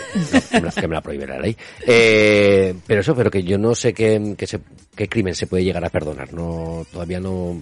no, 0.53 0.71
que, 0.71 0.87
me 0.87 0.95
la, 0.95 1.01
prohíbe 1.01 1.27
la 1.27 1.37
ley. 1.37 1.55
Eh, 1.85 2.73
pero 2.87 3.01
eso, 3.01 3.13
pero 3.13 3.29
que 3.29 3.43
yo 3.43 3.57
no 3.57 3.75
sé 3.75 3.93
qué, 3.93 4.35
qué, 4.37 4.47
se- 4.47 4.61
qué 4.95 5.09
crimen 5.09 5.35
se 5.35 5.45
puede 5.45 5.65
llegar 5.65 5.83
a 5.83 5.89
perdonar. 5.89 6.31
No, 6.33 6.85
todavía 6.93 7.19
no, 7.19 7.53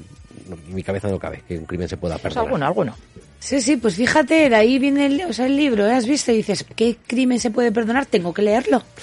no- 0.47 0.57
mi 0.69 0.83
cabeza 0.83 1.09
no 1.09 1.17
cabe 1.17 1.41
que 1.47 1.57
un 1.57 1.65
crimen 1.65 1.89
se 1.89 1.97
pueda 1.97 2.15
Pues 2.19 2.21
perdonar. 2.35 2.45
alguno, 2.45 2.65
alguno. 2.67 2.95
Sí, 3.39 3.59
sí, 3.61 3.75
pues 3.77 3.95
fíjate, 3.95 4.47
de 4.49 4.55
ahí 4.55 4.77
viene 4.77 5.07
el, 5.07 5.21
o 5.27 5.33
sea, 5.33 5.47
el 5.47 5.57
libro, 5.57 5.87
¿eh? 5.87 5.93
¿Has 5.93 6.05
visto? 6.05 6.31
Y 6.31 6.37
dices, 6.37 6.63
¿qué 6.75 6.95
crimen 7.07 7.39
se 7.39 7.49
puede 7.49 7.71
perdonar? 7.71 8.05
Tengo 8.05 8.33
que 8.33 8.43
leerlo. 8.43 8.83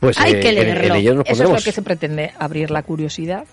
Pues 0.00 0.18
Hay 0.18 0.34
eh, 0.34 0.40
que 0.40 0.52
leerlo. 0.52 0.94
En, 0.96 1.16
nos 1.16 1.26
Eso 1.30 1.44
es 1.44 1.48
lo 1.50 1.56
que 1.56 1.72
se 1.72 1.80
pretende, 1.80 2.32
abrir 2.38 2.70
la 2.70 2.82
curiosidad 2.82 3.46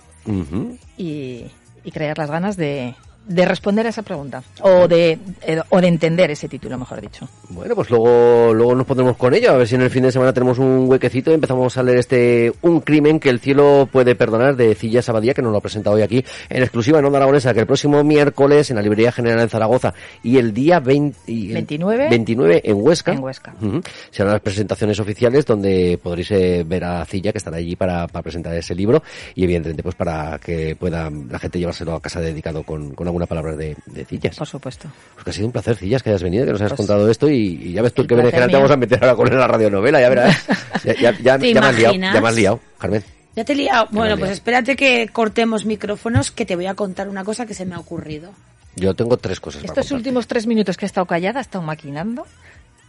y 0.97 1.45
crear 1.93 2.17
las 2.17 2.29
ganas 2.29 2.57
de, 2.57 2.93
de 3.27 3.45
responder 3.45 3.85
a 3.85 3.89
esa 3.89 4.01
pregunta. 4.01 4.43
O 4.61 4.87
de, 4.87 5.17
eh, 5.41 5.61
o 5.69 5.81
de 5.81 5.87
entender 5.87 6.31
ese 6.31 6.47
título, 6.47 6.77
mejor 6.77 7.01
dicho. 7.01 7.27
Bueno, 7.49 7.75
pues 7.75 7.89
luego, 7.89 8.53
luego 8.53 8.75
nos 8.75 8.85
pondremos 8.85 9.15
con 9.17 9.33
ello, 9.33 9.51
a 9.51 9.57
ver 9.57 9.67
si 9.67 9.75
en 9.75 9.81
el 9.81 9.89
fin 9.89 10.03
de 10.03 10.11
semana 10.11 10.33
tenemos 10.33 10.57
un 10.57 10.89
huequecito 10.89 11.31
y 11.31 11.35
empezamos 11.35 11.77
a 11.77 11.83
leer 11.83 11.99
este 11.99 12.53
Un 12.61 12.81
crimen 12.81 13.19
que 13.19 13.29
el 13.29 13.39
cielo 13.39 13.87
puede 13.91 14.15
perdonar 14.15 14.55
de 14.55 14.73
Cilla 14.75 15.01
Sabadía, 15.01 15.33
que 15.33 15.41
nos 15.41 15.51
lo 15.51 15.59
ha 15.59 15.61
presentado 15.61 15.95
hoy 15.95 16.01
aquí 16.01 16.25
en 16.49 16.63
exclusiva 16.63 16.99
en 16.99 17.05
Onda 17.05 17.19
Aragonesa, 17.19 17.53
que 17.53 17.59
el 17.59 17.67
próximo 17.67 18.03
miércoles 18.03 18.69
en 18.69 18.77
la 18.77 18.81
Librería 18.81 19.11
General 19.11 19.39
en 19.39 19.49
Zaragoza 19.49 19.93
y 20.23 20.37
el 20.37 20.53
día 20.53 20.79
20 20.79 21.19
y 21.27 21.49
el 21.49 21.53
29, 21.53 22.09
29 22.09 22.61
en 22.63 22.77
Huesca, 22.81 23.13
en 23.13 23.23
Huesca. 23.23 23.53
Ujú. 23.61 23.81
serán 24.09 24.33
las 24.33 24.41
presentaciones 24.41 24.99
oficiales 24.99 25.45
donde 25.45 25.99
podréis 26.01 26.31
eh, 26.31 26.63
ver 26.67 26.83
a 26.83 27.05
Cilla, 27.05 27.31
que 27.31 27.37
estará 27.37 27.57
allí 27.57 27.75
para, 27.75 28.07
para 28.07 28.23
presentar 28.23 28.55
ese 28.55 28.73
libro 28.73 29.03
y 29.35 29.43
evidentemente 29.43 29.83
pues 29.83 29.95
para 29.95 30.39
que 30.39 30.75
pueda 30.75 31.09
la 31.09 31.39
gente 31.39 31.59
llevárselo 31.59 31.93
a 31.93 32.01
casa 32.01 32.19
dedicado 32.19 32.63
con, 32.63 32.93
con 32.93 33.07
alguna 33.11 33.25
palabra 33.27 33.55
de, 33.55 33.75
de 33.85 34.05
Cillas. 34.05 34.35
Por 34.37 34.47
supuesto. 34.47 34.89
Pues 35.13 35.23
que 35.23 35.29
ha 35.29 35.33
sido 35.33 35.45
un 35.47 35.51
placer, 35.51 35.75
Cillas, 35.77 36.01
que 36.03 36.09
hayas 36.09 36.23
venido, 36.23 36.45
que 36.45 36.51
nos 36.51 36.61
hayas 36.61 36.71
Pues- 36.71 36.77
contado 36.87 37.09
esto 37.09 37.29
y, 37.29 37.35
y 37.63 37.73
ya 37.73 37.81
ves 37.81 37.93
tú 37.93 38.01
El 38.01 38.07
que 38.07 38.15
berenjena 38.15 38.47
te 38.47 38.55
vamos 38.55 38.71
a 38.71 38.77
meter 38.77 38.99
ahora 39.03 39.15
con 39.15 39.29
la 39.39 39.47
radionovela, 39.47 40.01
ya 40.01 40.09
verás. 40.09 40.45
Ya, 40.83 40.93
ya, 40.95 41.11
ya, 41.19 41.37
¿Te 41.37 41.53
ya 41.53 41.61
me 41.61 41.67
has 41.67 41.75
liado, 41.75 41.93
imaginas? 41.93 42.13
ya 42.15 42.21
me 42.21 42.27
has 42.27 42.35
liado, 42.35 42.59
Carmen. 42.79 43.03
Ya 43.35 43.45
te 43.45 43.53
he 43.53 43.55
liado. 43.55 43.87
Bueno, 43.91 44.11
pues 44.15 44.21
liado. 44.21 44.33
espérate 44.33 44.75
que 44.75 45.07
cortemos 45.13 45.65
micrófonos, 45.65 46.31
que 46.31 46.45
te 46.45 46.55
voy 46.55 46.65
a 46.65 46.73
contar 46.73 47.07
una 47.07 47.23
cosa 47.23 47.45
que 47.45 47.53
se 47.53 47.65
me 47.65 47.75
ha 47.75 47.79
ocurrido. 47.79 48.31
Yo 48.75 48.93
tengo 48.95 49.17
tres 49.17 49.39
cosas 49.39 49.61
para 49.61 49.71
Estos 49.73 49.85
contarte. 49.87 49.95
últimos 50.09 50.27
tres 50.27 50.47
minutos 50.47 50.77
que 50.77 50.85
he 50.85 50.87
estado 50.87 51.05
callada, 51.05 51.39
he 51.39 51.43
estado 51.43 51.63
maquinando. 51.63 52.25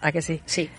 ¿A 0.00 0.10
que 0.10 0.22
sí? 0.22 0.40
Sí. 0.46 0.70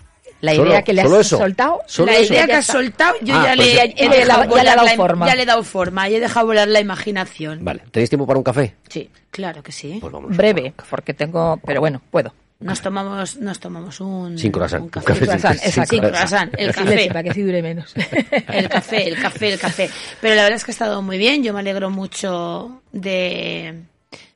La 0.44 0.54
Solo- 0.54 0.70
idea 0.70 0.82
que 0.82 0.92
le 0.92 1.00
has 1.02 1.10
eso. 1.12 1.38
soltado. 1.38 1.80
Solo 1.86 2.12
la 2.12 2.18
eso. 2.18 2.32
idea 2.32 2.46
que 2.46 2.52
has 2.54 2.66
soltado, 2.66 3.14
yo 3.22 3.34
Ah, 3.34 3.42
ya, 3.50 3.54
pues 3.56 3.66
le, 3.68 3.74
ya- 3.74 3.84
he 3.84 3.94
ya 3.94 4.08
le 4.10 4.22
he 4.22 4.26
dado- 4.26 4.42
ya 4.42 4.44
le 4.44 4.44
he 4.44 4.48
volar 4.48 4.66
dado 4.76 4.84
la 4.86 4.92
im- 4.92 4.96
forma. 4.96 5.26
Ya 5.26 5.34
le 5.34 5.42
he 5.42 5.46
dado 5.46 5.62
forma 5.64 6.08
y 6.08 6.14
he 6.16 6.20
dejado 6.20 6.46
volar 6.46 6.68
la 6.68 6.80
imaginación. 6.80 7.64
Vale, 7.64 7.82
¿tenéis 7.90 8.10
tiempo 8.10 8.26
para 8.26 8.38
un 8.38 8.44
café? 8.44 8.74
Sí, 8.88 9.08
claro 9.30 9.62
que 9.62 9.72
sí. 9.72 9.98
Pues 10.00 10.12
vamos. 10.12 10.36
Breve, 10.36 10.74
porque 10.90 11.14
tengo. 11.14 11.58
Pero 11.64 11.80
bueno, 11.80 12.00
puedo. 12.10 12.34
Nos 12.60 12.80
tomamos, 12.80 13.36
nos 13.38 13.58
tomamos 13.60 14.00
un, 14.00 14.38
Sin 14.38 14.50
croissant. 14.52 14.82
un 14.84 14.88
café. 14.88 15.06
café 15.06 15.18
sin- 15.20 15.26
Croissant, 15.28 15.58
sin 15.58 15.68
exacto. 15.68 15.90
Sin 15.90 16.00
croissant, 16.04 16.54
el 16.56 16.72
café. 16.72 17.08
para 17.08 17.22
que 17.24 17.30
así 17.30 17.42
dure 17.42 17.60
menos. 17.62 17.92
El 18.48 18.68
café, 18.68 19.08
el 19.08 19.20
café, 19.20 19.52
el 19.52 19.58
café. 19.58 19.90
Pero 20.20 20.34
la 20.36 20.42
verdad 20.44 20.56
es 20.56 20.64
que 20.64 20.70
ha 20.70 20.72
estado 20.74 21.02
muy 21.02 21.18
bien. 21.18 21.42
Yo 21.42 21.52
me 21.52 21.60
alegro 21.60 21.90
mucho 21.90 22.80
de, 22.92 23.82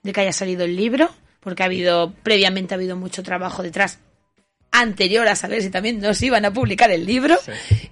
de 0.03 0.13
que 0.13 0.21
haya 0.21 0.33
salido 0.33 0.65
el 0.65 0.77
libro, 0.77 1.09
porque 1.41 1.63
ha 1.63 1.67
habido, 1.67 2.13
previamente 2.23 2.75
ha 2.75 2.77
habido 2.77 2.97
mucho 2.97 3.23
trabajo 3.23 3.63
detrás 3.63 3.99
anterior 4.71 5.27
a 5.27 5.35
saber 5.35 5.63
si 5.63 5.71
también 5.71 5.99
nos 6.01 6.21
iban 6.23 6.45
a 6.45 6.53
publicar 6.53 6.91
el 6.91 7.05
libro. 7.07 7.37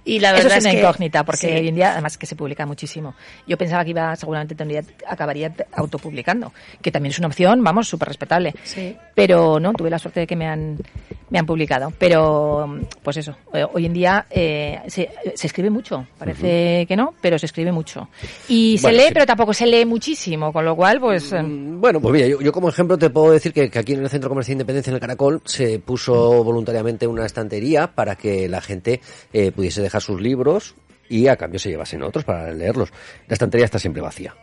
Y 0.05 0.19
la 0.19 0.29
Eso 0.29 0.43
verdad 0.43 0.57
es 0.59 0.63
una 0.63 0.71
que- 0.73 0.79
incógnita, 0.79 1.23
porque 1.25 1.47
sí. 1.47 1.53
hoy 1.53 1.67
en 1.67 1.75
día, 1.75 1.91
además, 1.93 2.17
que 2.17 2.25
se 2.25 2.35
publica 2.35 2.65
muchísimo. 2.65 3.15
Yo 3.47 3.57
pensaba 3.57 3.83
que 3.83 3.89
iba, 3.91 4.15
seguramente 4.15 4.55
tendría, 4.55 4.83
acabaría 5.07 5.51
autopublicando, 5.73 6.53
que 6.81 6.91
también 6.91 7.11
es 7.11 7.19
una 7.19 7.27
opción, 7.27 7.63
vamos, 7.63 7.87
súper 7.87 8.07
respetable. 8.09 8.53
Sí. 8.63 8.95
Pero 9.15 9.59
no, 9.59 9.73
tuve 9.73 9.89
la 9.89 9.99
suerte 9.99 10.21
de 10.21 10.27
que 10.27 10.35
me 10.35 10.47
han, 10.47 10.77
me 11.29 11.39
han 11.39 11.45
publicado. 11.45 11.91
Pero, 11.97 12.79
pues 13.03 13.17
eso, 13.17 13.35
eh, 13.53 13.65
hoy 13.73 13.85
en 13.85 13.93
día 13.93 14.25
eh, 14.29 14.79
se, 14.87 15.09
se 15.35 15.47
escribe 15.47 15.69
mucho. 15.69 16.05
Parece 16.17 16.85
que 16.87 16.95
no, 16.95 17.13
pero 17.21 17.37
se 17.37 17.45
escribe 17.47 17.71
mucho. 17.71 18.07
Y 18.47 18.77
se 18.77 18.91
lee, 18.91 19.07
sí. 19.07 19.11
pero 19.13 19.25
tampoco 19.25 19.53
se 19.53 19.65
lee 19.67 19.85
muchísimo, 19.85 20.51
con 20.53 20.63
lo 20.65 20.75
cual, 20.75 20.99
pues. 20.99 21.31
eh, 21.33 21.41
Mm, 21.41 21.79
Bueno, 21.81 21.99
pues 22.01 22.13
mira, 22.13 22.27
yo, 22.27 22.41
yo 22.41 22.51
como 22.51 22.69
ejemplo 22.69 22.97
te 22.97 23.09
puedo 23.09 23.31
decir 23.31 23.53
que, 23.53 23.69
que 23.69 23.79
aquí 23.79 23.93
en 23.93 24.01
el 24.03 24.09
Centro 24.09 24.29
Comercial 24.29 24.53
Independencia, 24.53 24.89
en 24.91 24.95
el 24.95 25.01
Caracol, 25.01 25.41
se 25.45 25.79
puso 25.79 26.43
voluntariamente 26.43 27.07
una 27.07 27.25
estantería 27.25 27.87
para 27.93 28.15
que 28.15 28.47
la 28.49 28.61
gente 28.61 29.01
eh, 29.33 29.51
pudiese 29.51 29.81
dejar 29.81 30.01
sus 30.01 30.21
libros 30.21 30.75
y 31.09 31.27
a 31.27 31.35
cambio 31.37 31.59
se 31.59 31.69
llevasen 31.69 32.03
otros 32.03 32.25
para 32.25 32.51
leerlos. 32.51 32.91
La 33.27 33.33
estantería 33.33 33.65
está 33.65 33.79
siempre 33.79 34.01
vacía. 34.01 34.35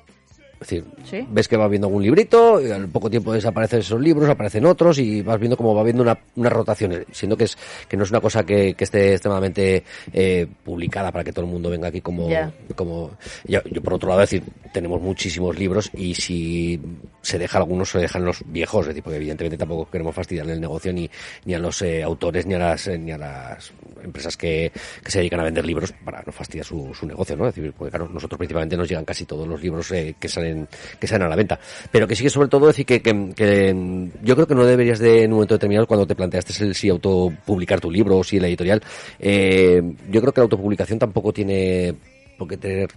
Es 0.54 0.68
decir, 0.68 0.84
Sí. 1.04 1.26
ves 1.30 1.48
que 1.48 1.56
va 1.56 1.68
viendo 1.68 1.86
algún 1.88 2.02
librito, 2.02 2.60
y 2.60 2.70
al 2.70 2.88
poco 2.88 3.10
tiempo 3.10 3.32
desaparecen 3.32 3.80
esos 3.80 4.00
libros, 4.00 4.28
aparecen 4.28 4.64
otros 4.66 4.98
y 4.98 5.22
vas 5.22 5.38
viendo 5.38 5.56
cómo 5.56 5.74
va 5.74 5.82
viendo 5.82 6.02
una, 6.02 6.18
una 6.36 6.48
rotación, 6.50 7.04
siendo 7.12 7.36
que 7.36 7.44
es 7.44 7.56
que 7.88 7.96
no 7.96 8.04
es 8.04 8.10
una 8.10 8.20
cosa 8.20 8.44
que, 8.44 8.74
que 8.74 8.84
esté 8.84 9.12
extremadamente 9.12 9.84
eh, 10.12 10.46
publicada 10.64 11.10
para 11.12 11.24
que 11.24 11.32
todo 11.32 11.44
el 11.44 11.50
mundo 11.50 11.70
venga 11.70 11.88
aquí 11.88 12.00
como... 12.00 12.28
Como 12.74 13.10
yo, 13.46 13.60
yo, 13.70 13.82
por 13.82 13.94
otro 13.94 14.08
lado 14.08 14.20
decir, 14.20 14.42
tenemos 14.72 15.00
muchísimos 15.00 15.58
libros 15.58 15.90
y 15.94 16.14
si 16.14 16.80
se 17.22 17.38
deja 17.38 17.58
algunos, 17.58 17.90
se 17.90 17.98
dejan 17.98 18.24
los 18.24 18.42
viejos, 18.46 18.82
es 18.82 18.88
decir, 18.88 19.02
porque 19.02 19.16
evidentemente 19.16 19.56
tampoco 19.56 19.90
queremos 19.90 20.14
fastidiarle 20.14 20.52
el 20.54 20.60
negocio 20.60 20.92
ni, 20.92 21.08
ni 21.44 21.54
a 21.54 21.58
los 21.58 21.80
eh, 21.82 22.02
autores 22.02 22.46
ni 22.46 22.54
a 22.54 22.58
las 22.58 22.86
eh, 22.88 22.98
ni 22.98 23.12
a 23.12 23.18
las 23.18 23.72
empresas 24.02 24.36
que, 24.36 24.70
que 25.02 25.10
se 25.10 25.18
dedican 25.18 25.40
a 25.40 25.44
vender 25.44 25.64
libros 25.64 25.92
para 26.04 26.22
no 26.24 26.32
fastidiar 26.32 26.66
su, 26.66 26.92
su 26.94 27.06
negocio, 27.06 27.36
¿no? 27.36 27.48
Es 27.48 27.54
decir, 27.54 27.72
porque 27.76 27.90
claro, 27.90 28.08
nosotros 28.08 28.36
principalmente 28.38 28.76
nos 28.76 28.88
llegan 28.88 29.04
casi 29.04 29.24
todos 29.24 29.48
los 29.48 29.62
libros 29.62 29.88
que 29.88 30.28
salen 30.28 30.43
que 30.98 31.06
salen 31.06 31.26
a 31.26 31.30
la 31.30 31.36
venta. 31.36 31.58
Pero 31.90 32.06
que 32.06 32.16
sí 32.16 32.22
que 32.22 32.30
sobre 32.30 32.48
todo 32.48 32.66
decir 32.66 32.86
que, 32.86 33.00
que, 33.02 33.32
que, 33.34 34.10
yo 34.22 34.34
creo 34.34 34.46
que 34.46 34.54
no 34.54 34.64
deberías 34.64 34.98
de 34.98 35.24
en 35.24 35.32
un 35.32 35.38
momento 35.38 35.54
determinado 35.54 35.86
cuando 35.86 36.06
te 36.06 36.14
planteaste 36.14 36.64
el 36.64 36.74
si 36.74 36.88
autopublicar 36.88 37.80
tu 37.80 37.90
libro 37.90 38.18
o 38.18 38.24
si 38.24 38.38
la 38.40 38.48
editorial, 38.48 38.82
eh, 39.18 39.82
yo 40.10 40.20
creo 40.20 40.32
que 40.32 40.40
la 40.40 40.44
autopublicación 40.44 40.98
tampoco 40.98 41.32
tiene 41.32 41.94
por 42.38 42.48
qué 42.48 42.56
tener 42.56 42.90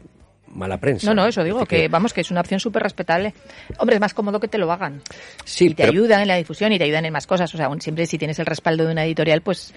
mala 0.53 0.77
prensa. 0.79 1.07
no, 1.07 1.21
no, 1.21 1.27
eso 1.27 1.43
digo, 1.43 1.65
que 1.65 1.88
vamos, 1.88 2.13
que 2.13 2.21
es 2.21 2.31
una 2.31 2.41
opción 2.41 2.60
súper 2.60 2.83
respetable. 2.83 3.33
Hombre, 3.79 3.95
es 3.95 4.01
más 4.01 4.13
cómodo 4.13 4.39
que 4.39 4.47
te 4.47 4.57
lo 4.57 4.71
hagan. 4.71 5.01
sí, 5.43 5.65
y 5.65 5.69
te 5.69 5.83
pero- 5.83 5.91
ayudan 5.91 6.21
en 6.21 6.27
la 6.27 6.36
difusión 6.38 6.71
y 6.71 6.77
te 6.77 6.86
ayudan 6.86 7.05
en 7.05 7.13
más 7.13 7.27
cosas. 7.27 7.53
O 7.53 7.57
sea, 7.57 7.69
siempre 7.79 8.05
si 8.05 8.17
tienes 8.17 8.39
el 8.39 8.45
respaldo 8.45 8.86
de 8.86 8.91
una 8.91 9.05
editorial, 9.05 9.41
pues 9.41 9.73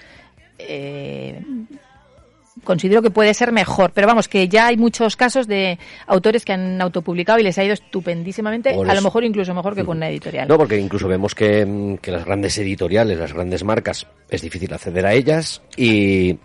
eh, 0.59 1.43
considero 2.65 3.03
que 3.03 3.11
puede 3.11 3.35
ser 3.35 3.53
mejor. 3.53 3.93
Pero 3.95 4.07
vamos, 4.07 4.29
que 4.29 4.49
ya 4.49 4.67
hay 4.67 4.77
muchos 4.77 5.17
casos 5.17 5.47
de 5.47 5.79
autores 6.07 6.45
que 6.45 6.53
han 6.53 6.81
autopublicado 6.81 7.39
y 7.39 7.43
les 7.43 7.59
ha 7.59 7.65
ido 7.65 7.75
estupendísimamente, 7.75 8.71
a 8.71 8.95
lo 8.95 9.03
mejor 9.03 9.25
incluso 9.25 9.55
mejor 9.55 9.75
que 9.75 9.85
con 9.85 9.97
una 9.97 10.09
editorial. 10.09 10.49
No, 10.49 10.59
porque 10.59 10.79
incluso 10.79 11.09
vemos 11.09 11.35
que, 11.35 11.65
mm, 11.65 11.97
que 11.97 12.11
las 12.11 12.25
grandes 12.25 12.57
editoriales, 12.59 13.19
las 13.19 13.33
grandes 13.33 13.65
marcas, 13.65 14.07
es 14.29 14.43
difícil 14.43 14.73
acceder 14.73 15.07
a 15.07 15.13
ellas 15.13 15.63
y 15.77 16.39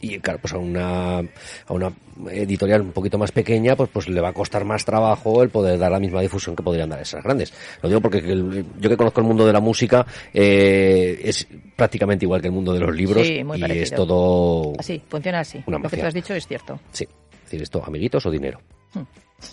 y 0.00 0.18
claro, 0.20 0.38
pues 0.40 0.52
a 0.54 0.58
una, 0.58 1.18
a 1.18 1.24
una 1.70 1.92
editorial 2.30 2.82
un 2.82 2.92
poquito 2.92 3.18
más 3.18 3.32
pequeña, 3.32 3.74
pues, 3.76 3.90
pues 3.92 4.08
le 4.08 4.20
va 4.20 4.28
a 4.28 4.32
costar 4.32 4.64
más 4.64 4.84
trabajo 4.84 5.42
el 5.42 5.50
poder 5.50 5.78
dar 5.78 5.90
la 5.90 5.98
misma 5.98 6.20
difusión 6.20 6.54
que 6.54 6.62
podrían 6.62 6.88
dar 6.88 7.00
esas 7.00 7.22
grandes. 7.24 7.52
Lo 7.82 7.88
digo 7.88 8.00
porque 8.00 8.18
el- 8.18 8.64
yo 8.78 8.88
que 8.88 8.96
conozco 8.96 9.20
el 9.20 9.26
mundo 9.26 9.44
de 9.46 9.52
la 9.52 9.60
música, 9.60 10.06
eh, 10.32 11.20
es 11.24 11.46
prácticamente 11.76 12.24
igual 12.24 12.40
que 12.40 12.46
el 12.48 12.52
mundo 12.52 12.72
de 12.72 12.80
los 12.80 12.94
libros 12.94 13.26
Sí, 13.26 13.42
muy 13.42 13.58
y 13.58 13.60
parecido. 13.60 13.84
es 13.84 13.94
todo, 13.94 14.72
Así, 14.78 15.02
funciona 15.08 15.40
así. 15.40 15.62
Una 15.66 15.78
Lo 15.78 15.88
que 15.88 15.96
tú 15.96 16.06
has 16.06 16.14
dicho 16.14 16.34
es 16.34 16.46
cierto. 16.46 16.78
sí, 16.92 17.04
es 17.04 17.44
decir, 17.44 17.62
esto, 17.62 17.82
amiguitos 17.84 18.24
o 18.26 18.30
dinero. 18.30 18.60
Hmm. 18.94 19.02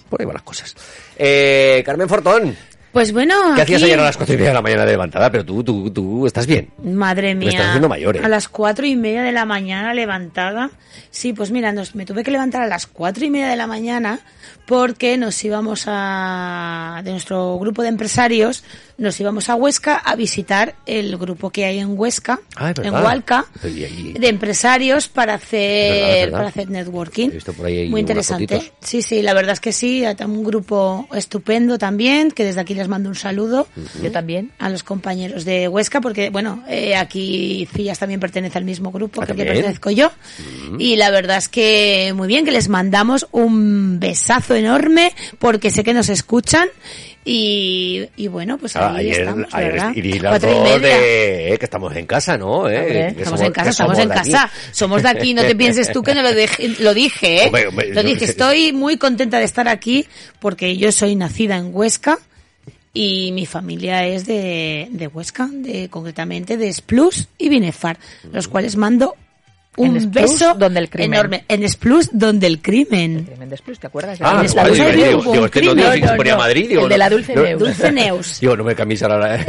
Por 0.10 0.20
ahí 0.22 0.26
van 0.26 0.34
las 0.36 0.44
cosas. 0.44 0.76
Eh, 1.18 1.84
Carmen 1.86 2.10
Fortón, 2.10 2.56
Pues 2.96 3.12
bueno, 3.12 3.36
¿qué 3.58 3.62
hacías 3.62 3.84
ayer 3.84 4.00
a 4.00 4.04
las 4.04 4.16
cuatro 4.16 4.36
y 4.36 4.38
media 4.38 4.52
de 4.52 4.54
la 4.54 4.62
mañana 4.62 4.86
de 4.86 4.92
levantada? 4.92 5.30
Pero 5.30 5.44
tú, 5.44 5.66
tú, 5.66 5.92
tú 5.92 6.26
estás 6.26 6.48
bien. 6.48 6.70
Madre 6.82 7.36
Me 7.36 7.48
estás 7.48 7.60
mía. 7.60 7.68
haciendo 7.68 7.90
mayor, 7.90 8.16
¿eh? 8.16 8.22
A 8.24 8.30
las 8.30 8.48
cuatro 8.48 8.86
y 8.86 8.96
media 8.96 9.22
de 9.22 9.34
la 9.34 9.44
mañana 9.44 9.94
levantada. 9.94 10.70
Sí, 11.12 11.34
pues 11.34 11.52
mira, 11.52 11.74
nos, 11.74 11.94
me 11.94 12.06
tuve 12.06 12.24
que 12.24 12.32
levantar 12.32 12.62
a 12.62 12.68
las 12.68 12.88
cuatro 12.88 13.26
y 13.26 13.30
media 13.30 13.50
de 13.50 13.58
la 13.58 13.68
mañana 13.68 14.22
porque 14.66 15.18
nos 15.18 15.44
íbamos 15.44 15.84
a, 15.88 17.02
de 17.04 17.12
nuestro 17.12 17.60
grupo 17.60 17.82
de 17.82 17.90
empresarios, 17.90 18.64
nos 18.98 19.20
íbamos 19.20 19.50
a 19.50 19.56
Huesca 19.56 19.98
a 19.98 20.16
visitar 20.16 20.76
el 20.86 21.18
grupo 21.18 21.50
que 21.50 21.66
hay 21.66 21.80
en 21.80 21.98
Huesca, 22.00 22.40
Ah, 22.56 22.74
en. 22.82 22.94
Hualca, 22.94 23.46
de 23.62 24.28
empresarios 24.30 25.08
para 25.10 25.34
hacer, 25.36 25.92
Es 25.92 25.92
verdad, 26.02 26.10
es 26.18 26.26
verdad. 26.26 26.38
para 26.38 26.50
hacer 26.50 26.70
networking. 26.70 27.30
He 27.30 27.34
visto 27.34 27.54
por 27.54 27.66
ahí 27.66 27.90
Muy 27.90 28.00
interesante. 28.02 28.48
fotitos. 28.48 28.72
Sí, 28.82 29.02
sí, 29.02 29.22
la 29.22 29.34
verdad 29.34 29.54
es 29.54 29.60
que 29.60 29.74
sí, 29.74 30.06
hay 30.06 30.16
un 30.26 30.44
grupo 30.44 31.08
estupendo 31.14 31.78
también, 31.78 32.32
que 32.32 32.46
desde 32.46 32.62
aquí 32.62 32.74
les 32.74 32.88
mando 32.88 33.10
un 33.10 33.16
saludo 33.16 33.68
Yo 34.02 34.12
también. 34.12 34.52
a 34.60 34.70
los 34.70 34.84
compañeros 34.84 35.44
de 35.46 35.68
Huesca, 35.68 36.00
porque 36.02 36.30
bueno, 36.30 36.64
eh, 36.70 36.96
aquí 36.96 37.68
Fillas 37.72 38.00
también 38.00 38.20
pertenece 38.20 38.58
al 38.58 38.66
mismo 38.66 38.92
grupo 38.92 39.22
Ah, 39.22 39.26
que, 39.26 39.32
al 39.34 39.38
que 39.38 39.44
¿también? 39.44 39.64
pertenezco 39.66 39.92
yo. 39.92 40.12
Y 40.80 40.96
la 40.96 41.10
verdad 41.12 41.38
es 41.38 41.50
que 41.50 42.14
muy 42.16 42.28
bien, 42.28 42.46
que 42.46 42.52
les 42.52 42.70
mandamos 42.70 43.28
un 43.32 44.00
besazo 44.00 44.56
enorme, 44.56 45.12
porque 45.40 45.70
sé 45.70 45.84
que 45.84 45.94
nos 45.94 46.10
escuchan. 46.10 46.68
Y, 47.28 48.08
y 48.18 48.28
bueno, 48.28 48.60
pues 48.60 48.76
Ah, 48.76 48.94
ahí 48.94 49.08
ayer, 49.10 49.22
estamos, 49.22 49.48
ayer 49.52 49.72
¿verdad? 49.72 49.92
y 49.96 50.20
las 50.20 50.42
dos 50.42 50.82
de, 50.82 51.54
eh, 51.54 51.58
que 51.58 51.66
estamos 51.66 51.96
en 51.96 52.06
casa, 52.06 52.38
¿no? 52.38 52.70
Eh, 52.70 52.78
Hombre, 52.78 53.08
estamos 53.08 53.26
somos- 53.26 53.42
en 53.42 53.52
casa, 53.52 53.70
estamos 53.72 53.98
en 54.00 54.10
casa. 54.10 54.52
Somos 54.72 55.02
de 55.04 55.10
aquí, 55.10 55.34
no 55.34 55.42
te 55.42 55.56
pienses 55.56 55.92
tú 55.92 56.04
que 56.04 56.14
no 56.14 56.22
lo, 56.22 56.32
dije- 56.34 56.76
lo 56.80 56.94
dije, 56.94 57.42
¿eh? 57.44 57.46
Hombre, 57.48 57.68
hombre, 57.68 57.94
lo 57.96 58.04
dije, 58.04 58.26
estoy 58.26 58.74
muy 58.74 58.98
contenta 58.98 59.40
de 59.40 59.46
estar 59.46 59.68
aquí 59.68 60.06
porque 60.40 60.78
yo 60.78 60.92
soy 60.92 61.16
nacida 61.16 61.58
en 61.58 61.72
Huesca 61.74 62.20
y 62.94 63.32
mi 63.32 63.48
familia 63.48 64.06
es 64.06 64.28
de, 64.28 64.88
de 64.92 65.08
Huesca, 65.08 65.50
de, 65.52 65.90
concretamente 65.90 66.58
de 66.58 66.72
Splus 66.72 67.28
y 67.40 67.50
Binefar, 67.50 67.98
los 68.32 68.48
cuales 68.48 68.76
mando 68.76 69.16
un 69.78 69.96
En 69.98 70.02
Splus, 70.02 70.14
beso 70.14 70.54
donde 70.56 70.80
el 70.80 70.90
crimen. 70.90 71.14
enorme. 71.14 71.46
En 71.48 71.68
Splus, 71.70 72.10
donde 72.12 72.48
el 72.48 72.62
crimen. 72.62 73.26
Tremendous 73.26 73.62
Plus, 73.62 73.80
¿te 73.80 73.88
acuerdas? 73.88 74.20
Ah, 74.22 74.30
En 74.30 74.36
vale, 74.36 74.46
Esplus 74.48 74.78
digo, 74.78 74.92
digo, 74.92 75.32
digo, 75.34 75.46
es 75.46 75.52
que 75.52 75.62
no 75.62 75.72
crimen. 75.72 75.92
digo 75.94 76.06
No, 76.06 76.12
se 76.12 76.18
ponía 76.18 76.32
no, 76.34 76.38
Madrid, 76.40 76.70
digo, 76.70 76.84
el 76.84 76.90
de 76.90 76.98
la 76.98 77.10
Dulce 77.10 77.36
no- 77.36 77.44
Neus. 77.44 77.60
Dulce 77.60 77.92
Neus. 77.92 78.40
Digo, 78.40 78.58
no 78.58 78.64
me 78.64 78.76
cambies 78.76 79.04
ahora 79.04 79.38
la, 79.38 79.46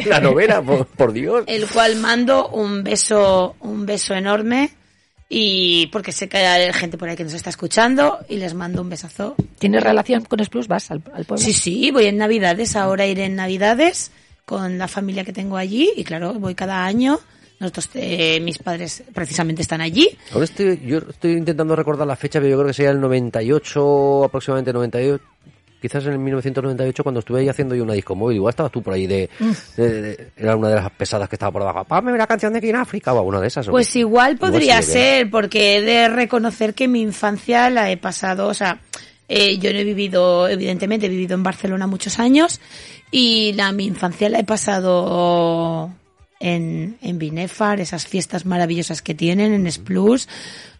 la 0.06 0.20
novela, 0.20 0.60
por, 0.62 0.86
por 0.86 1.12
Dios. 1.12 1.44
el 1.46 1.66
cual 1.68 1.96
mando 1.96 2.48
un 2.48 2.82
beso, 2.84 3.56
un 3.60 3.86
beso 3.86 4.14
enorme 4.14 4.70
y 5.28 5.86
porque 5.92 6.10
sé 6.12 6.28
que 6.28 6.38
hay 6.38 6.72
gente 6.72 6.98
por 6.98 7.08
ahí 7.08 7.16
que 7.16 7.22
nos 7.24 7.34
está 7.34 7.50
escuchando 7.50 8.18
y 8.28 8.36
les 8.36 8.52
mando 8.54 8.82
un 8.82 8.88
besazo. 8.90 9.36
¿Tienes 9.58 9.82
relación 9.82 10.24
con 10.24 10.40
Plus? 10.46 10.66
¿Vas 10.66 10.90
al, 10.90 11.02
al 11.14 11.24
pueblo? 11.24 11.44
Sí, 11.44 11.52
sí, 11.52 11.90
voy 11.92 12.06
en 12.06 12.16
Navidades, 12.16 12.74
ahora 12.76 13.06
iré 13.06 13.26
en 13.26 13.36
Navidades 13.36 14.10
con 14.44 14.78
la 14.78 14.88
familia 14.88 15.22
que 15.24 15.32
tengo 15.32 15.56
allí 15.56 15.88
y 15.96 16.02
claro, 16.02 16.34
voy 16.34 16.56
cada 16.56 16.84
año. 16.84 17.20
Nosotros, 17.60 17.90
eh, 17.94 18.40
mis 18.40 18.58
padres 18.58 19.02
precisamente 19.14 19.62
están 19.62 19.80
allí. 19.82 20.08
Ahora 20.32 20.44
estoy, 20.44 20.80
yo 20.84 20.98
estoy 21.10 21.32
intentando 21.34 21.76
recordar 21.76 22.06
la 22.06 22.16
fecha, 22.16 22.40
pero 22.40 22.50
yo 22.50 22.56
creo 22.56 22.66
que 22.68 22.72
sería 22.74 22.90
el 22.90 23.00
98, 23.00 24.24
aproximadamente 24.24 24.72
98, 24.72 25.22
quizás 25.80 26.04
en 26.06 26.12
el 26.12 26.18
1998 26.18 27.02
cuando 27.02 27.20
estuve 27.20 27.40
ahí 27.40 27.48
haciendo 27.48 27.74
yo 27.74 27.82
una 27.84 27.92
disco 27.92 28.14
móvil. 28.14 28.36
Igual 28.36 28.50
estabas 28.52 28.72
tú 28.72 28.82
por 28.82 28.94
ahí 28.94 29.06
de, 29.06 29.28
de- 29.76 30.02
de- 30.02 30.28
era 30.36 30.56
una 30.56 30.68
de 30.70 30.74
las 30.76 30.90
pesadas 30.92 31.28
que 31.28 31.36
estaba 31.36 31.52
por 31.52 31.62
abajo. 31.62 31.84
Págame 31.84 32.16
la 32.16 32.26
canción 32.26 32.52
de 32.52 32.58
aquí 32.60 32.70
en 32.70 32.76
África 32.76 33.12
o 33.12 33.18
alguna 33.18 33.40
de 33.40 33.48
esas. 33.48 33.68
¿o 33.68 33.72
Pues 33.72 33.94
igual 33.96 34.36
podría 34.38 34.76
ser, 34.92 35.30
porque 35.30 35.76
he 35.76 35.80
de 35.82 36.08
reconocer 36.08 36.72
que 36.74 36.88
mi 36.88 37.02
infancia 37.02 37.68
la 37.70 37.90
he 37.90 37.96
pasado, 37.98 38.48
o 38.48 38.54
sea, 38.54 38.80
eh, 39.28 39.58
yo 39.58 39.70
no 39.72 39.78
he 39.78 39.84
vivido, 39.84 40.48
evidentemente, 40.48 41.06
he 41.06 41.10
vivido 41.10 41.34
en 41.34 41.42
Barcelona 41.42 41.86
muchos 41.86 42.18
años 42.18 42.58
y 43.10 43.52
la, 43.52 43.70
mi 43.72 43.84
infancia 43.86 44.28
la 44.30 44.38
he 44.40 44.44
pasado 44.44 45.92
en, 46.40 46.96
en 47.02 47.18
Binefar, 47.18 47.80
esas 47.80 48.06
fiestas 48.06 48.44
maravillosas 48.46 49.02
que 49.02 49.14
tienen, 49.14 49.52
en 49.54 49.70
Splus, 49.70 50.26
o 50.26 50.28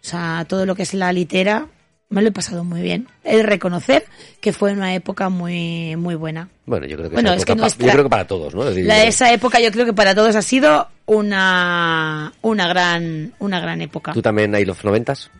sea, 0.01 0.45
todo 0.49 0.65
lo 0.65 0.75
que 0.75 0.83
es 0.83 0.93
la 0.93 1.13
litera, 1.13 1.67
me 2.09 2.21
lo 2.21 2.27
he 2.27 2.31
pasado 2.33 2.65
muy 2.65 2.81
bien. 2.81 3.07
He 3.23 3.37
de 3.37 3.43
reconocer 3.43 4.03
que 4.41 4.51
fue 4.51 4.73
una 4.73 4.93
época 4.95 5.29
muy, 5.29 5.95
muy 5.95 6.15
buena. 6.15 6.49
Bueno, 6.65 6.85
yo 6.87 6.97
creo 6.97 7.09
que, 7.09 7.13
Bueno, 7.13 7.31
es 7.31 7.45
que 7.45 7.55
nuestra- 7.55 7.85
yo 7.87 7.91
creo 7.93 8.03
que 8.03 8.09
para 8.09 8.27
todos, 8.27 8.53
¿no? 8.53 8.63
Es 8.63 8.69
decir, 8.75 8.85
La, 8.85 9.03
esa 9.05 9.31
época 9.31 9.61
yo 9.61 9.71
creo 9.71 9.85
que 9.85 9.93
para 9.93 10.13
todos 10.13 10.35
ha 10.35 10.41
sido 10.41 10.89
una, 11.05 12.33
una 12.41 12.67
gran, 12.67 13.33
una 13.39 13.59
gran 13.61 13.81
época. 13.81 14.11
¿Tú 14.13 14.21
también 14.21 14.53
hay 14.55 14.65
los 14.65 14.83
noventas? 14.83 15.31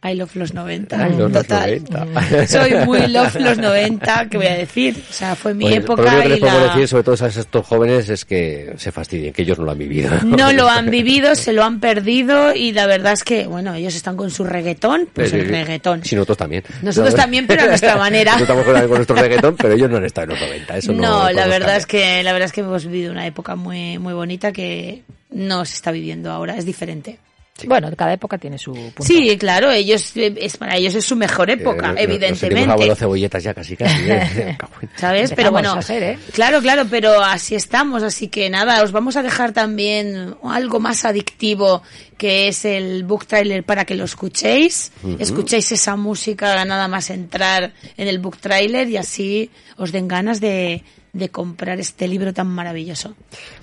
I 0.00 0.14
love 0.14 0.36
los 0.36 0.54
90, 0.54 0.96
I 0.96 1.10
love 1.10 1.32
los 1.32 1.32
total. 1.46 1.82
90. 1.90 2.46
Soy 2.46 2.72
muy 2.86 3.06
love 3.08 3.34
los 3.34 3.58
90, 3.58 4.28
¿qué 4.30 4.36
voy 4.36 4.46
a 4.46 4.54
decir? 4.54 5.02
O 5.10 5.12
sea, 5.12 5.34
fue 5.34 5.54
mi 5.54 5.64
Pues, 5.64 5.76
época 5.78 6.14
lo 6.14 6.22
que 6.22 6.28
les 6.28 6.40
la- 6.40 6.64
decir, 6.68 6.86
sobre 6.86 7.02
todo 7.02 7.24
a 7.24 7.28
estos 7.28 7.66
jóvenes, 7.66 8.08
es 8.08 8.24
que 8.24 8.74
se 8.76 8.92
fastidien, 8.92 9.32
que 9.32 9.42
ellos 9.42 9.58
no 9.58 9.64
lo 9.64 9.72
han 9.72 9.78
vivido. 9.78 10.10
no 10.22 10.52
lo 10.52 10.68
han 10.68 10.88
vivido, 10.88 11.34
se 11.34 11.52
lo 11.52 11.64
han 11.64 11.80
perdido 11.80 12.54
y 12.54 12.70
la 12.72 12.86
verdad 12.86 13.12
es 13.14 13.24
que, 13.24 13.48
bueno, 13.48 13.74
ellos 13.74 13.96
están 13.96 14.16
con 14.16 14.30
su 14.30 14.44
reggaetón, 14.44 15.08
pues 15.12 15.30
Sí, 15.30 15.36
el 15.36 15.46
sí. 15.46 15.50
reggaetón. 15.50 16.04
Sí, 16.04 16.14
nosotros 16.14 16.38
también. 16.38 16.62
Nosotros 16.80 17.16
también, 17.16 17.48
pero 17.48 17.62
a 17.64 17.66
nuestra 17.66 17.96
manera. 17.96 18.34
Nosotros 18.38 18.56
estamos 18.66 18.82
con, 18.86 18.94
nuestro 18.96 19.16
reggaetón, 19.16 19.56
pero 19.56 19.74
ellos 19.74 19.90
no 19.90 19.96
han 19.96 20.04
estado 20.04 20.26
en 20.26 20.30
los 20.38 20.40
90. 20.48 20.76
Eso 20.76 20.92
no, 20.92 21.02
no, 21.24 21.30
la 21.32 21.46
verdad 21.48 21.76
es 21.76 21.86
que 21.86 22.22
la 22.22 22.32
verdad 22.32 22.46
es 22.46 22.52
que 22.52 22.60
hemos 22.60 22.86
vivido 22.86 23.10
una 23.10 23.26
época 23.26 23.56
muy 23.56 23.98
muy 23.98 24.14
bonita 24.14 24.52
que 24.52 25.02
no 25.30 25.64
se 25.64 25.74
está 25.74 25.90
viviendo 25.90 26.30
ahora, 26.30 26.56
es 26.56 26.64
diferente. 26.64 27.18
Bueno, 27.66 27.90
cada 27.96 28.12
época 28.12 28.38
tiene 28.38 28.58
su 28.58 28.72
punto. 28.72 29.02
Sí, 29.02 29.36
claro, 29.38 29.70
ellos 29.70 30.12
eh, 30.16 30.34
es 30.40 30.56
para 30.56 30.76
ellos 30.76 30.94
es 30.94 31.04
su 31.04 31.16
mejor 31.16 31.50
época, 31.50 31.94
Eh, 31.96 32.06
nos- 32.06 32.20
Nos 32.20 32.38
sentimos 32.38 32.42
evidentemente. 32.42 32.72
abuelos 32.72 32.98
cebolletas 32.98 33.42
ya 33.42 33.54
casi, 33.54 33.76
casi. 33.76 34.10
¿eh? 34.10 34.58
¿Sabes? 34.96 35.32
Pero 35.34 35.50
bueno, 35.50 35.78
¿eh? 35.88 36.18
claro, 36.32 36.60
claro, 36.60 36.86
pero 36.90 37.22
así 37.22 37.54
estamos, 37.54 38.02
así 38.02 38.28
que 38.28 38.48
nada, 38.50 38.82
os 38.82 38.92
vamos 38.92 39.16
a 39.16 39.22
dejar 39.22 39.52
también 39.52 40.34
algo 40.44 40.78
más 40.80 41.04
adictivo 41.04 41.82
que 42.16 42.48
es 42.48 42.64
el 42.64 43.04
book 43.04 43.26
trailer 43.26 43.64
para 43.64 43.84
que 43.84 43.94
lo 43.94 44.04
escuchéis, 44.04 44.92
escuchéis 45.18 45.70
esa 45.72 45.96
música 45.96 46.64
nada 46.64 46.88
más 46.88 47.10
entrar 47.10 47.72
en 47.96 48.08
el 48.08 48.18
book 48.18 48.38
trailer 48.38 48.88
y 48.88 48.96
así 48.96 49.50
os 49.76 49.92
den 49.92 50.08
ganas 50.08 50.40
de, 50.40 50.82
de 51.12 51.28
comprar 51.30 51.78
este 51.80 52.06
libro 52.08 52.32
tan 52.32 52.46
maravilloso. 52.46 53.14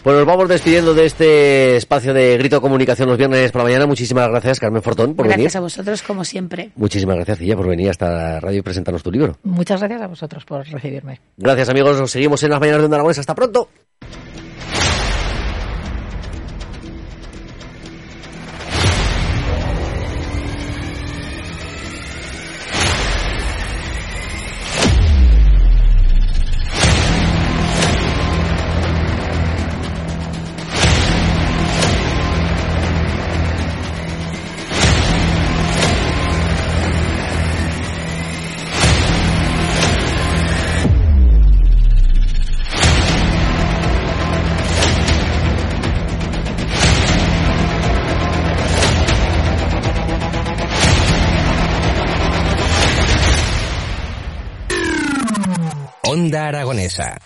Pues 0.04 0.16
nos 0.16 0.26
vamos 0.26 0.50
despidiendo 0.50 0.94
de 0.94 1.06
este 1.06 1.76
espacio 1.78 2.14
de 2.14 2.38
Grito 2.38 2.62
Comunicación 2.62 3.10
los 3.10 3.18
viernes 3.18 3.52
por 3.52 3.62
la 3.62 3.66
mañana. 3.66 3.86
Muchísimas 3.86 4.30
gracias, 4.30 4.60
Carmen 4.60 4.82
Fortón, 4.82 5.16
por 5.16 5.26
Gracias 5.28 5.54
venir. 5.54 5.58
a 5.58 5.62
vosotros 5.62 6.02
como 6.02 6.24
siempre. 6.26 6.72
Muchísimas 6.76 7.16
gracias, 7.16 7.38
Cilla, 7.40 7.56
por 7.56 7.68
venir 7.68 7.90
hasta 7.90 8.10
la 8.10 8.40
radio 8.40 8.60
y 8.60 8.62
presentarnos 8.62 9.04
tu 9.04 9.12
libro. 9.12 9.38
Muchas 9.44 9.80
gracias 9.80 10.02
a 10.02 10.08
vosotros 10.08 10.46
por 10.46 10.66
recibirme. 10.68 11.22
Gracias, 11.38 11.70
amigos. 11.70 12.00
Nos 12.00 12.12
seguimos 12.12 12.42
en 12.44 12.50
las 12.52 12.60
mañanas 12.60 12.82
de 12.82 12.86
Onda. 12.86 13.10
Hasta 13.20 13.36
pronto. 13.36 13.70
Aragonesa. 56.48 57.18